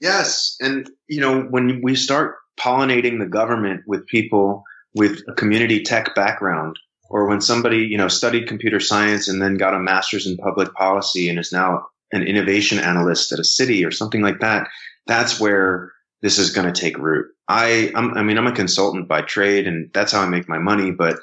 Yes. 0.00 0.56
And, 0.60 0.90
you 1.08 1.20
know, 1.20 1.42
when 1.42 1.80
we 1.82 1.94
start 1.94 2.36
pollinating 2.58 3.20
the 3.20 3.26
government 3.26 3.82
with 3.86 4.06
people 4.06 4.64
with 4.94 5.22
a 5.28 5.34
community 5.34 5.82
tech 5.82 6.14
background, 6.14 6.76
or 7.10 7.26
when 7.26 7.40
somebody, 7.40 7.78
you 7.78 7.96
know, 7.96 8.08
studied 8.08 8.48
computer 8.48 8.80
science 8.80 9.28
and 9.28 9.40
then 9.40 9.56
got 9.56 9.74
a 9.74 9.78
master's 9.78 10.26
in 10.26 10.36
public 10.36 10.72
policy 10.74 11.28
and 11.28 11.38
is 11.38 11.52
now 11.52 11.86
an 12.12 12.22
innovation 12.22 12.78
analyst 12.78 13.32
at 13.32 13.38
a 13.38 13.44
city 13.44 13.84
or 13.84 13.90
something 13.90 14.22
like 14.22 14.40
that, 14.40 14.68
that's 15.06 15.40
where 15.40 15.92
this 16.22 16.38
is 16.38 16.50
going 16.50 16.72
to 16.72 16.80
take 16.80 16.98
root. 16.98 17.26
I, 17.48 17.92
I'm, 17.94 18.16
i 18.16 18.22
mean, 18.22 18.38
I'm 18.38 18.46
a 18.46 18.52
consultant 18.52 19.08
by 19.08 19.22
trade 19.22 19.66
and 19.66 19.90
that's 19.94 20.12
how 20.12 20.20
I 20.20 20.28
make 20.28 20.48
my 20.48 20.58
money, 20.58 20.90
but 20.90 21.16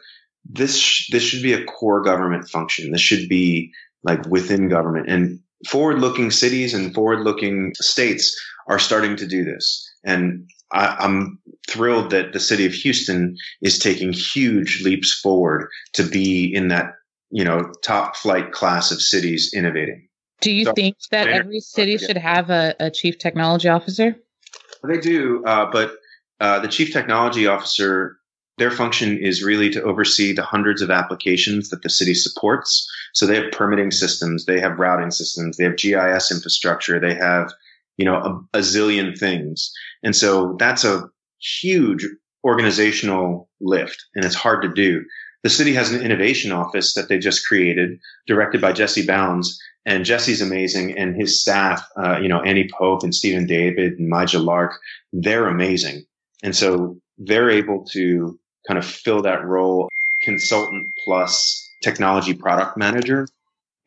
this, 0.46 0.78
sh- 0.78 1.10
this 1.12 1.24
should 1.24 1.44
be 1.44 1.54
a 1.54 1.64
core 1.66 2.02
government 2.02 2.48
function. 2.48 2.92
This 2.92 3.02
should 3.02 3.28
be 3.28 3.72
like 4.04 4.26
within 4.28 4.70
government 4.70 5.10
and 5.10 5.40
forward 5.68 6.00
looking 6.00 6.32
cities 6.32 6.74
and 6.74 6.94
forward 6.94 7.22
looking 7.22 7.74
states 7.80 8.36
are 8.68 8.80
starting 8.80 9.16
to 9.18 9.28
do 9.28 9.44
this. 9.44 9.88
And 10.04 10.50
I, 10.72 10.96
I'm 11.00 11.40
thrilled 11.68 12.12
that 12.12 12.34
the 12.34 12.40
city 12.40 12.66
of 12.66 12.74
Houston 12.74 13.36
is 13.62 13.80
taking 13.80 14.14
huge 14.14 14.82
leaps 14.84 15.14
forward 15.20 15.70
to 15.94 16.04
be 16.04 16.54
in 16.54 16.70
that, 16.70 16.94
you 17.32 17.44
know, 17.44 17.72
top 17.84 18.16
flight 18.16 18.52
class 18.52 18.92
of 18.92 19.02
cities 19.02 19.52
innovating. 19.56 20.08
Do 20.42 20.52
you 20.52 20.66
so, 20.66 20.74
think 20.74 20.98
that 21.12 21.28
every 21.28 21.60
city 21.60 21.98
should 21.98 22.18
have 22.18 22.50
a, 22.50 22.76
a 22.80 22.92
chief 22.92 23.18
technology 23.18 23.70
officer? 23.70 24.16
They 24.88 25.00
do, 25.00 25.44
uh, 25.46 25.70
but 25.72 25.96
uh, 26.40 26.60
the 26.60 26.68
chief 26.68 26.92
technology 26.92 27.48
officer, 27.48 28.18
their 28.58 28.72
function 28.72 29.18
is 29.18 29.44
really 29.44 29.70
to 29.72 29.84
oversee 29.84 30.34
the 30.34 30.44
hundreds 30.44 30.82
of 30.82 30.92
applications 30.92 31.70
that 31.70 31.82
the 31.82 31.90
city 31.90 32.14
supports. 32.14 32.90
So 33.14 33.26
they 33.26 33.36
have 33.36 33.52
permitting 33.52 33.92
systems, 33.92 34.46
they 34.46 34.60
have 34.60 34.80
routing 34.80 35.12
systems, 35.12 35.58
they 35.58 35.64
have 35.64 35.78
GIS 35.78 36.32
infrastructure, 36.32 37.00
they 37.00 37.16
have, 37.16 37.52
you 37.98 38.06
know, 38.06 38.16
a, 38.54 38.58
a 38.60 38.62
zillion 38.62 39.18
things. 39.18 39.72
And 40.04 40.16
so 40.16 40.56
that's 40.60 40.84
a 40.84 41.10
huge 41.40 42.06
organizational 42.46 43.50
lift 43.60 44.06
and 44.16 44.24
it's 44.24 44.36
hard 44.36 44.62
to 44.62 44.74
do. 44.74 45.04
The 45.44 45.50
city 45.50 45.74
has 45.74 45.92
an 45.92 46.02
innovation 46.02 46.52
office 46.52 46.94
that 46.94 47.08
they 47.08 47.20
just 47.20 47.48
created, 47.48 48.00
directed 48.28 48.62
by 48.62 48.72
Jesse 48.72 49.06
Bounds, 49.06 49.60
and 49.86 50.06
Jesse's 50.06 50.42
amazing, 50.42 50.98
and 50.98 51.16
his 51.16 51.40
staff, 51.42 51.88
uh, 51.96 52.20
you 52.20 52.28
know, 52.28 52.42
Annie 52.42 52.70
Pope 52.72 53.04
and 53.04 53.14
Stephen 53.14 53.46
David 53.46 54.00
and 54.00 54.10
Maja 54.10 54.40
Lark, 54.40 54.80
they're 55.14 55.48
amazing. 55.48 56.06
And 56.44 56.56
so 56.56 56.96
they're 57.18 57.50
able 57.50 57.86
to 57.92 58.38
kind 58.68 58.78
of 58.78 58.86
fill 58.86 59.22
that 59.22 59.46
role, 59.46 59.90
consultant 60.22 60.88
plus 61.04 61.70
technology 61.82 62.34
product 62.34 62.78
manager. 62.78 63.28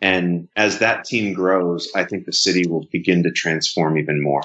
And 0.00 0.48
as 0.54 0.78
that 0.78 1.04
team 1.04 1.32
grows, 1.32 1.90
I 1.94 2.04
think 2.04 2.24
the 2.24 2.32
city 2.32 2.68
will 2.68 2.86
begin 2.92 3.24
to 3.24 3.32
transform 3.32 3.98
even 3.98 4.22
more. 4.22 4.42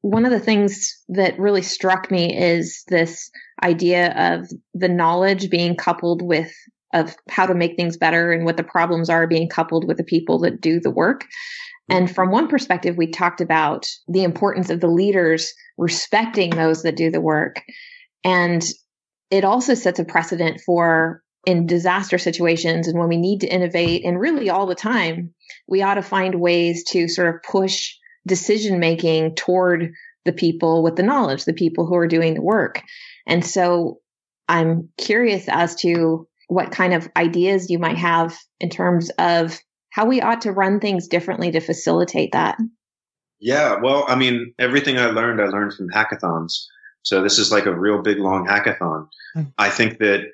One 0.00 0.24
of 0.24 0.30
the 0.30 0.40
things 0.40 0.96
that 1.08 1.38
really 1.38 1.62
struck 1.62 2.10
me 2.10 2.34
is 2.34 2.84
this 2.88 3.30
idea 3.62 4.12
of 4.12 4.48
the 4.72 4.88
knowledge 4.88 5.50
being 5.50 5.76
coupled 5.76 6.22
with 6.22 6.52
of 6.92 7.14
how 7.28 7.46
to 7.46 7.54
make 7.54 7.76
things 7.76 7.96
better 7.96 8.32
and 8.32 8.44
what 8.44 8.56
the 8.56 8.64
problems 8.64 9.10
are 9.10 9.26
being 9.26 9.48
coupled 9.48 9.86
with 9.86 9.96
the 9.96 10.04
people 10.04 10.38
that 10.40 10.60
do 10.60 10.80
the 10.80 10.90
work. 10.90 11.26
And 11.88 12.12
from 12.12 12.30
one 12.30 12.48
perspective, 12.48 12.96
we 12.96 13.06
talked 13.08 13.40
about 13.40 13.86
the 14.08 14.24
importance 14.24 14.70
of 14.70 14.80
the 14.80 14.88
leaders 14.88 15.52
respecting 15.78 16.50
those 16.50 16.82
that 16.82 16.96
do 16.96 17.10
the 17.10 17.20
work. 17.20 17.62
And 18.24 18.64
it 19.30 19.44
also 19.44 19.74
sets 19.74 19.98
a 19.98 20.04
precedent 20.04 20.60
for 20.64 21.22
in 21.46 21.66
disaster 21.66 22.18
situations 22.18 22.88
and 22.88 22.98
when 22.98 23.08
we 23.08 23.16
need 23.16 23.40
to 23.40 23.46
innovate 23.46 24.04
and 24.04 24.18
really 24.18 24.50
all 24.50 24.66
the 24.66 24.74
time, 24.74 25.32
we 25.68 25.80
ought 25.80 25.94
to 25.94 26.02
find 26.02 26.40
ways 26.40 26.82
to 26.88 27.06
sort 27.06 27.32
of 27.32 27.42
push 27.42 27.94
decision 28.26 28.80
making 28.80 29.36
toward 29.36 29.92
the 30.24 30.32
people 30.32 30.82
with 30.82 30.96
the 30.96 31.04
knowledge, 31.04 31.44
the 31.44 31.52
people 31.52 31.86
who 31.86 31.94
are 31.94 32.08
doing 32.08 32.34
the 32.34 32.42
work. 32.42 32.82
And 33.26 33.46
so 33.46 34.00
I'm 34.48 34.88
curious 34.98 35.48
as 35.48 35.76
to 35.76 36.26
what 36.48 36.70
kind 36.70 36.94
of 36.94 37.08
ideas 37.16 37.70
you 37.70 37.78
might 37.78 37.98
have 37.98 38.36
in 38.60 38.70
terms 38.70 39.10
of 39.18 39.58
how 39.90 40.06
we 40.06 40.20
ought 40.20 40.42
to 40.42 40.52
run 40.52 40.78
things 40.78 41.08
differently 41.08 41.50
to 41.52 41.60
facilitate 41.60 42.32
that. 42.32 42.58
Yeah, 43.38 43.80
well, 43.82 44.04
I 44.08 44.14
mean, 44.14 44.54
everything 44.58 44.98
I 44.98 45.06
learned, 45.06 45.40
I 45.40 45.46
learned 45.46 45.74
from 45.74 45.90
hackathons. 45.90 46.66
So 47.02 47.22
this 47.22 47.38
is 47.38 47.52
like 47.52 47.66
a 47.66 47.74
real 47.74 48.02
big 48.02 48.18
long 48.18 48.46
hackathon. 48.46 49.08
Mm. 49.36 49.52
I 49.58 49.70
think 49.70 49.98
that 49.98 50.24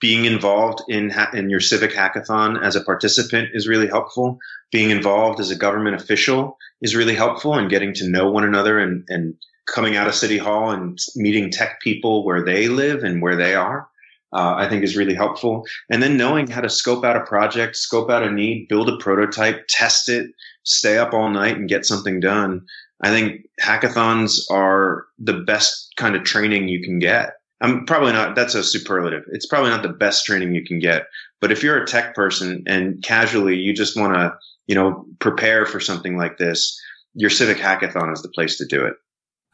being 0.00 0.24
involved 0.24 0.82
in 0.88 1.10
ha- 1.10 1.30
in 1.34 1.50
your 1.50 1.60
civic 1.60 1.92
hackathon 1.92 2.62
as 2.62 2.76
a 2.76 2.84
participant 2.84 3.50
is 3.52 3.68
really 3.68 3.88
helpful. 3.88 4.38
Being 4.72 4.90
involved 4.90 5.40
as 5.40 5.50
a 5.50 5.56
government 5.56 5.96
official 5.96 6.56
is 6.80 6.94
really 6.94 7.14
helpful, 7.14 7.54
and 7.54 7.70
getting 7.70 7.92
to 7.94 8.08
know 8.08 8.30
one 8.30 8.44
another 8.44 8.78
and 8.78 9.04
and 9.08 9.34
coming 9.66 9.96
out 9.96 10.06
of 10.06 10.14
city 10.14 10.38
hall 10.38 10.70
and 10.70 10.98
meeting 11.16 11.50
tech 11.50 11.80
people 11.80 12.24
where 12.24 12.44
they 12.44 12.68
live 12.68 13.02
and 13.02 13.22
where 13.22 13.36
they 13.36 13.54
are. 13.54 13.88
Uh, 14.34 14.54
I 14.56 14.68
think 14.68 14.82
is 14.82 14.96
really 14.96 15.14
helpful. 15.14 15.64
And 15.90 16.02
then 16.02 16.16
knowing 16.16 16.48
how 16.48 16.60
to 16.60 16.68
scope 16.68 17.04
out 17.04 17.16
a 17.16 17.24
project, 17.24 17.76
scope 17.76 18.10
out 18.10 18.24
a 18.24 18.32
need, 18.32 18.66
build 18.68 18.88
a 18.88 18.96
prototype, 18.96 19.64
test 19.68 20.08
it, 20.08 20.26
stay 20.64 20.98
up 20.98 21.14
all 21.14 21.30
night 21.30 21.56
and 21.56 21.68
get 21.68 21.86
something 21.86 22.18
done. 22.18 22.66
I 23.02 23.10
think 23.10 23.42
hackathons 23.60 24.40
are 24.50 25.04
the 25.18 25.34
best 25.34 25.92
kind 25.96 26.16
of 26.16 26.24
training 26.24 26.68
you 26.68 26.82
can 26.82 26.98
get. 26.98 27.34
I'm 27.60 27.86
probably 27.86 28.12
not, 28.12 28.34
that's 28.34 28.54
a 28.54 28.64
superlative. 28.64 29.22
It's 29.32 29.46
probably 29.46 29.70
not 29.70 29.82
the 29.82 29.88
best 29.88 30.26
training 30.26 30.54
you 30.54 30.64
can 30.64 30.80
get. 30.80 31.04
But 31.40 31.52
if 31.52 31.62
you're 31.62 31.80
a 31.80 31.86
tech 31.86 32.14
person 32.14 32.64
and 32.66 33.02
casually 33.02 33.56
you 33.56 33.72
just 33.72 33.96
want 33.96 34.14
to, 34.14 34.34
you 34.66 34.74
know, 34.74 35.06
prepare 35.20 35.64
for 35.64 35.78
something 35.78 36.16
like 36.16 36.38
this, 36.38 36.76
your 37.14 37.30
civic 37.30 37.58
hackathon 37.58 38.12
is 38.12 38.22
the 38.22 38.30
place 38.30 38.58
to 38.58 38.66
do 38.66 38.84
it. 38.84 38.94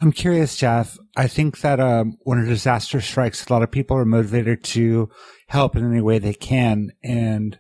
I'm 0.02 0.12
curious, 0.12 0.56
Jeff. 0.56 0.96
I 1.14 1.26
think 1.26 1.60
that 1.60 1.78
um, 1.78 2.16
when 2.22 2.38
a 2.38 2.46
disaster 2.46 3.02
strikes, 3.02 3.46
a 3.46 3.52
lot 3.52 3.62
of 3.62 3.70
people 3.70 3.98
are 3.98 4.06
motivated 4.06 4.64
to 4.64 5.10
help 5.48 5.76
in 5.76 5.84
any 5.84 6.00
way 6.00 6.18
they 6.18 6.32
can. 6.32 6.90
And 7.04 7.58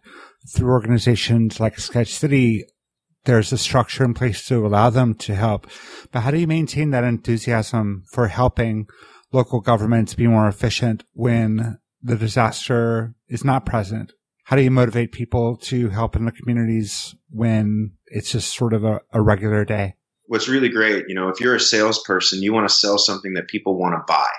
through 0.48 0.70
organizations 0.70 1.60
like 1.60 1.78
Sketch 1.78 2.14
City, 2.14 2.64
there's 3.24 3.52
a 3.52 3.58
structure 3.58 4.04
in 4.04 4.14
place 4.14 4.46
to 4.46 4.66
allow 4.66 4.88
them 4.88 5.14
to 5.16 5.34
help. 5.34 5.66
But 6.12 6.20
how 6.20 6.30
do 6.30 6.38
you 6.38 6.46
maintain 6.46 6.90
that 6.90 7.04
enthusiasm 7.04 8.04
for 8.10 8.28
helping 8.28 8.86
local 9.32 9.60
governments 9.60 10.14
be 10.14 10.26
more 10.26 10.48
efficient 10.48 11.04
when 11.12 11.78
the 12.02 12.16
disaster 12.16 13.14
is 13.28 13.44
not 13.44 13.66
present? 13.66 14.12
How 14.44 14.56
do 14.56 14.62
you 14.62 14.70
motivate 14.70 15.12
people 15.12 15.58
to 15.58 15.90
help 15.90 16.16
in 16.16 16.24
the 16.24 16.32
communities 16.32 17.14
when 17.28 17.92
it's 18.06 18.32
just 18.32 18.56
sort 18.56 18.72
of 18.72 18.82
a, 18.82 19.02
a 19.12 19.20
regular 19.20 19.66
day? 19.66 19.96
What's 20.30 20.46
really 20.46 20.68
great, 20.68 21.06
you 21.08 21.16
know, 21.16 21.28
if 21.28 21.40
you're 21.40 21.56
a 21.56 21.60
salesperson, 21.60 22.40
you 22.40 22.52
want 22.52 22.68
to 22.68 22.72
sell 22.72 22.98
something 22.98 23.34
that 23.34 23.48
people 23.48 23.76
want 23.76 23.94
to 23.96 24.04
buy. 24.06 24.30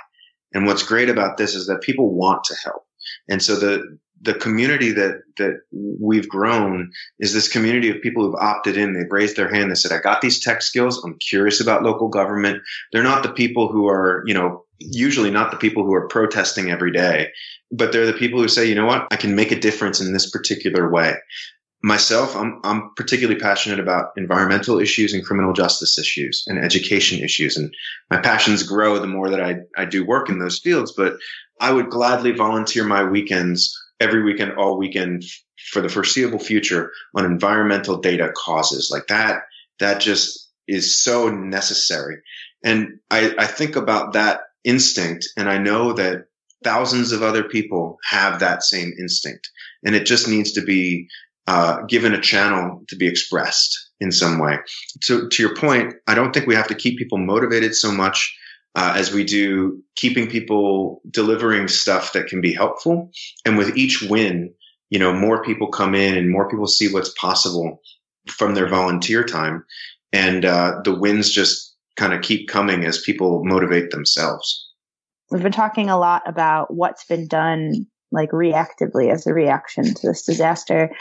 And 0.54 0.66
what's 0.66 0.84
great 0.84 1.10
about 1.10 1.36
this 1.36 1.54
is 1.54 1.68
that 1.68 1.82
people 1.82 2.16
want 2.16 2.46
to 2.46 2.56
help. 2.64 2.84
And 3.28 3.44
so 3.44 3.58
the, 3.58 4.00
the 4.22 4.34
community 4.34 4.94
that 4.94 5.24
that 5.38 5.60
we've 6.00 6.30
grown 6.30 6.92
is 7.20 7.34
this 7.34 7.50
community 7.50 7.90
of 7.90 8.02
people 8.02 8.24
who've 8.24 8.40
opted 8.40 8.78
in. 8.78 8.94
They've 8.94 9.12
raised 9.12 9.36
their 9.36 9.54
hand. 9.54 9.70
They 9.70 9.76
said, 9.76 9.92
"I 9.92 10.00
got 10.00 10.22
these 10.22 10.40
tech 10.40 10.62
skills. 10.62 11.04
I'm 11.04 11.18
curious 11.20 11.60
about 11.60 11.84
local 11.84 12.08
government." 12.08 12.62
They're 12.94 13.04
not 13.04 13.24
the 13.24 13.34
people 13.34 13.68
who 13.70 13.90
are, 13.90 14.24
you 14.26 14.34
know, 14.34 14.64
usually 14.80 15.32
not 15.32 15.52
the 15.52 15.58
people 15.58 15.84
who 15.84 15.94
are 15.94 16.08
protesting 16.08 16.72
every 16.72 16.94
day, 16.94 17.32
but 17.72 17.92
they're 17.92 18.06
the 18.06 18.14
people 18.14 18.40
who 18.40 18.48
say, 18.48 18.66
"You 18.66 18.76
know 18.76 18.86
what? 18.86 19.08
I 19.12 19.18
can 19.18 19.36
make 19.36 19.52
a 19.52 19.60
difference 19.60 20.00
in 20.00 20.14
this 20.14 20.30
particular 20.30 20.90
way." 20.90 21.16
Myself, 21.84 22.36
I'm 22.36 22.60
I'm 22.64 22.92
particularly 22.96 23.40
passionate 23.40 23.80
about 23.80 24.12
environmental 24.16 24.80
issues 24.80 25.14
and 25.14 25.26
criminal 25.26 25.54
justice 25.54 25.98
issues 25.98 26.44
and 26.48 26.64
education 26.64 27.24
issues, 27.24 27.58
and 27.58 27.74
my 28.10 28.20
passions 28.22 28.64
grow 28.64 29.00
the 29.00 29.08
more 29.08 29.30
that 29.32 29.42
I 29.42 29.62
I 29.76 29.86
do 29.86 30.06
work 30.06 30.30
in 30.30 30.38
those 30.38 30.60
fields. 30.60 30.94
But 30.96 31.18
I 31.60 31.72
would 31.72 31.90
gladly 31.90 32.32
volunteer 32.32 32.84
my 32.84 33.04
weekends 33.04 33.76
every 34.00 34.24
weekend, 34.24 34.54
all 34.54 34.78
weekend 34.78 35.24
for 35.72 35.82
the 35.82 35.90
foreseeable 35.90 36.40
future 36.40 36.92
on 37.16 37.26
environmental 37.26 37.98
data 37.98 38.32
causes 38.36 38.90
like 38.92 39.08
that. 39.08 39.44
That 39.80 40.02
just 40.02 40.50
is 40.68 40.98
so 40.98 41.30
necessary. 41.30 42.18
And 42.64 43.00
I, 43.10 43.34
I 43.38 43.46
think 43.46 43.76
about 43.76 44.14
that 44.14 44.42
instinct 44.64 45.28
and 45.38 45.50
I 45.50 45.58
know 45.58 45.94
that 45.94 46.26
thousands 46.64 47.12
of 47.12 47.24
other 47.24 47.44
people 47.44 47.98
have 48.04 48.40
that 48.40 48.64
same 48.64 48.94
instinct 49.00 49.50
and 49.84 49.96
it 49.96 50.06
just 50.06 50.28
needs 50.28 50.52
to 50.54 50.62
be 50.62 51.08
uh, 51.48 51.82
given 51.84 52.14
a 52.14 52.22
channel 52.22 52.84
to 52.88 52.96
be 52.96 53.08
expressed 53.08 53.92
in 54.00 54.12
some 54.12 54.40
way. 54.40 54.58
So 55.02 55.28
to 55.28 55.44
your 55.44 55.56
point, 55.56 55.94
I 56.08 56.16
don't 56.16 56.34
think 56.34 56.48
we 56.48 56.56
have 56.56 56.68
to 56.68 56.76
keep 56.76 56.98
people 56.98 57.18
motivated 57.18 57.76
so 57.76 57.92
much 57.92 58.38
uh, 58.76 58.94
as 58.96 59.12
we 59.12 59.24
do 59.24 59.82
keeping 59.96 60.30
people 60.30 61.02
delivering 61.10 61.68
stuff 61.68 62.14
that 62.14 62.28
can 62.28 62.42
be 62.42 62.54
helpful. 62.54 63.12
And 63.46 63.58
with 63.58 63.76
each 63.78 64.02
win, 64.02 64.54
you 64.90 65.00
know, 65.00 65.14
more 65.14 65.44
people 65.44 65.68
come 65.68 65.96
in 65.96 66.18
and 66.18 66.30
more 66.30 66.50
people 66.50 66.68
see 66.68 66.92
what's 66.92 67.14
possible 67.14 67.82
from 68.28 68.56
their 68.56 68.70
volunteer 68.70 69.24
time. 69.24 69.66
And 70.14 70.46
uh, 70.46 70.82
the 70.84 70.98
wins 70.98 71.32
just 71.32 71.76
kind 71.96 72.14
of 72.14 72.22
keep 72.22 72.48
coming 72.48 72.86
as 72.86 73.02
people 73.02 73.44
motivate 73.44 73.92
themselves. 73.92 74.70
We've 75.30 75.44
been 75.44 75.52
talking 75.52 75.90
a 75.90 75.98
lot 75.98 76.24
about 76.26 76.74
what's 76.74 77.06
been 77.06 77.28
done 77.28 77.88
like 78.12 78.32
reactively 78.32 79.12
as 79.12 79.26
a 79.26 79.34
reaction 79.34 79.86
to 79.86 80.08
this 80.08 80.26
disaster. 80.26 80.92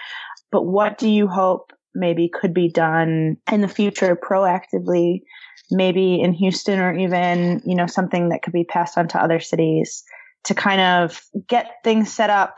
But 0.52 0.64
what 0.64 0.98
do 0.98 1.08
you 1.08 1.28
hope 1.28 1.72
maybe 1.94 2.28
could 2.28 2.54
be 2.54 2.68
done 2.68 3.36
in 3.50 3.60
the 3.60 3.68
future 3.68 4.16
proactively 4.16 5.22
maybe 5.70 6.20
in 6.20 6.32
Houston 6.32 6.80
or 6.80 6.92
even, 6.92 7.62
you 7.64 7.74
know, 7.74 7.86
something 7.86 8.30
that 8.30 8.42
could 8.42 8.52
be 8.52 8.64
passed 8.64 8.98
on 8.98 9.08
to 9.08 9.22
other 9.22 9.40
cities 9.40 10.02
to 10.44 10.54
kind 10.54 10.80
of 10.80 11.22
get 11.46 11.70
things 11.84 12.12
set 12.12 12.30
up 12.30 12.56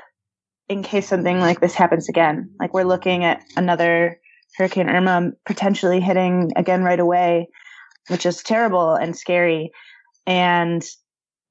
in 0.68 0.83
case 0.83 1.09
something 1.09 1.40
like 1.40 1.61
this 1.61 1.74
happens 1.74 2.09
again. 2.09 2.50
Like 2.59 2.72
we're 2.72 2.85
looking 2.85 3.24
at 3.24 3.42
another 3.57 4.18
Hurricane 4.57 4.88
Irma 4.88 5.33
potentially 5.44 6.00
hitting 6.00 6.50
again 6.57 6.83
right 6.83 7.00
away, 7.00 7.48
which 8.09 8.26
is 8.26 8.42
terrible 8.42 8.94
and 8.94 9.16
scary. 9.16 9.72
And 10.26 10.85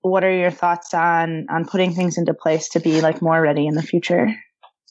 what 0.02 0.24
are 0.24 0.36
your 0.36 0.52
thoughts 0.52 0.94
on 0.94 1.46
on 1.50 1.66
putting 1.66 1.94
things 1.94 2.18
into 2.18 2.34
place 2.34 2.70
to 2.70 2.80
be 2.80 3.02
like 3.02 3.22
more 3.22 3.42
ready 3.42 3.68
in 3.68 3.76
the 3.76 3.84
future? 3.84 4.34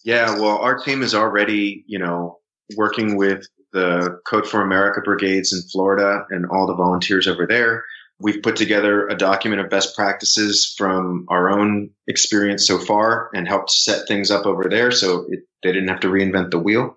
Yeah, 0.05 0.39
well, 0.39 0.59
our 0.59 0.79
team 0.79 1.03
is 1.03 1.15
already, 1.15 1.85
you 1.87 1.99
know, 1.99 2.39
working 2.77 3.17
with 3.17 3.47
the 3.73 4.21
Code 4.27 4.47
for 4.47 4.63
America 4.63 5.01
brigades 5.03 5.53
in 5.53 5.63
Florida 5.71 6.25
and 6.31 6.47
all 6.47 6.67
the 6.67 6.75
volunteers 6.75 7.29
over 7.29 7.47
there. 7.47 7.85
We've 8.19 8.43
put 8.43 8.57
together 8.57 9.09
a 9.09 9.17
document 9.17 9.63
of 9.63 9.71
best 9.71 9.97
practices 9.97 10.75
from 10.77 11.25
our 11.29 11.51
own 11.51 11.91
experience 12.07 12.67
so 12.67 12.79
far 12.79 13.31
and 13.33 13.49
helped 13.49 13.71
set 13.71 14.07
things 14.07 14.31
up 14.31 14.45
over 14.45 14.69
there 14.69 14.91
so 14.91 15.27
it, 15.29 15.41
they 15.63 15.73
didn't 15.73 15.89
have 15.89 16.01
to 16.01 16.09
reinvent 16.09 16.51
the 16.51 16.59
wheel. 16.59 16.97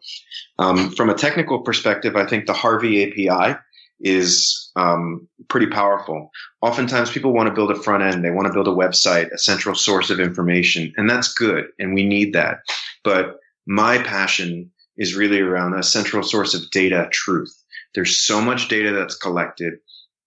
Um, 0.60 0.92
from 0.92 1.10
a 1.10 1.14
technical 1.14 1.62
perspective, 1.62 2.16
I 2.16 2.26
think 2.26 2.46
the 2.46 2.54
Harvey 2.54 3.04
API 3.04 3.58
is 4.02 4.70
um, 4.76 5.28
pretty 5.48 5.68
powerful. 5.68 6.30
Oftentimes, 6.62 7.10
people 7.10 7.34
want 7.34 7.48
to 7.48 7.54
build 7.54 7.72
a 7.72 7.82
front 7.82 8.04
end, 8.04 8.24
they 8.24 8.32
want 8.32 8.48
to 8.48 8.54
build 8.54 8.68
a 8.68 8.72
website, 8.72 9.32
a 9.32 9.38
central 9.38 9.76
source 9.76 10.10
of 10.10 10.20
information, 10.20 10.94
and 10.98 11.10
that's 11.10 11.34
good, 11.34 11.68
and 11.80 11.94
we 11.94 12.06
need 12.06 12.34
that. 12.34 12.60
But 13.04 13.38
my 13.66 13.98
passion 14.00 14.72
is 14.98 15.16
really 15.16 15.40
around 15.40 15.74
a 15.74 15.84
central 15.84 16.24
source 16.24 16.54
of 16.54 16.70
data 16.72 17.10
truth. 17.12 17.54
There's 17.96 18.20
so 18.20 18.42
much 18.42 18.68
data 18.68 18.92
that's 18.92 19.18
collected. 19.18 19.76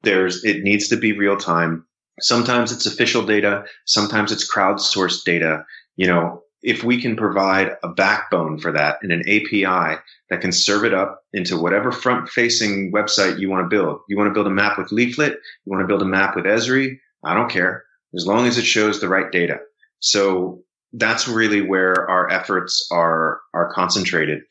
There's, 0.02 0.44
it 0.44 0.62
needs 0.62 0.88
to 0.88 0.96
be 0.96 1.12
real 1.12 1.36
time. 1.36 1.86
Sometimes 2.20 2.72
it's 2.72 2.86
official 2.86 3.24
data. 3.24 3.64
Sometimes 3.86 4.32
it's 4.32 4.50
crowdsourced 4.50 5.24
data. 5.24 5.64
You 5.96 6.06
know, 6.06 6.42
if 6.62 6.82
we 6.82 7.00
can 7.00 7.16
provide 7.16 7.76
a 7.82 7.88
backbone 7.88 8.58
for 8.58 8.72
that 8.72 8.98
and 9.02 9.12
an 9.12 9.20
API 9.20 10.00
that 10.30 10.40
can 10.40 10.52
serve 10.52 10.84
it 10.84 10.94
up 10.94 11.22
into 11.32 11.60
whatever 11.60 11.92
front 11.92 12.28
facing 12.28 12.92
website 12.92 13.38
you 13.38 13.48
want 13.48 13.64
to 13.64 13.68
build. 13.68 14.00
You 14.08 14.16
want 14.16 14.28
to 14.28 14.34
build 14.34 14.46
a 14.46 14.50
map 14.50 14.78
with 14.78 14.90
Leaflet. 14.90 15.32
You 15.32 15.70
want 15.70 15.82
to 15.82 15.86
build 15.86 16.02
a 16.02 16.06
map 16.06 16.34
with 16.34 16.44
Esri. 16.44 16.98
I 17.24 17.34
don't 17.34 17.50
care 17.50 17.84
as 18.14 18.26
long 18.26 18.46
as 18.46 18.58
it 18.58 18.64
shows 18.64 19.00
the 19.00 19.08
right 19.08 19.30
data. 19.30 19.58
So 20.00 20.62
that's 20.92 21.28
really 21.28 21.62
where 21.62 22.08
our 22.08 22.30
efforts 22.30 22.86
are 22.90 23.40
are 23.54 23.72
concentrated. 23.72 24.42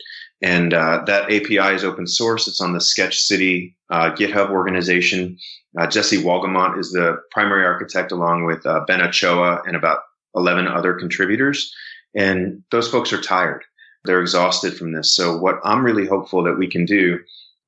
And 0.42 0.74
uh, 0.74 1.04
that 1.08 1.26
API 1.26 1.76
is 1.76 1.84
open 1.84 2.08
source. 2.08 2.48
It's 2.48 2.62
on 2.62 2.74
the 2.74 2.82
Sketch 2.82 3.20
City 3.20 3.76
uh, 3.90 4.12
GitHub 4.12 4.50
organization. 4.50 5.38
Uh, 5.80 5.88
Jesse 5.88 6.22
Walgamont 6.22 6.78
is 6.78 6.92
the 6.92 7.18
primary 7.32 7.66
architect, 7.66 8.12
along 8.12 8.46
with 8.46 8.66
uh, 8.66 8.82
Ben 8.86 9.02
Ochoa 9.02 9.62
and 9.66 9.76
about 9.76 10.00
11 10.36 10.68
other 10.68 10.94
contributors. 10.94 11.74
And 12.14 12.64
those 12.72 12.90
folks 12.90 13.12
are 13.14 13.22
tired. 13.22 13.64
They're 14.04 14.22
exhausted 14.22 14.78
from 14.78 14.94
this. 14.94 15.16
So 15.16 15.38
what 15.38 15.56
I'm 15.64 15.84
really 15.84 16.06
hopeful 16.06 16.44
that 16.44 16.58
we 16.58 16.68
can 16.68 16.86
do, 16.86 17.20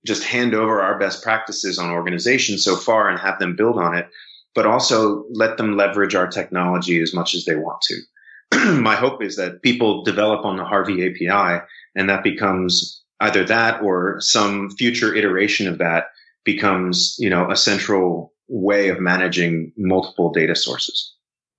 just 0.06 0.24
hand 0.24 0.54
over 0.54 0.82
our 0.82 1.00
best 1.00 1.24
practices 1.24 1.80
on 1.80 1.90
organizations 1.90 2.64
so 2.64 2.76
far 2.76 3.10
and 3.10 3.20
have 3.20 3.40
them 3.40 3.56
build 3.56 3.78
on 3.78 3.96
it, 3.96 4.08
but 4.54 4.66
also 4.66 5.26
let 5.32 5.58
them 5.58 5.76
leverage 5.76 6.16
our 6.16 6.28
technology 6.28 7.02
as 7.02 7.14
much 7.14 7.34
as 7.34 7.46
they 7.46 7.56
want 7.56 7.82
to. 7.82 7.96
my 8.54 8.96
hope 8.96 9.24
is 9.24 9.36
that 9.36 9.62
people 9.62 10.04
develop 10.04 10.46
on 10.46 10.58
the 10.58 10.66
Harvey 10.66 11.08
API 11.08 11.64
and 11.96 12.10
that 12.10 12.24
becomes 12.24 13.04
either 13.20 13.44
that 13.46 13.82
or 13.82 14.18
some 14.20 14.70
future 14.72 15.14
iteration 15.16 15.68
of 15.68 15.80
that 15.80 16.06
becomes, 16.46 17.16
you 17.20 17.30
know, 17.30 17.50
a 17.50 17.56
central 17.56 18.34
way 18.48 18.90
of 18.90 19.00
managing 19.00 19.74
multiple 19.78 20.32
data 20.32 20.56
sources. 20.56 21.14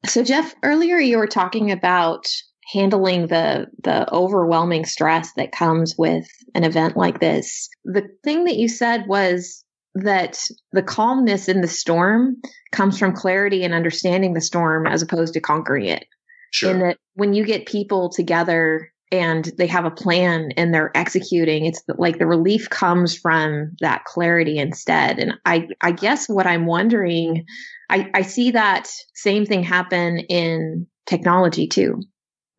So 0.06 0.22
Jeff, 0.22 0.54
earlier 0.62 0.98
you 0.98 1.18
were 1.18 1.26
talking 1.26 1.70
about 1.70 2.26
handling 2.72 3.28
the 3.28 3.66
the 3.82 4.10
overwhelming 4.12 4.84
stress 4.84 5.32
that 5.36 5.52
comes 5.52 5.94
with 5.98 6.26
an 6.54 6.64
event 6.64 6.96
like 6.96 7.20
this. 7.20 7.68
The 7.84 8.08
thing 8.24 8.44
that 8.44 8.56
you 8.56 8.68
said 8.68 9.06
was 9.06 9.64
that 9.94 10.38
the 10.72 10.82
calmness 10.82 11.48
in 11.48 11.60
the 11.60 11.68
storm 11.68 12.36
comes 12.72 12.98
from 12.98 13.14
clarity 13.14 13.64
and 13.64 13.74
understanding 13.74 14.34
the 14.34 14.40
storm 14.40 14.86
as 14.86 15.02
opposed 15.02 15.34
to 15.34 15.40
conquering 15.40 15.86
it. 15.86 16.06
Sure. 16.52 16.70
And 16.70 16.82
that 16.82 16.96
when 17.14 17.34
you 17.34 17.44
get 17.44 17.66
people 17.66 18.08
together 18.08 18.90
and 19.10 19.44
they 19.56 19.66
have 19.66 19.84
a 19.84 19.90
plan 19.90 20.50
and 20.56 20.72
they're 20.72 20.96
executing, 20.96 21.64
it's 21.66 21.82
like 21.96 22.18
the 22.18 22.26
relief 22.26 22.68
comes 22.68 23.16
from 23.16 23.76
that 23.80 24.04
clarity 24.04 24.58
instead. 24.58 25.18
And 25.18 25.34
I, 25.44 25.68
I 25.80 25.92
guess 25.92 26.28
what 26.28 26.46
I'm 26.46 26.66
wondering, 26.66 27.44
I, 27.90 28.10
I 28.14 28.22
see 28.22 28.50
that 28.52 28.90
same 29.14 29.46
thing 29.46 29.62
happen 29.62 30.18
in 30.18 30.86
technology 31.06 31.68
too, 31.68 32.02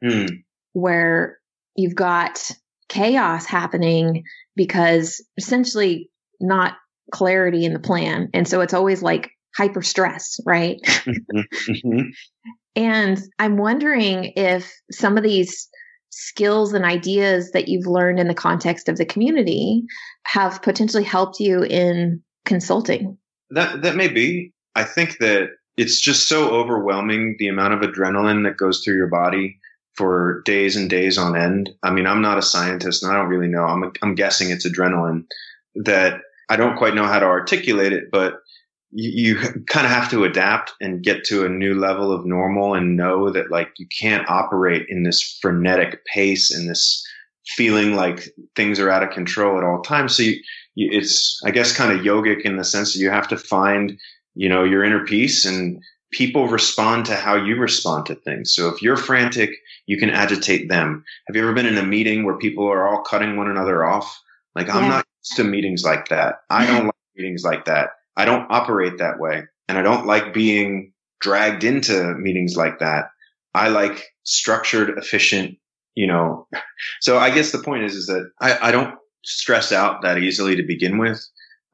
Hmm. 0.04 0.26
where 0.74 1.38
you've 1.76 1.96
got 1.96 2.52
chaos 2.88 3.46
happening 3.46 4.24
because 4.56 5.24
essentially 5.38 6.10
not 6.40 6.74
clarity 7.12 7.66
in 7.66 7.74
the 7.74 7.80
plan. 7.80 8.30
And 8.34 8.48
so 8.48 8.62
it's 8.62 8.74
always 8.74 9.02
like 9.04 9.30
hyper 9.56 9.82
stress, 9.82 10.40
right? 10.46 10.78
Mhm. 11.70 12.06
And 12.76 13.20
I'm 13.40 13.58
wondering 13.58 14.34
if 14.36 14.72
some 14.92 15.18
of 15.18 15.24
these 15.24 15.68
skills 16.12 16.74
and 16.74 16.86
ideas 16.86 17.52
that 17.52 17.68
you've 17.68 17.88
learned 17.88 18.20
in 18.20 18.28
the 18.28 18.34
context 18.34 18.90
of 18.90 18.98
the 18.98 19.06
community 19.06 19.84
have 20.26 20.62
potentially 20.62 21.04
helped 21.04 21.40
you 21.40 21.64
in 21.64 22.22
consulting. 22.46 23.18
That 23.52 23.82
that 23.84 23.96
may 23.96 24.08
be. 24.08 24.54
I 24.76 24.84
think 24.84 25.18
that 25.20 25.50
it's 25.78 26.00
just 26.00 26.28
so 26.28 26.50
overwhelming 26.50 27.36
the 27.40 27.48
amount 27.48 27.74
of 27.74 27.82
adrenaline 27.82 28.44
that 28.44 28.58
goes 28.58 28.84
through 28.84 28.96
your 28.96 29.08
body 29.08 29.58
for 29.96 30.42
days 30.46 30.76
and 30.76 30.90
days 30.90 31.18
on 31.18 31.36
end. 31.36 31.70
I 31.84 31.92
mean, 31.92 32.08
I'm 32.08 32.22
not 32.22 32.38
a 32.38 32.42
scientist 32.42 33.04
and 33.04 33.12
I 33.12 33.16
don't 33.16 33.30
really 33.30 33.48
know. 33.48 33.64
I'm 33.64 33.92
I'm 34.02 34.16
guessing 34.16 34.50
it's 34.50 34.68
adrenaline 34.68 35.26
that 35.76 36.22
I 36.50 36.56
don't 36.56 36.78
quite 36.78 36.96
know 36.96 37.06
how 37.06 37.20
to 37.20 37.26
articulate 37.26 37.94
it, 37.94 38.06
but 38.12 38.40
you, 38.92 39.36
you 39.36 39.64
kind 39.68 39.86
of 39.86 39.92
have 39.92 40.10
to 40.12 40.24
adapt 40.24 40.74
and 40.82 41.04
get 41.04 41.24
to 41.26 41.46
a 41.46 41.50
new 41.50 41.76
level 41.76 42.12
of 42.12 42.26
normal 42.26 42.74
and 42.74 42.96
know 42.98 43.32
that 43.32 43.52
like 43.52 43.70
you 43.78 43.88
can't 44.00 44.30
operate 44.30 44.86
in 44.90 45.04
this 45.04 45.38
frenetic 45.42 46.06
pace 46.06 46.52
and 46.52 46.70
this 46.70 47.06
feeling 47.56 47.96
like 47.96 48.30
things 48.56 48.80
are 48.80 48.90
out 48.90 49.04
of 49.04 49.10
control 49.10 49.58
at 49.58 49.64
all 49.64 49.82
times. 49.82 50.16
So 50.16 50.24
you, 50.24 50.40
you, 50.76 50.90
it's, 50.92 51.40
I 51.46 51.52
guess, 51.52 51.76
kind 51.76 51.92
of 51.92 52.06
yogic 52.06 52.42
in 52.42 52.58
the 52.58 52.64
sense 52.64 52.94
that 52.94 53.00
you 53.00 53.10
have 53.10 53.28
to 53.30 53.38
find, 53.38 53.98
you 54.36 54.50
know, 54.50 54.64
your 54.64 54.84
inner 54.84 55.04
peace 55.06 55.46
and 55.46 55.82
people 56.12 56.48
respond 56.48 57.06
to 57.06 57.16
how 57.16 57.36
you 57.36 57.56
respond 57.56 58.06
to 58.08 58.16
things. 58.16 58.54
So 58.54 58.70
if 58.70 58.82
you're 58.82 58.98
frantic, 58.98 59.52
you 59.86 59.98
can 59.98 60.10
agitate 60.10 60.70
them. 60.70 61.04
Have 61.28 61.36
you 61.36 61.44
ever 61.44 61.54
been 61.54 61.66
in 61.66 61.78
a 61.78 61.86
meeting 61.86 62.24
where 62.24 62.38
people 62.38 62.68
are 62.68 62.88
all 62.88 63.04
cutting 63.04 63.38
one 63.38 63.50
another 63.50 63.86
off? 63.86 64.20
Like, 64.56 64.70
I'm 64.70 64.90
not 64.90 65.06
used 65.22 65.38
to 65.38 65.44
meetings 65.44 65.84
like 65.84 66.10
that. 66.10 66.42
I 66.50 66.66
don't 66.66 66.86
like 66.86 66.96
meetings 67.16 67.44
like 67.44 67.66
that. 67.66 67.90
I 68.20 68.26
don't 68.26 68.52
operate 68.52 68.98
that 68.98 69.18
way. 69.18 69.44
And 69.70 69.78
I 69.78 69.82
don't 69.82 70.06
like 70.06 70.34
being 70.34 70.92
dragged 71.22 71.64
into 71.64 72.14
meetings 72.16 72.58
like 72.58 72.80
that. 72.80 73.12
I 73.54 73.70
like 73.70 74.04
structured, 74.24 74.98
efficient, 74.98 75.58
you 75.96 76.06
know. 76.06 76.48
So 77.02 77.18
I 77.18 77.30
guess 77.30 77.52
the 77.52 77.60
point 77.60 77.84
is, 77.84 77.94
is 77.94 78.08
that 78.08 78.32
I, 78.40 78.70
I 78.70 78.72
don't 78.72 78.96
stress 79.26 79.74
out 79.74 80.02
that 80.02 80.18
easily 80.18 80.56
to 80.56 80.64
begin 80.64 80.98
with. 80.98 81.22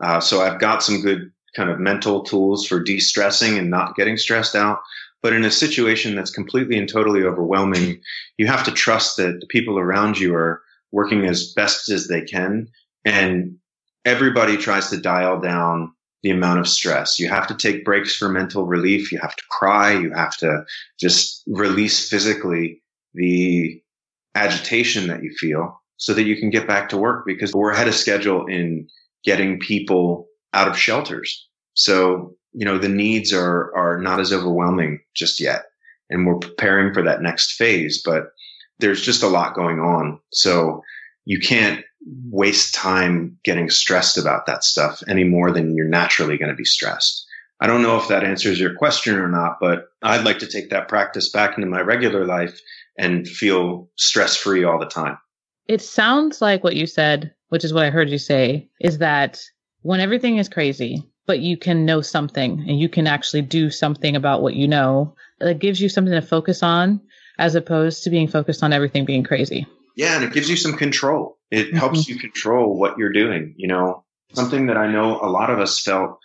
Uh, 0.04 0.20
so 0.20 0.42
I've 0.42 0.60
got 0.60 0.82
some 0.82 1.02
good 1.02 1.32
kind 1.56 1.70
of 1.70 1.80
mental 1.80 2.24
tools 2.24 2.66
for 2.66 2.82
de-stressing 2.82 3.56
and 3.56 3.70
not 3.70 3.96
getting 3.96 4.18
stressed 4.18 4.56
out. 4.56 4.80
But 5.22 5.34
in 5.34 5.46
a 5.46 5.52
situation 5.52 6.16
that's 6.16 6.32
completely 6.32 6.78
and 6.78 6.90
totally 6.90 7.24
overwhelming, 7.24 8.02
you 8.38 8.48
have 8.48 8.64
to 8.66 8.72
trust 8.72 9.18
that 9.18 9.40
the 9.40 9.48
people 9.48 9.78
around 9.78 10.20
you 10.20 10.34
are 10.34 10.62
working 10.92 11.26
as 11.26 11.54
best 11.54 11.90
as 11.90 12.08
they 12.08 12.22
can. 12.22 12.68
And 13.04 13.58
everybody 14.06 14.58
tries 14.58 14.90
to 14.90 14.98
dial 14.98 15.40
down 15.40 15.95
the 16.26 16.32
amount 16.32 16.60
of 16.60 16.68
stress. 16.68 17.20
You 17.20 17.30
have 17.30 17.46
to 17.46 17.56
take 17.56 17.86
breaks 17.86 18.16
for 18.16 18.28
mental 18.30 18.66
relief. 18.66 19.12
You 19.12 19.20
have 19.20 19.36
to 19.36 19.44
cry. 19.52 19.92
You 19.92 20.12
have 20.12 20.36
to 20.38 20.66
just 21.00 21.44
release 21.46 22.10
physically 22.10 22.82
the 23.14 23.80
agitation 24.34 25.06
that 25.06 25.22
you 25.22 25.32
feel 25.38 25.80
so 25.98 26.16
that 26.16 26.24
you 26.24 26.36
can 26.36 26.50
get 26.50 26.68
back 26.68 26.90
to 26.90 26.98
work 26.98 27.28
because 27.28 27.54
we're 27.54 27.70
ahead 27.70 27.88
of 27.88 27.94
schedule 27.94 28.48
in 28.48 28.88
getting 29.24 29.60
people 29.60 30.26
out 30.54 30.68
of 30.68 30.76
shelters. 30.76 31.48
So, 31.76 32.36
you 32.54 32.66
know, 32.66 32.80
the 32.80 32.90
needs 32.90 33.32
are, 33.32 33.72
are 33.76 34.02
not 34.02 34.20
as 34.20 34.34
overwhelming 34.34 35.02
just 35.16 35.40
yet. 35.40 35.66
And 36.10 36.26
we're 36.26 36.40
preparing 36.40 36.92
for 36.92 37.04
that 37.04 37.22
next 37.22 37.52
phase, 37.52 38.02
but 38.04 38.30
there's 38.80 39.04
just 39.04 39.22
a 39.22 39.28
lot 39.28 39.54
going 39.54 39.80
on. 39.80 40.20
So 40.32 40.82
you 41.26 41.40
can't 41.40 41.84
waste 42.30 42.74
time 42.74 43.38
getting 43.44 43.70
stressed 43.70 44.18
about 44.18 44.46
that 44.46 44.64
stuff 44.64 45.02
any 45.08 45.24
more 45.24 45.52
than 45.52 45.76
you're 45.76 45.88
naturally 45.88 46.38
going 46.38 46.50
to 46.50 46.56
be 46.56 46.66
stressed. 46.66 47.26
I 47.60 47.68
don't 47.68 47.82
know 47.82 47.98
if 47.98 48.10
that 48.10 48.24
answers 48.24 48.60
your 48.60 48.76
question 48.76 49.16
or 49.16 49.30
not, 49.30 49.58
but 49.60 49.86
I'd 50.04 50.26
like 50.26 50.40
to 50.40 50.48
take 50.48 50.70
that 50.70 50.88
practice 50.88 51.32
back 51.32 51.58
into 51.58 51.70
my 51.70 51.82
regular 51.82 52.26
life 52.26 52.60
and 52.98 53.28
feel 53.28 53.90
stress 53.96 54.36
free 54.36 54.64
all 54.64 54.80
the 54.80 54.86
time. 54.86 55.18
It 55.68 55.82
sounds 55.82 56.42
like 56.42 56.64
what 56.64 56.76
you 56.76 56.86
said, 56.86 57.34
which 57.50 57.64
is 57.64 57.74
what 57.74 57.86
I 57.86 57.90
heard 57.90 58.10
you 58.10 58.20
say, 58.20 58.70
is 58.80 59.00
that 59.00 59.42
when 59.82 60.00
everything 60.00 60.38
is 60.38 60.50
crazy, 60.50 61.04
but 61.26 61.40
you 61.40 61.58
can 61.58 61.86
know 61.86 62.02
something 62.02 62.64
and 62.68 62.80
you 62.80 62.90
can 62.90 63.08
actually 63.08 63.42
do 63.42 63.72
something 63.72 64.16
about 64.16 64.42
what 64.42 64.54
you 64.54 64.68
know, 64.68 65.16
that 65.40 65.60
gives 65.60 65.82
you 65.82 65.90
something 65.90 66.14
to 66.14 66.22
focus 66.22 66.62
on 66.62 67.02
as 67.40 67.56
opposed 67.56 68.04
to 68.04 68.10
being 68.10 68.28
focused 68.28 68.64
on 68.64 68.74
everything 68.74 69.06
being 69.06 69.24
crazy. 69.24 69.66
Yeah, 69.96 70.16
and 70.16 70.24
it 70.24 70.34
gives 70.34 70.50
you 70.50 70.58
some 70.58 70.74
control. 70.74 71.38
It 71.52 71.74
helps 71.74 72.08
you 72.08 72.18
control 72.18 72.78
what 72.78 72.98
you're 72.98 73.14
doing. 73.14 73.54
You 73.58 73.68
know, 73.68 74.04
something 74.34 74.68
that 74.68 74.78
I 74.78 74.92
know 74.92 75.20
a 75.22 75.30
lot 75.30 75.50
of 75.50 75.60
us 75.60 75.80
felt 75.80 76.20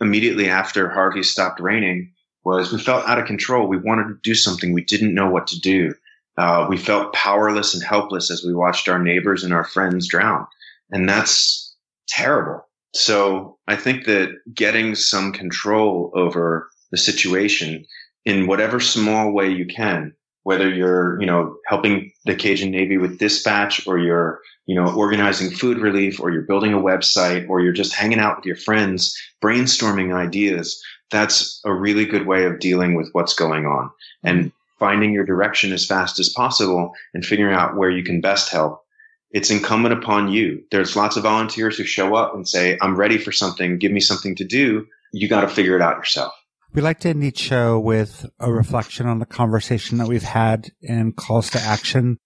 immediately 0.00 0.48
after 0.48 0.90
Harvey 0.90 1.22
stopped 1.22 1.60
raining 1.60 2.12
was 2.44 2.72
we 2.72 2.78
felt 2.78 3.08
out 3.08 3.18
of 3.18 3.26
control. 3.26 3.66
We 3.66 3.78
wanted 3.78 4.08
to 4.08 4.18
do 4.22 4.34
something. 4.34 4.72
We 4.72 4.84
didn't 4.84 5.14
know 5.14 5.30
what 5.30 5.46
to 5.48 5.60
do. 5.60 5.94
Uh, 6.36 6.66
we 6.68 6.76
felt 6.76 7.14
powerless 7.14 7.74
and 7.74 7.82
helpless 7.82 8.30
as 8.30 8.44
we 8.44 8.54
watched 8.54 8.88
our 8.88 8.98
neighbors 8.98 9.42
and 9.42 9.52
our 9.52 9.64
friends 9.64 10.06
drown. 10.06 10.46
And 10.90 11.08
that's 11.08 11.74
terrible. 12.08 12.68
So 12.94 13.58
I 13.66 13.76
think 13.76 14.04
that 14.04 14.30
getting 14.54 14.94
some 14.94 15.32
control 15.32 16.12
over 16.14 16.68
the 16.90 16.98
situation 16.98 17.84
in 18.24 18.46
whatever 18.46 18.80
small 18.80 19.32
way 19.32 19.50
you 19.50 19.66
can, 19.66 20.14
whether 20.46 20.70
you're, 20.70 21.20
you 21.20 21.26
know, 21.26 21.58
helping 21.66 22.12
the 22.24 22.32
Cajun 22.32 22.70
Navy 22.70 22.98
with 22.98 23.18
dispatch 23.18 23.84
or 23.84 23.98
you're, 23.98 24.40
you 24.66 24.76
know, 24.76 24.94
organizing 24.94 25.50
food 25.50 25.78
relief 25.78 26.20
or 26.20 26.30
you're 26.30 26.42
building 26.42 26.72
a 26.72 26.78
website 26.78 27.48
or 27.48 27.60
you're 27.60 27.72
just 27.72 27.92
hanging 27.92 28.20
out 28.20 28.36
with 28.36 28.46
your 28.46 28.54
friends, 28.54 29.20
brainstorming 29.42 30.14
ideas. 30.14 30.80
That's 31.10 31.60
a 31.64 31.74
really 31.74 32.04
good 32.04 32.28
way 32.28 32.44
of 32.44 32.60
dealing 32.60 32.94
with 32.94 33.08
what's 33.10 33.34
going 33.34 33.66
on 33.66 33.90
and 34.22 34.52
finding 34.78 35.12
your 35.12 35.26
direction 35.26 35.72
as 35.72 35.84
fast 35.84 36.20
as 36.20 36.28
possible 36.28 36.92
and 37.12 37.26
figuring 37.26 37.56
out 37.56 37.76
where 37.76 37.90
you 37.90 38.04
can 38.04 38.20
best 38.20 38.48
help. 38.48 38.84
It's 39.32 39.50
incumbent 39.50 39.94
upon 39.94 40.28
you. 40.28 40.62
There's 40.70 40.94
lots 40.94 41.16
of 41.16 41.24
volunteers 41.24 41.76
who 41.76 41.82
show 41.82 42.14
up 42.14 42.36
and 42.36 42.48
say, 42.48 42.78
I'm 42.80 42.94
ready 42.94 43.18
for 43.18 43.32
something. 43.32 43.80
Give 43.80 43.90
me 43.90 43.98
something 43.98 44.36
to 44.36 44.44
do. 44.44 44.86
You 45.10 45.26
got 45.28 45.40
to 45.40 45.48
figure 45.48 45.74
it 45.74 45.82
out 45.82 45.96
yourself. 45.96 46.32
We 46.76 46.82
like 46.82 47.00
to 47.00 47.08
end 47.08 47.24
each 47.24 47.38
show 47.38 47.80
with 47.80 48.26
a 48.38 48.52
reflection 48.52 49.06
on 49.06 49.18
the 49.18 49.24
conversation 49.24 49.96
that 49.96 50.08
we've 50.08 50.22
had 50.22 50.68
and 50.86 51.16
calls 51.16 51.48
to 51.52 51.58
action. 51.58 52.18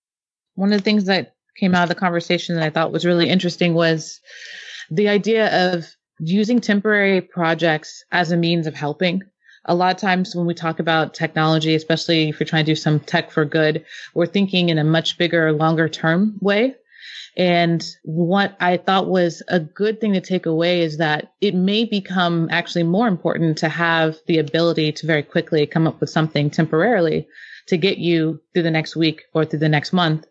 One 0.57 0.72
of 0.72 0.78
the 0.80 0.82
things 0.82 1.05
that 1.05 1.34
came 1.57 1.72
out 1.72 1.84
of 1.84 1.88
the 1.88 1.94
conversation 1.94 2.57
that 2.57 2.64
I 2.64 2.70
thought 2.70 2.90
was 2.90 3.07
really 3.07 3.28
interesting 3.28 3.74
was 3.74 4.20
the 4.90 5.09
idea 5.09 5.72
of 5.72 5.86
using 6.18 6.61
temporary 6.61 7.20
projects 7.20 8.05
as 8.11 8.32
a 8.32 8.36
means 8.36 8.66
of 8.66 8.74
helping. 8.74 9.22
A 9.66 9.74
lot 9.76 9.94
of 9.94 10.01
times 10.01 10.34
when 10.34 10.46
we 10.46 10.55
talk 10.55 10.80
about 10.80 11.14
technology, 11.14 11.76
especially 11.76 12.28
if 12.28 12.40
you're 12.40 12.46
trying 12.48 12.64
to 12.64 12.72
do 12.72 12.76
some 12.76 12.98
tech 12.98 13.30
for 13.30 13.44
good, 13.44 13.84
we're 14.14 14.26
thinking 14.26 14.68
in 14.68 14.78
a 14.78 14.84
much 14.84 15.16
bigger, 15.16 15.53
longer 15.53 15.88
term 15.88 16.36
way. 16.40 16.74
And 17.37 17.85
what 18.03 18.57
I 18.61 18.76
thought 18.76 19.09
was 19.09 19.43
a 19.49 19.61
good 19.61 20.01
thing 20.01 20.12
to 20.14 20.20
take 20.20 20.47
away 20.47 20.83
is 20.83 20.97
that 20.99 21.33
it 21.41 21.55
may 21.55 21.85
become 21.85 22.49
actually 22.51 22.83
more 22.83 23.09
important 23.09 23.59
to 23.59 23.68
have 23.68 24.16
the 24.26 24.39
ability 24.39 24.93
to 24.93 25.07
very 25.07 25.22
quickly 25.22 25.66
come 25.66 25.87
up 25.87 26.01
with 26.01 26.11
something 26.11 26.51
temporarily 26.51 27.28
to 27.66 27.76
get 27.76 27.99
you 27.99 28.41
through 28.53 28.64
the 28.64 28.70
next 28.70 28.97
week 28.97 29.22
or 29.33 29.45
through 29.45 29.61
the 29.61 29.68
next 29.68 29.93
month 29.93 30.26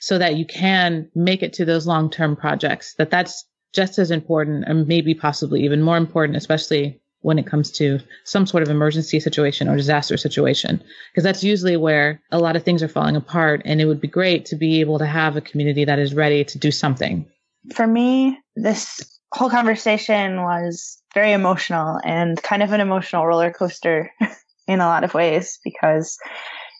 so 0.00 0.18
that 0.18 0.36
you 0.36 0.46
can 0.46 1.10
make 1.14 1.42
it 1.42 1.52
to 1.54 1.64
those 1.64 1.86
long-term 1.86 2.36
projects 2.36 2.94
that 2.94 3.10
that's 3.10 3.44
just 3.72 3.98
as 3.98 4.10
important 4.10 4.64
and 4.66 4.86
maybe 4.86 5.14
possibly 5.14 5.64
even 5.64 5.82
more 5.82 5.96
important 5.96 6.36
especially 6.36 7.00
when 7.26 7.40
it 7.40 7.46
comes 7.46 7.72
to 7.72 7.98
some 8.22 8.46
sort 8.46 8.62
of 8.62 8.68
emergency 8.68 9.18
situation 9.18 9.68
or 9.68 9.76
disaster 9.76 10.16
situation. 10.16 10.80
Because 11.10 11.24
that's 11.24 11.42
usually 11.42 11.76
where 11.76 12.22
a 12.30 12.38
lot 12.38 12.54
of 12.54 12.62
things 12.62 12.84
are 12.84 12.88
falling 12.88 13.16
apart 13.16 13.62
and 13.64 13.80
it 13.80 13.86
would 13.86 14.00
be 14.00 14.06
great 14.06 14.44
to 14.46 14.54
be 14.54 14.78
able 14.78 15.00
to 15.00 15.06
have 15.06 15.36
a 15.36 15.40
community 15.40 15.84
that 15.84 15.98
is 15.98 16.14
ready 16.14 16.44
to 16.44 16.56
do 16.56 16.70
something. 16.70 17.26
For 17.74 17.84
me, 17.84 18.38
this 18.54 19.18
whole 19.34 19.50
conversation 19.50 20.44
was 20.44 21.02
very 21.14 21.32
emotional 21.32 21.98
and 22.04 22.40
kind 22.44 22.62
of 22.62 22.70
an 22.70 22.80
emotional 22.80 23.26
roller 23.26 23.50
coaster 23.50 24.08
in 24.68 24.80
a 24.80 24.86
lot 24.86 25.02
of 25.02 25.12
ways 25.12 25.58
because, 25.64 26.16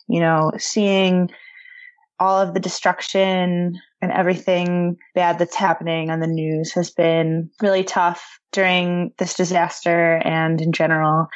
you 0.07 0.21
know, 0.21 0.53
seeing 0.57 1.29
all 2.19 2.39
of 2.39 2.53
the 2.53 2.59
destruction 2.59 3.79
and 4.01 4.11
everything 4.11 4.97
bad 5.15 5.39
that's 5.39 5.55
happening 5.55 6.09
on 6.09 6.19
the 6.19 6.27
news 6.27 6.71
has 6.73 6.89
been 6.89 7.49
really 7.61 7.83
tough 7.83 8.39
during 8.51 9.13
this 9.17 9.33
disaster 9.33 10.21
and 10.23 10.61
in 10.61 10.71
general. 10.71 11.27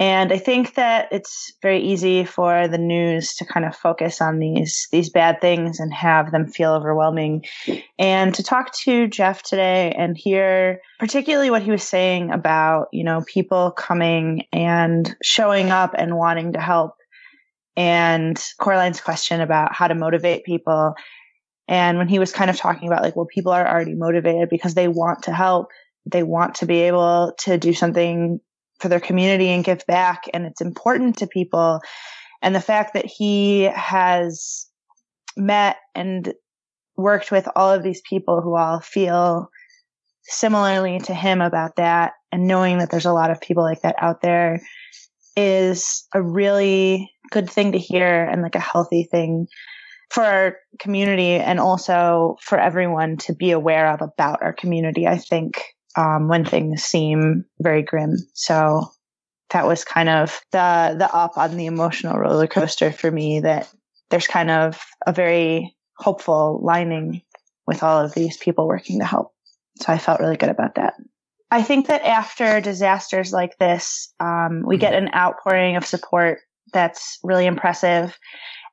And 0.00 0.32
I 0.32 0.38
think 0.38 0.74
that 0.74 1.08
it's 1.12 1.52
very 1.62 1.80
easy 1.80 2.24
for 2.24 2.66
the 2.66 2.78
news 2.78 3.34
to 3.36 3.44
kind 3.44 3.64
of 3.64 3.76
focus 3.76 4.20
on 4.20 4.40
these 4.40 4.88
these 4.90 5.08
bad 5.08 5.40
things 5.40 5.78
and 5.78 5.94
have 5.94 6.32
them 6.32 6.48
feel 6.48 6.72
overwhelming. 6.72 7.44
And 7.98 8.34
to 8.34 8.42
talk 8.42 8.72
to 8.82 9.06
Jeff 9.06 9.44
today 9.44 9.94
and 9.96 10.16
hear 10.16 10.80
particularly 10.98 11.50
what 11.50 11.62
he 11.62 11.70
was 11.70 11.84
saying 11.84 12.32
about, 12.32 12.88
you 12.92 13.04
know, 13.04 13.22
people 13.32 13.70
coming 13.70 14.46
and 14.52 15.14
showing 15.22 15.70
up 15.70 15.94
and 15.96 16.16
wanting 16.16 16.54
to 16.54 16.60
help 16.60 16.96
and 17.76 18.42
Coraline's 18.60 19.00
question 19.00 19.40
about 19.40 19.74
how 19.74 19.88
to 19.88 19.94
motivate 19.94 20.44
people. 20.44 20.94
And 21.66 21.98
when 21.98 22.08
he 22.08 22.18
was 22.18 22.32
kind 22.32 22.50
of 22.50 22.56
talking 22.56 22.88
about 22.88 23.02
like, 23.02 23.16
well, 23.16 23.26
people 23.26 23.52
are 23.52 23.66
already 23.66 23.94
motivated 23.94 24.48
because 24.48 24.74
they 24.74 24.88
want 24.88 25.22
to 25.24 25.32
help. 25.32 25.68
They 26.06 26.22
want 26.22 26.56
to 26.56 26.66
be 26.66 26.80
able 26.82 27.34
to 27.40 27.58
do 27.58 27.72
something 27.72 28.40
for 28.78 28.88
their 28.88 29.00
community 29.00 29.48
and 29.48 29.64
give 29.64 29.84
back. 29.86 30.24
And 30.34 30.44
it's 30.44 30.60
important 30.60 31.18
to 31.18 31.26
people. 31.26 31.80
And 32.42 32.54
the 32.54 32.60
fact 32.60 32.94
that 32.94 33.06
he 33.06 33.62
has 33.62 34.66
met 35.36 35.78
and 35.94 36.34
worked 36.96 37.32
with 37.32 37.48
all 37.56 37.72
of 37.72 37.82
these 37.82 38.02
people 38.08 38.40
who 38.40 38.54
all 38.56 38.80
feel 38.80 39.48
similarly 40.22 40.98
to 41.00 41.14
him 41.14 41.40
about 41.40 41.76
that 41.76 42.12
and 42.30 42.46
knowing 42.46 42.78
that 42.78 42.90
there's 42.90 43.06
a 43.06 43.12
lot 43.12 43.30
of 43.30 43.40
people 43.40 43.62
like 43.62 43.82
that 43.82 43.96
out 43.98 44.20
there 44.20 44.60
is 45.36 46.06
a 46.14 46.22
really 46.22 47.10
good 47.34 47.50
thing 47.50 47.72
to 47.72 47.78
hear 47.78 48.24
and 48.24 48.42
like 48.42 48.54
a 48.54 48.60
healthy 48.60 49.02
thing 49.02 49.48
for 50.08 50.22
our 50.22 50.56
community 50.78 51.32
and 51.32 51.58
also 51.58 52.36
for 52.40 52.58
everyone 52.58 53.16
to 53.16 53.34
be 53.34 53.50
aware 53.50 53.88
of 53.88 54.00
about 54.00 54.42
our 54.42 54.52
community. 54.52 55.08
I 55.08 55.18
think 55.18 55.60
um, 55.96 56.28
when 56.28 56.44
things 56.44 56.84
seem 56.84 57.44
very 57.60 57.82
grim. 57.82 58.16
So 58.34 58.92
that 59.50 59.66
was 59.66 59.84
kind 59.84 60.08
of 60.08 60.40
the 60.52 60.94
the 60.96 61.12
up 61.12 61.36
on 61.36 61.56
the 61.56 61.66
emotional 61.66 62.18
roller 62.18 62.46
coaster 62.46 62.92
for 62.92 63.10
me. 63.10 63.40
That 63.40 63.68
there's 64.10 64.28
kind 64.28 64.50
of 64.50 64.80
a 65.04 65.12
very 65.12 65.74
hopeful 65.98 66.60
lining 66.62 67.22
with 67.66 67.82
all 67.82 68.04
of 68.04 68.14
these 68.14 68.36
people 68.36 68.68
working 68.68 69.00
to 69.00 69.04
help. 69.04 69.32
So 69.80 69.92
I 69.92 69.98
felt 69.98 70.20
really 70.20 70.36
good 70.36 70.50
about 70.50 70.76
that. 70.76 70.94
I 71.50 71.62
think 71.62 71.88
that 71.88 72.02
after 72.02 72.60
disasters 72.60 73.32
like 73.32 73.58
this, 73.58 74.12
um, 74.20 74.62
we 74.66 74.76
get 74.76 74.94
an 74.94 75.10
outpouring 75.14 75.76
of 75.76 75.86
support 75.86 76.40
that's 76.74 77.18
really 77.22 77.46
impressive. 77.46 78.18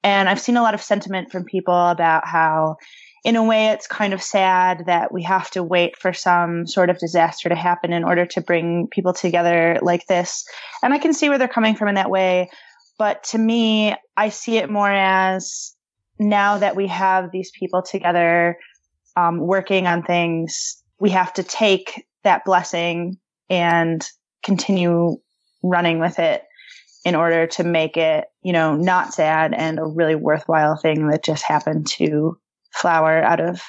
And 0.04 0.28
I've 0.28 0.42
seen 0.42 0.58
a 0.58 0.62
lot 0.62 0.74
of 0.74 0.82
sentiment 0.82 1.32
from 1.32 1.46
people 1.46 1.88
about 1.88 2.28
how 2.28 2.78
in 3.24 3.36
a 3.36 3.44
way, 3.44 3.68
it's 3.68 3.86
kind 3.86 4.14
of 4.14 4.24
sad 4.24 4.86
that 4.88 5.14
we 5.14 5.22
have 5.24 5.52
to 5.52 5.64
wait 5.64 5.96
for 5.96 6.12
some 6.12 6.66
sort 6.66 6.90
of 6.90 6.98
disaster 6.98 7.50
to 7.50 7.56
happen 7.56 7.94
in 7.94 8.04
order 8.04 8.26
to 8.26 8.42
bring 8.42 8.88
people 8.88 9.14
together 9.14 9.78
like 9.82 10.08
this. 10.08 10.44
And 10.82 10.92
I 10.92 10.98
can 10.98 11.14
see 11.14 11.30
where 11.30 11.38
they're 11.38 11.48
coming 11.48 11.76
from 11.76 11.88
in 11.88 11.96
that 11.96 12.10
way. 12.10 12.50
But 12.98 13.24
to 13.26 13.38
me, 13.38 13.96
I 14.18 14.30
see 14.30 14.58
it 14.58 14.72
more 14.72 14.92
as 14.92 15.76
now 16.18 16.58
that 16.58 16.76
we 16.76 16.88
have 16.88 17.32
these 17.32 17.52
people 17.52 17.84
together 17.84 18.58
um, 19.16 19.40
working 19.40 19.86
on 19.86 20.02
things, 20.02 20.82
we 21.00 21.12
have 21.12 21.34
to 21.34 21.44
take 21.44 22.08
that 22.24 22.44
blessing 22.44 23.18
and 23.50 24.08
continue 24.44 25.18
running 25.62 26.00
with 26.00 26.18
it 26.18 26.44
in 27.04 27.16
order 27.16 27.48
to 27.48 27.64
make 27.64 27.98
it, 27.98 28.26
you 28.44 28.54
know, 28.54 28.76
not 28.76 29.14
sad 29.14 29.54
and 29.54 29.80
a 29.80 29.86
really 29.86 30.16
worthwhile 30.16 30.78
thing 30.78 31.08
that 31.08 31.24
just 31.24 31.44
happened 31.44 31.88
to 31.88 32.38
flower 32.72 33.22
out 33.22 33.40
of 33.40 33.62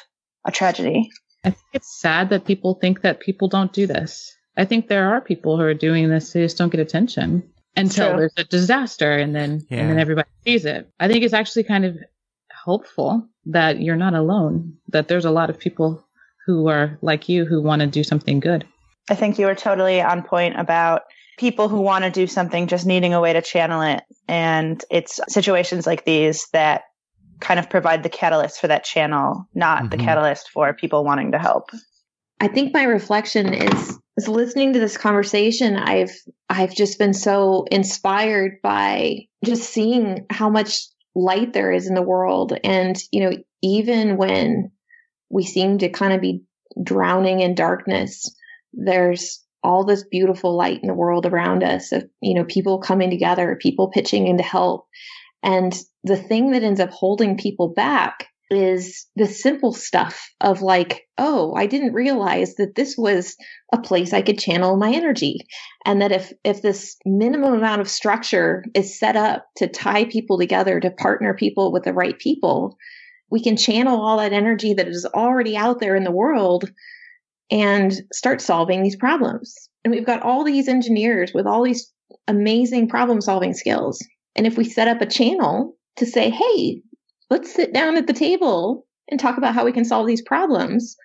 a 0.45 0.53
tragedy. 0.53 1.11
I 1.45 1.51
think 1.51 1.65
it's 1.73 2.01
sad 2.01 2.31
that 2.31 2.45
people 2.45 2.75
think 2.75 3.03
that 3.03 3.21
people 3.21 3.49
don't 3.49 3.73
do 3.73 3.87
this. 3.87 4.35
I 4.57 4.65
think 4.65 4.89
there 4.89 5.13
are 5.13 5.21
people 5.21 5.57
who 5.57 5.63
are 5.63 5.75
doing 5.75 6.09
this, 6.09 6.33
they 6.33 6.43
just 6.43 6.59
don't 6.59 6.71
get 6.71 6.81
attention 6.81 7.43
until 7.77 8.11
True. 8.11 8.19
there's 8.19 8.35
a 8.37 8.45
disaster 8.45 9.13
and 9.13 9.35
then 9.35 9.67
yeah. 9.71 9.79
and 9.79 9.91
then 9.91 9.99
everybody 9.99 10.29
sees 10.45 10.67
it. 10.67 10.91
I 11.01 11.09
think 11.09 11.25
it's 11.25 11.35
actually 11.35 11.65
kind 11.65 11.85
of 11.85 11.97
hopeful 12.65 13.27
that 13.47 13.81
you're 13.81 13.97
not 13.97 14.15
alone, 14.15 14.77
that 14.89 15.09
there's 15.09 15.25
a 15.25 15.31
lot 15.31 15.51
of 15.51 15.59
people 15.59 16.07
who 16.47 16.69
are 16.69 16.99
like 17.03 17.29
you 17.29 17.45
who 17.45 17.63
want 17.63 17.81
to 17.81 17.87
do 17.87 18.05
something 18.05 18.41
good. 18.41 18.67
I 19.09 19.15
think 19.15 19.39
you 19.39 19.47
were 19.47 19.55
totally 19.55 20.01
on 20.01 20.23
point 20.23 20.59
about 20.59 21.03
people 21.43 21.69
who 21.69 21.81
want 21.81 22.05
to 22.05 22.11
do 22.11 22.29
something 22.29 22.69
just 22.69 22.87
needing 22.87 23.15
a 23.15 23.21
way 23.21 23.33
to 23.33 23.43
channel 23.43 23.83
it. 23.83 24.05
And 24.29 24.81
it's 24.93 25.19
situations 25.27 25.89
like 25.89 26.05
these 26.05 26.47
that 26.53 26.83
kind 27.41 27.59
of 27.59 27.69
provide 27.69 28.05
the 28.05 28.09
catalyst 28.09 28.61
for 28.61 28.69
that 28.69 28.85
channel, 28.85 29.49
not 29.53 29.79
mm-hmm. 29.79 29.89
the 29.89 29.97
catalyst 29.97 30.51
for 30.51 30.73
people 30.73 31.03
wanting 31.03 31.33
to 31.33 31.41
help. 31.41 31.71
I 32.39 32.47
think 32.47 32.73
my 32.73 32.85
reflection 32.85 33.53
is 33.55 33.99
is 34.17 34.29
listening 34.29 34.75
to 34.75 34.79
this 34.79 34.97
conversation 34.97 35.77
I've 35.77 36.15
I've 36.49 36.75
just 36.75 36.97
been 36.97 37.15
so 37.15 37.65
inspired 37.73 38.61
by 38.63 39.27
just 39.45 39.69
seeing 39.69 40.27
how 40.31 40.49
much 40.49 40.87
light 41.17 41.55
there 41.55 41.73
is 41.73 41.89
in 41.89 41.95
the 41.95 42.03
world 42.03 42.57
and 42.63 42.97
you 43.11 43.25
know 43.25 43.37
even 43.63 44.17
when 44.17 44.71
we 45.29 45.45
seem 45.45 45.79
to 45.79 45.89
kind 45.89 46.13
of 46.13 46.21
be 46.21 46.43
drowning 46.83 47.41
in 47.41 47.55
darkness 47.55 48.35
there's 48.73 49.42
all 49.63 49.85
this 49.85 50.05
beautiful 50.05 50.57
light 50.57 50.81
in 50.83 50.89
the 50.89 50.95
world 50.95 51.27
around 51.27 51.63
us 51.63 51.93
of 51.93 52.09
you 52.21 52.35
know 52.35 52.45
people 52.45 52.79
coming 52.79 53.11
together 53.11 53.57
people 53.61 53.91
pitching 53.91 54.27
in 54.27 54.37
to 54.37 54.43
help 54.43 54.87
and 55.43 55.77
the 56.05 56.17
thing 56.17 56.53
that 56.53 56.63
ends 56.63 56.81
up 56.81 56.91
holding 56.91 57.37
people 57.37 57.69
back 57.69 58.29
is 58.51 59.07
the 59.17 59.27
simple 59.27 59.73
stuff 59.73 60.31
of 60.41 60.63
like, 60.63 61.07
oh, 61.19 61.55
I 61.55 61.67
didn't 61.67 61.95
realize 61.95 62.57
that 62.57 62.75
this 62.75 62.97
was 62.97 63.37
a 63.73 63.79
place 63.79 64.13
I 64.13 64.23
could 64.23 64.39
channel 64.39 64.77
my 64.77 64.93
energy. 64.93 65.41
And 65.85 66.03
that 66.03 66.13
if, 66.13 66.33
if 66.45 66.63
this 66.63 66.97
minimum 67.05 67.55
amount 67.55 67.81
of 67.81 67.89
structure 67.89 68.65
is 68.75 68.99
set 68.99 69.17
up 69.17 69.47
to 69.57 69.69
tie 69.69 70.05
people 70.05 70.39
together, 70.39 70.81
to 70.81 70.91
partner 70.91 71.35
people 71.35 71.73
with 71.73 71.85
the 71.85 71.95
right 71.95 72.19
people, 72.19 72.77
we 73.31 73.43
can 73.43 73.57
channel 73.57 74.01
all 74.01 74.19
that 74.19 74.35
energy 74.35 74.75
that 74.75 74.89
is 74.89 75.07
already 75.07 75.57
out 75.57 75.81
there 75.81 75.97
in 75.97 76.05
the 76.05 76.11
world 76.11 76.71
and 77.51 77.93
start 78.13 78.41
solving 78.41 78.83
these 78.83 78.97
problems. 78.97 79.55
And 79.85 79.93
we've 79.93 80.07
got 80.07 80.23
all 80.23 80.45
these 80.45 80.69
engineers 80.69 81.33
with 81.35 81.47
all 81.47 81.63
these 81.63 81.93
amazing 82.29 82.89
problem 82.89 83.21
solving 83.21 83.55
skills. 83.55 84.05
And 84.37 84.47
if 84.47 84.57
we 84.57 84.65
set 84.65 84.89
up 84.89 85.01
a 85.01 85.07
channel 85.07 85.77
to 85.97 86.07
say, 86.07 86.31
hey, 86.31 86.83
let's 87.31 87.53
sit 87.53 87.73
down 87.73 87.97
at 87.97 88.07
the 88.07 88.13
table 88.13 88.87
and 89.11 89.19
talk 89.19 89.37
about 89.37 89.55
how 89.55 89.65
we 89.65 89.73
can 89.73 89.85
solve 89.85 90.07
these 90.07 90.23
problems, 90.23 90.97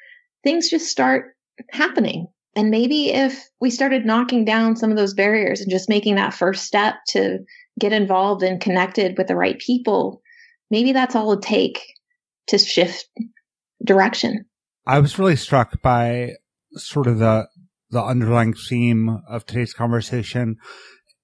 things 0.44 0.70
just 0.70 0.88
start 0.88 1.36
happening. 1.72 2.28
And 2.56 2.72
maybe 2.72 3.12
if 3.12 3.48
we 3.62 3.70
started 3.70 4.06
knocking 4.06 4.44
down 4.44 4.76
some 4.76 4.90
of 4.90 4.98
those 4.98 5.14
barriers 5.14 5.62
and 5.62 5.70
just 5.70 5.90
making 5.90 6.16
that 6.16 6.34
first 6.34 6.66
step 6.66 6.96
to 7.10 7.40
get 7.80 7.94
involved 7.94 8.42
and 8.42 8.60
connected 8.60 9.16
with 9.18 9.28
the 9.28 9.36
right 9.36 9.60
people, 9.60 10.22
maybe 10.72 10.92
that's 10.92 11.16
all 11.16 11.32
it 11.34 11.42
take 11.42 11.86
to 12.48 12.58
shift 12.58 13.08
direction. 13.84 14.46
I 14.88 15.00
was 15.00 15.20
really 15.20 15.36
struck 15.36 15.82
by 15.82 16.36
sort 16.76 17.08
of 17.08 17.20
the 17.20 17.50
the 17.90 18.02
underlying 18.02 18.54
theme 18.54 19.22
of 19.30 19.46
today's 19.46 19.74
conversation 19.74 20.56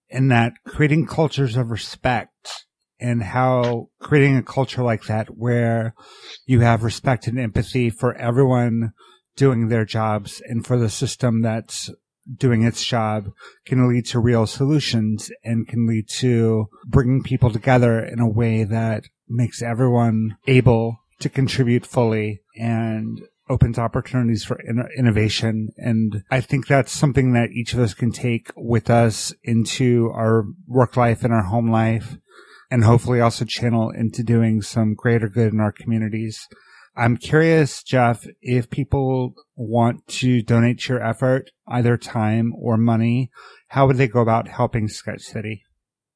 in 0.09 0.27
that 0.27 0.51
creating 0.65 1.07
cultures 1.07 1.55
of 1.55 1.71
respect 1.71 2.65
and 2.99 3.23
how 3.23 3.87
creating 4.01 4.35
a 4.35 4.43
culture 4.43 4.83
like 4.83 5.03
that 5.05 5.27
where 5.37 5.95
you 6.45 6.59
have 6.59 6.83
respect 6.83 7.25
and 7.25 7.39
empathy 7.39 7.89
for 7.89 8.13
everyone 8.15 8.91
doing 9.37 9.69
their 9.69 9.85
jobs 9.85 10.41
and 10.45 10.67
for 10.67 10.77
the 10.77 10.89
system 10.89 11.41
that's 11.41 11.89
doing 12.35 12.63
its 12.63 12.83
job 12.83 13.29
can 13.65 13.87
lead 13.87 14.05
to 14.07 14.19
real 14.19 14.45
solutions 14.45 15.31
and 15.45 15.69
can 15.69 15.87
lead 15.87 16.09
to 16.09 16.65
bringing 16.85 17.23
people 17.23 17.49
together 17.49 18.03
in 18.03 18.19
a 18.19 18.29
way 18.29 18.65
that 18.65 19.05
makes 19.29 19.61
everyone 19.61 20.35
able 20.47 20.97
to 21.19 21.29
contribute 21.29 21.85
fully 21.85 22.41
and 22.57 23.21
opens 23.49 23.77
opportunities 23.77 24.43
for 24.43 24.59
in- 24.59 24.87
innovation. 24.97 25.69
And 25.77 26.23
I 26.31 26.41
think 26.41 26.67
that's 26.67 26.91
something 26.91 27.33
that 27.33 27.51
each 27.51 27.73
of 27.73 27.79
us 27.79 27.93
can 27.93 28.11
take 28.11 28.51
with 28.55 28.89
us 28.89 29.33
into 29.43 30.11
our 30.13 30.45
work 30.67 30.95
life 30.95 31.23
and 31.23 31.33
our 31.33 31.43
home 31.43 31.69
life 31.69 32.17
and 32.71 32.83
hopefully 32.83 33.19
also 33.19 33.45
channel 33.45 33.91
into 33.91 34.23
doing 34.23 34.61
some 34.61 34.95
greater 34.95 35.29
good 35.29 35.53
in 35.53 35.59
our 35.59 35.71
communities. 35.71 36.47
I'm 36.95 37.17
curious, 37.17 37.83
Jeff, 37.83 38.25
if 38.41 38.69
people 38.69 39.33
want 39.55 40.07
to 40.07 40.41
donate 40.41 40.79
to 40.81 40.93
your 40.93 41.03
effort, 41.03 41.49
either 41.67 41.97
time 41.97 42.53
or 42.55 42.77
money, 42.77 43.31
how 43.69 43.87
would 43.87 43.97
they 43.97 44.07
go 44.07 44.21
about 44.21 44.47
helping 44.47 44.87
Sketch 44.87 45.21
City? 45.21 45.63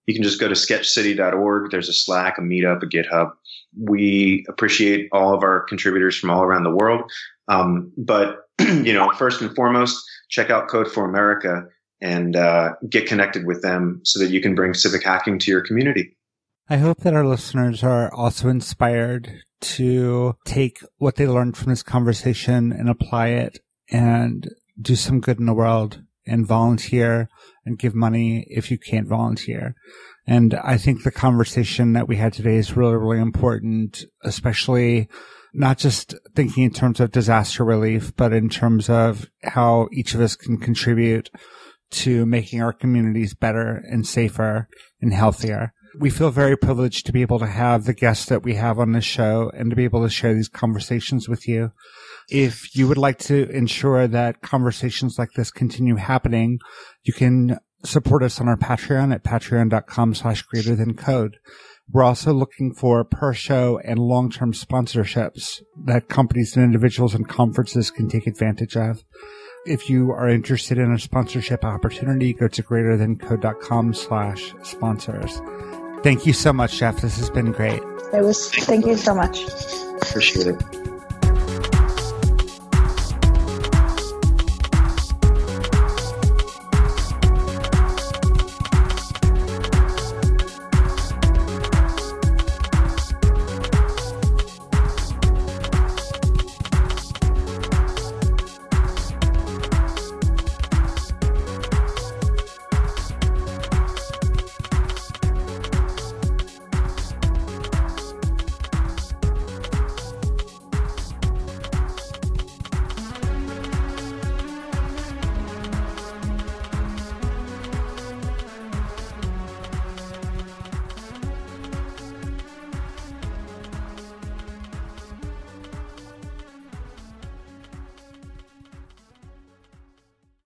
You 0.06 0.14
can 0.14 0.24
just 0.24 0.40
go 0.40 0.48
to 0.48 0.54
sketchcity.org. 0.54 1.72
There's 1.72 1.90
a 1.90 1.94
Slack, 1.94 2.38
a 2.38 2.42
Meetup, 2.42 2.82
a 2.84 2.86
GitHub 2.86 3.32
we 3.76 4.46
appreciate 4.50 5.10
all 5.12 5.34
of 5.34 5.44
our 5.44 5.62
contributors 5.62 6.18
from 6.18 6.30
all 6.30 6.44
around 6.44 6.64
the 6.64 6.76
world. 6.76 7.12
Um, 7.48 7.92
but 7.98 8.44
you 8.60 8.94
know, 8.94 9.12
first 9.12 9.42
and 9.42 9.56
foremost, 9.56 10.04
check 10.30 10.50
out 10.50 10.68
Code 10.68 10.92
for 10.92 11.06
America 11.06 11.66
and 12.02 12.36
uh, 12.36 12.72
get 12.90 13.08
connected 13.08 13.46
with 13.46 13.62
them 13.62 14.02
so 14.04 14.20
that 14.20 14.30
you 14.30 14.42
can 14.42 14.56
bring 14.56 14.74
civic 14.74 15.04
hacking 15.04 15.40
to 15.40 15.52
your 15.52 15.62
community. 15.62 16.16
I 16.70 16.78
hope 16.78 17.00
that 17.00 17.14
our 17.14 17.26
listeners 17.26 17.84
are 17.84 18.14
also 18.14 18.50
inspired 18.50 19.42
to 19.62 20.36
take 20.46 20.80
what 20.98 21.16
they 21.16 21.26
learned 21.26 21.58
from 21.58 21.70
this 21.70 21.82
conversation 21.82 22.72
and 22.72 22.90
apply 22.90 23.30
it 23.30 23.60
and 23.90 24.50
do 24.80 24.96
some 24.96 25.22
good 25.22 25.40
in 25.40 25.46
the 25.46 25.54
world 25.54 26.02
and 26.26 26.46
volunteer 26.46 27.30
and 27.66 27.80
give 27.80 27.96
money 27.96 28.46
if 28.50 28.70
you 28.70 28.78
can't 28.78 29.08
volunteer. 29.08 29.76
And 30.28 30.54
I 30.56 30.78
think 30.78 31.04
the 31.04 31.12
conversation 31.12 31.94
that 31.94 32.08
we 32.08 32.18
had 32.18 32.34
today 32.34 32.58
is 32.58 32.76
really, 32.76 32.98
really 32.98 33.20
important, 33.20 34.04
especially 34.24 35.08
not 35.54 35.78
just 35.78 36.14
thinking 36.36 36.64
in 36.64 36.72
terms 36.72 37.00
of 37.00 37.12
disaster 37.12 37.64
relief, 37.64 38.14
but 38.16 38.34
in 38.34 38.50
terms 38.50 38.90
of 38.90 39.30
how 39.44 39.88
each 39.94 40.14
of 40.14 40.20
us 40.20 40.36
can 40.36 40.58
contribute 40.58 41.30
to 41.90 42.26
making 42.26 42.62
our 42.62 42.74
communities 42.74 43.34
better 43.34 43.82
and 43.90 44.06
safer 44.06 44.68
and 45.02 45.14
healthier. 45.14 45.74
We 46.00 46.10
feel 46.10 46.30
very 46.30 46.58
privileged 46.58 47.06
to 47.06 47.14
be 47.14 47.22
able 47.22 47.40
to 47.40 47.48
have 47.48 47.86
the 47.86 47.94
guests 47.94 48.26
that 48.26 48.44
we 48.44 48.56
have 48.56 48.78
on 48.78 48.92
this 48.92 49.06
show 49.06 49.50
and 49.56 49.70
to 49.70 49.76
be 49.76 49.86
able 49.86 50.04
to 50.04 50.10
share 50.10 50.34
these 50.34 50.50
conversations 50.50 51.30
with 51.30 51.48
you. 51.48 51.72
If 52.30 52.76
you 52.76 52.90
would 52.90 52.98
like 52.98 53.20
to 53.20 53.50
ensure 53.50 54.08
that 54.08 54.42
conversations 54.42 55.18
like 55.18 55.32
this 55.36 55.50
continue 55.50 55.96
happening, 55.96 56.60
you 57.04 57.14
can 57.14 57.58
support 57.84 58.24
us 58.24 58.40
on 58.40 58.48
our 58.48 58.58
Patreon 58.58 59.14
at 59.14 59.24
patreon.com 59.24 60.16
slash 60.16 60.42
greater 60.44 60.76
than 60.76 60.96
code. 60.96 61.38
We're 61.92 62.04
also 62.04 62.34
looking 62.34 62.74
for 62.74 63.04
per 63.06 63.34
show 63.34 63.80
and 63.84 63.98
long-term 63.98 64.54
sponsorships 64.54 65.62
that 65.86 66.10
companies 66.10 66.56
and 66.56 66.66
individuals 66.66 67.16
and 67.16 67.28
conferences 67.28 67.92
can 67.92 68.10
take 68.10 68.28
advantage 68.28 68.76
of. 68.76 69.04
If 69.66 69.90
you 69.90 70.12
are 70.12 70.30
interested 70.30 70.78
in 70.78 70.92
a 70.92 71.00
sponsorship 71.00 71.64
opportunity, 71.64 72.34
go 72.34 72.48
to 72.48 72.64
greaterthancode.com 72.64 73.94
slash 73.94 74.54
sponsors. 74.64 75.42
Thank 76.04 76.26
you 76.26 76.34
so 76.34 76.54
much, 76.54 76.80
Jeff. 76.80 77.02
This 77.02 77.18
has 77.18 77.30
been 77.30 77.52
great. 77.52 77.82
It 78.14 78.24
was, 78.24 78.50
thank 78.50 78.86
you 78.86 78.96
so 78.96 79.14
much. 79.14 79.44
Appreciate 80.02 80.48
it. 80.48 80.97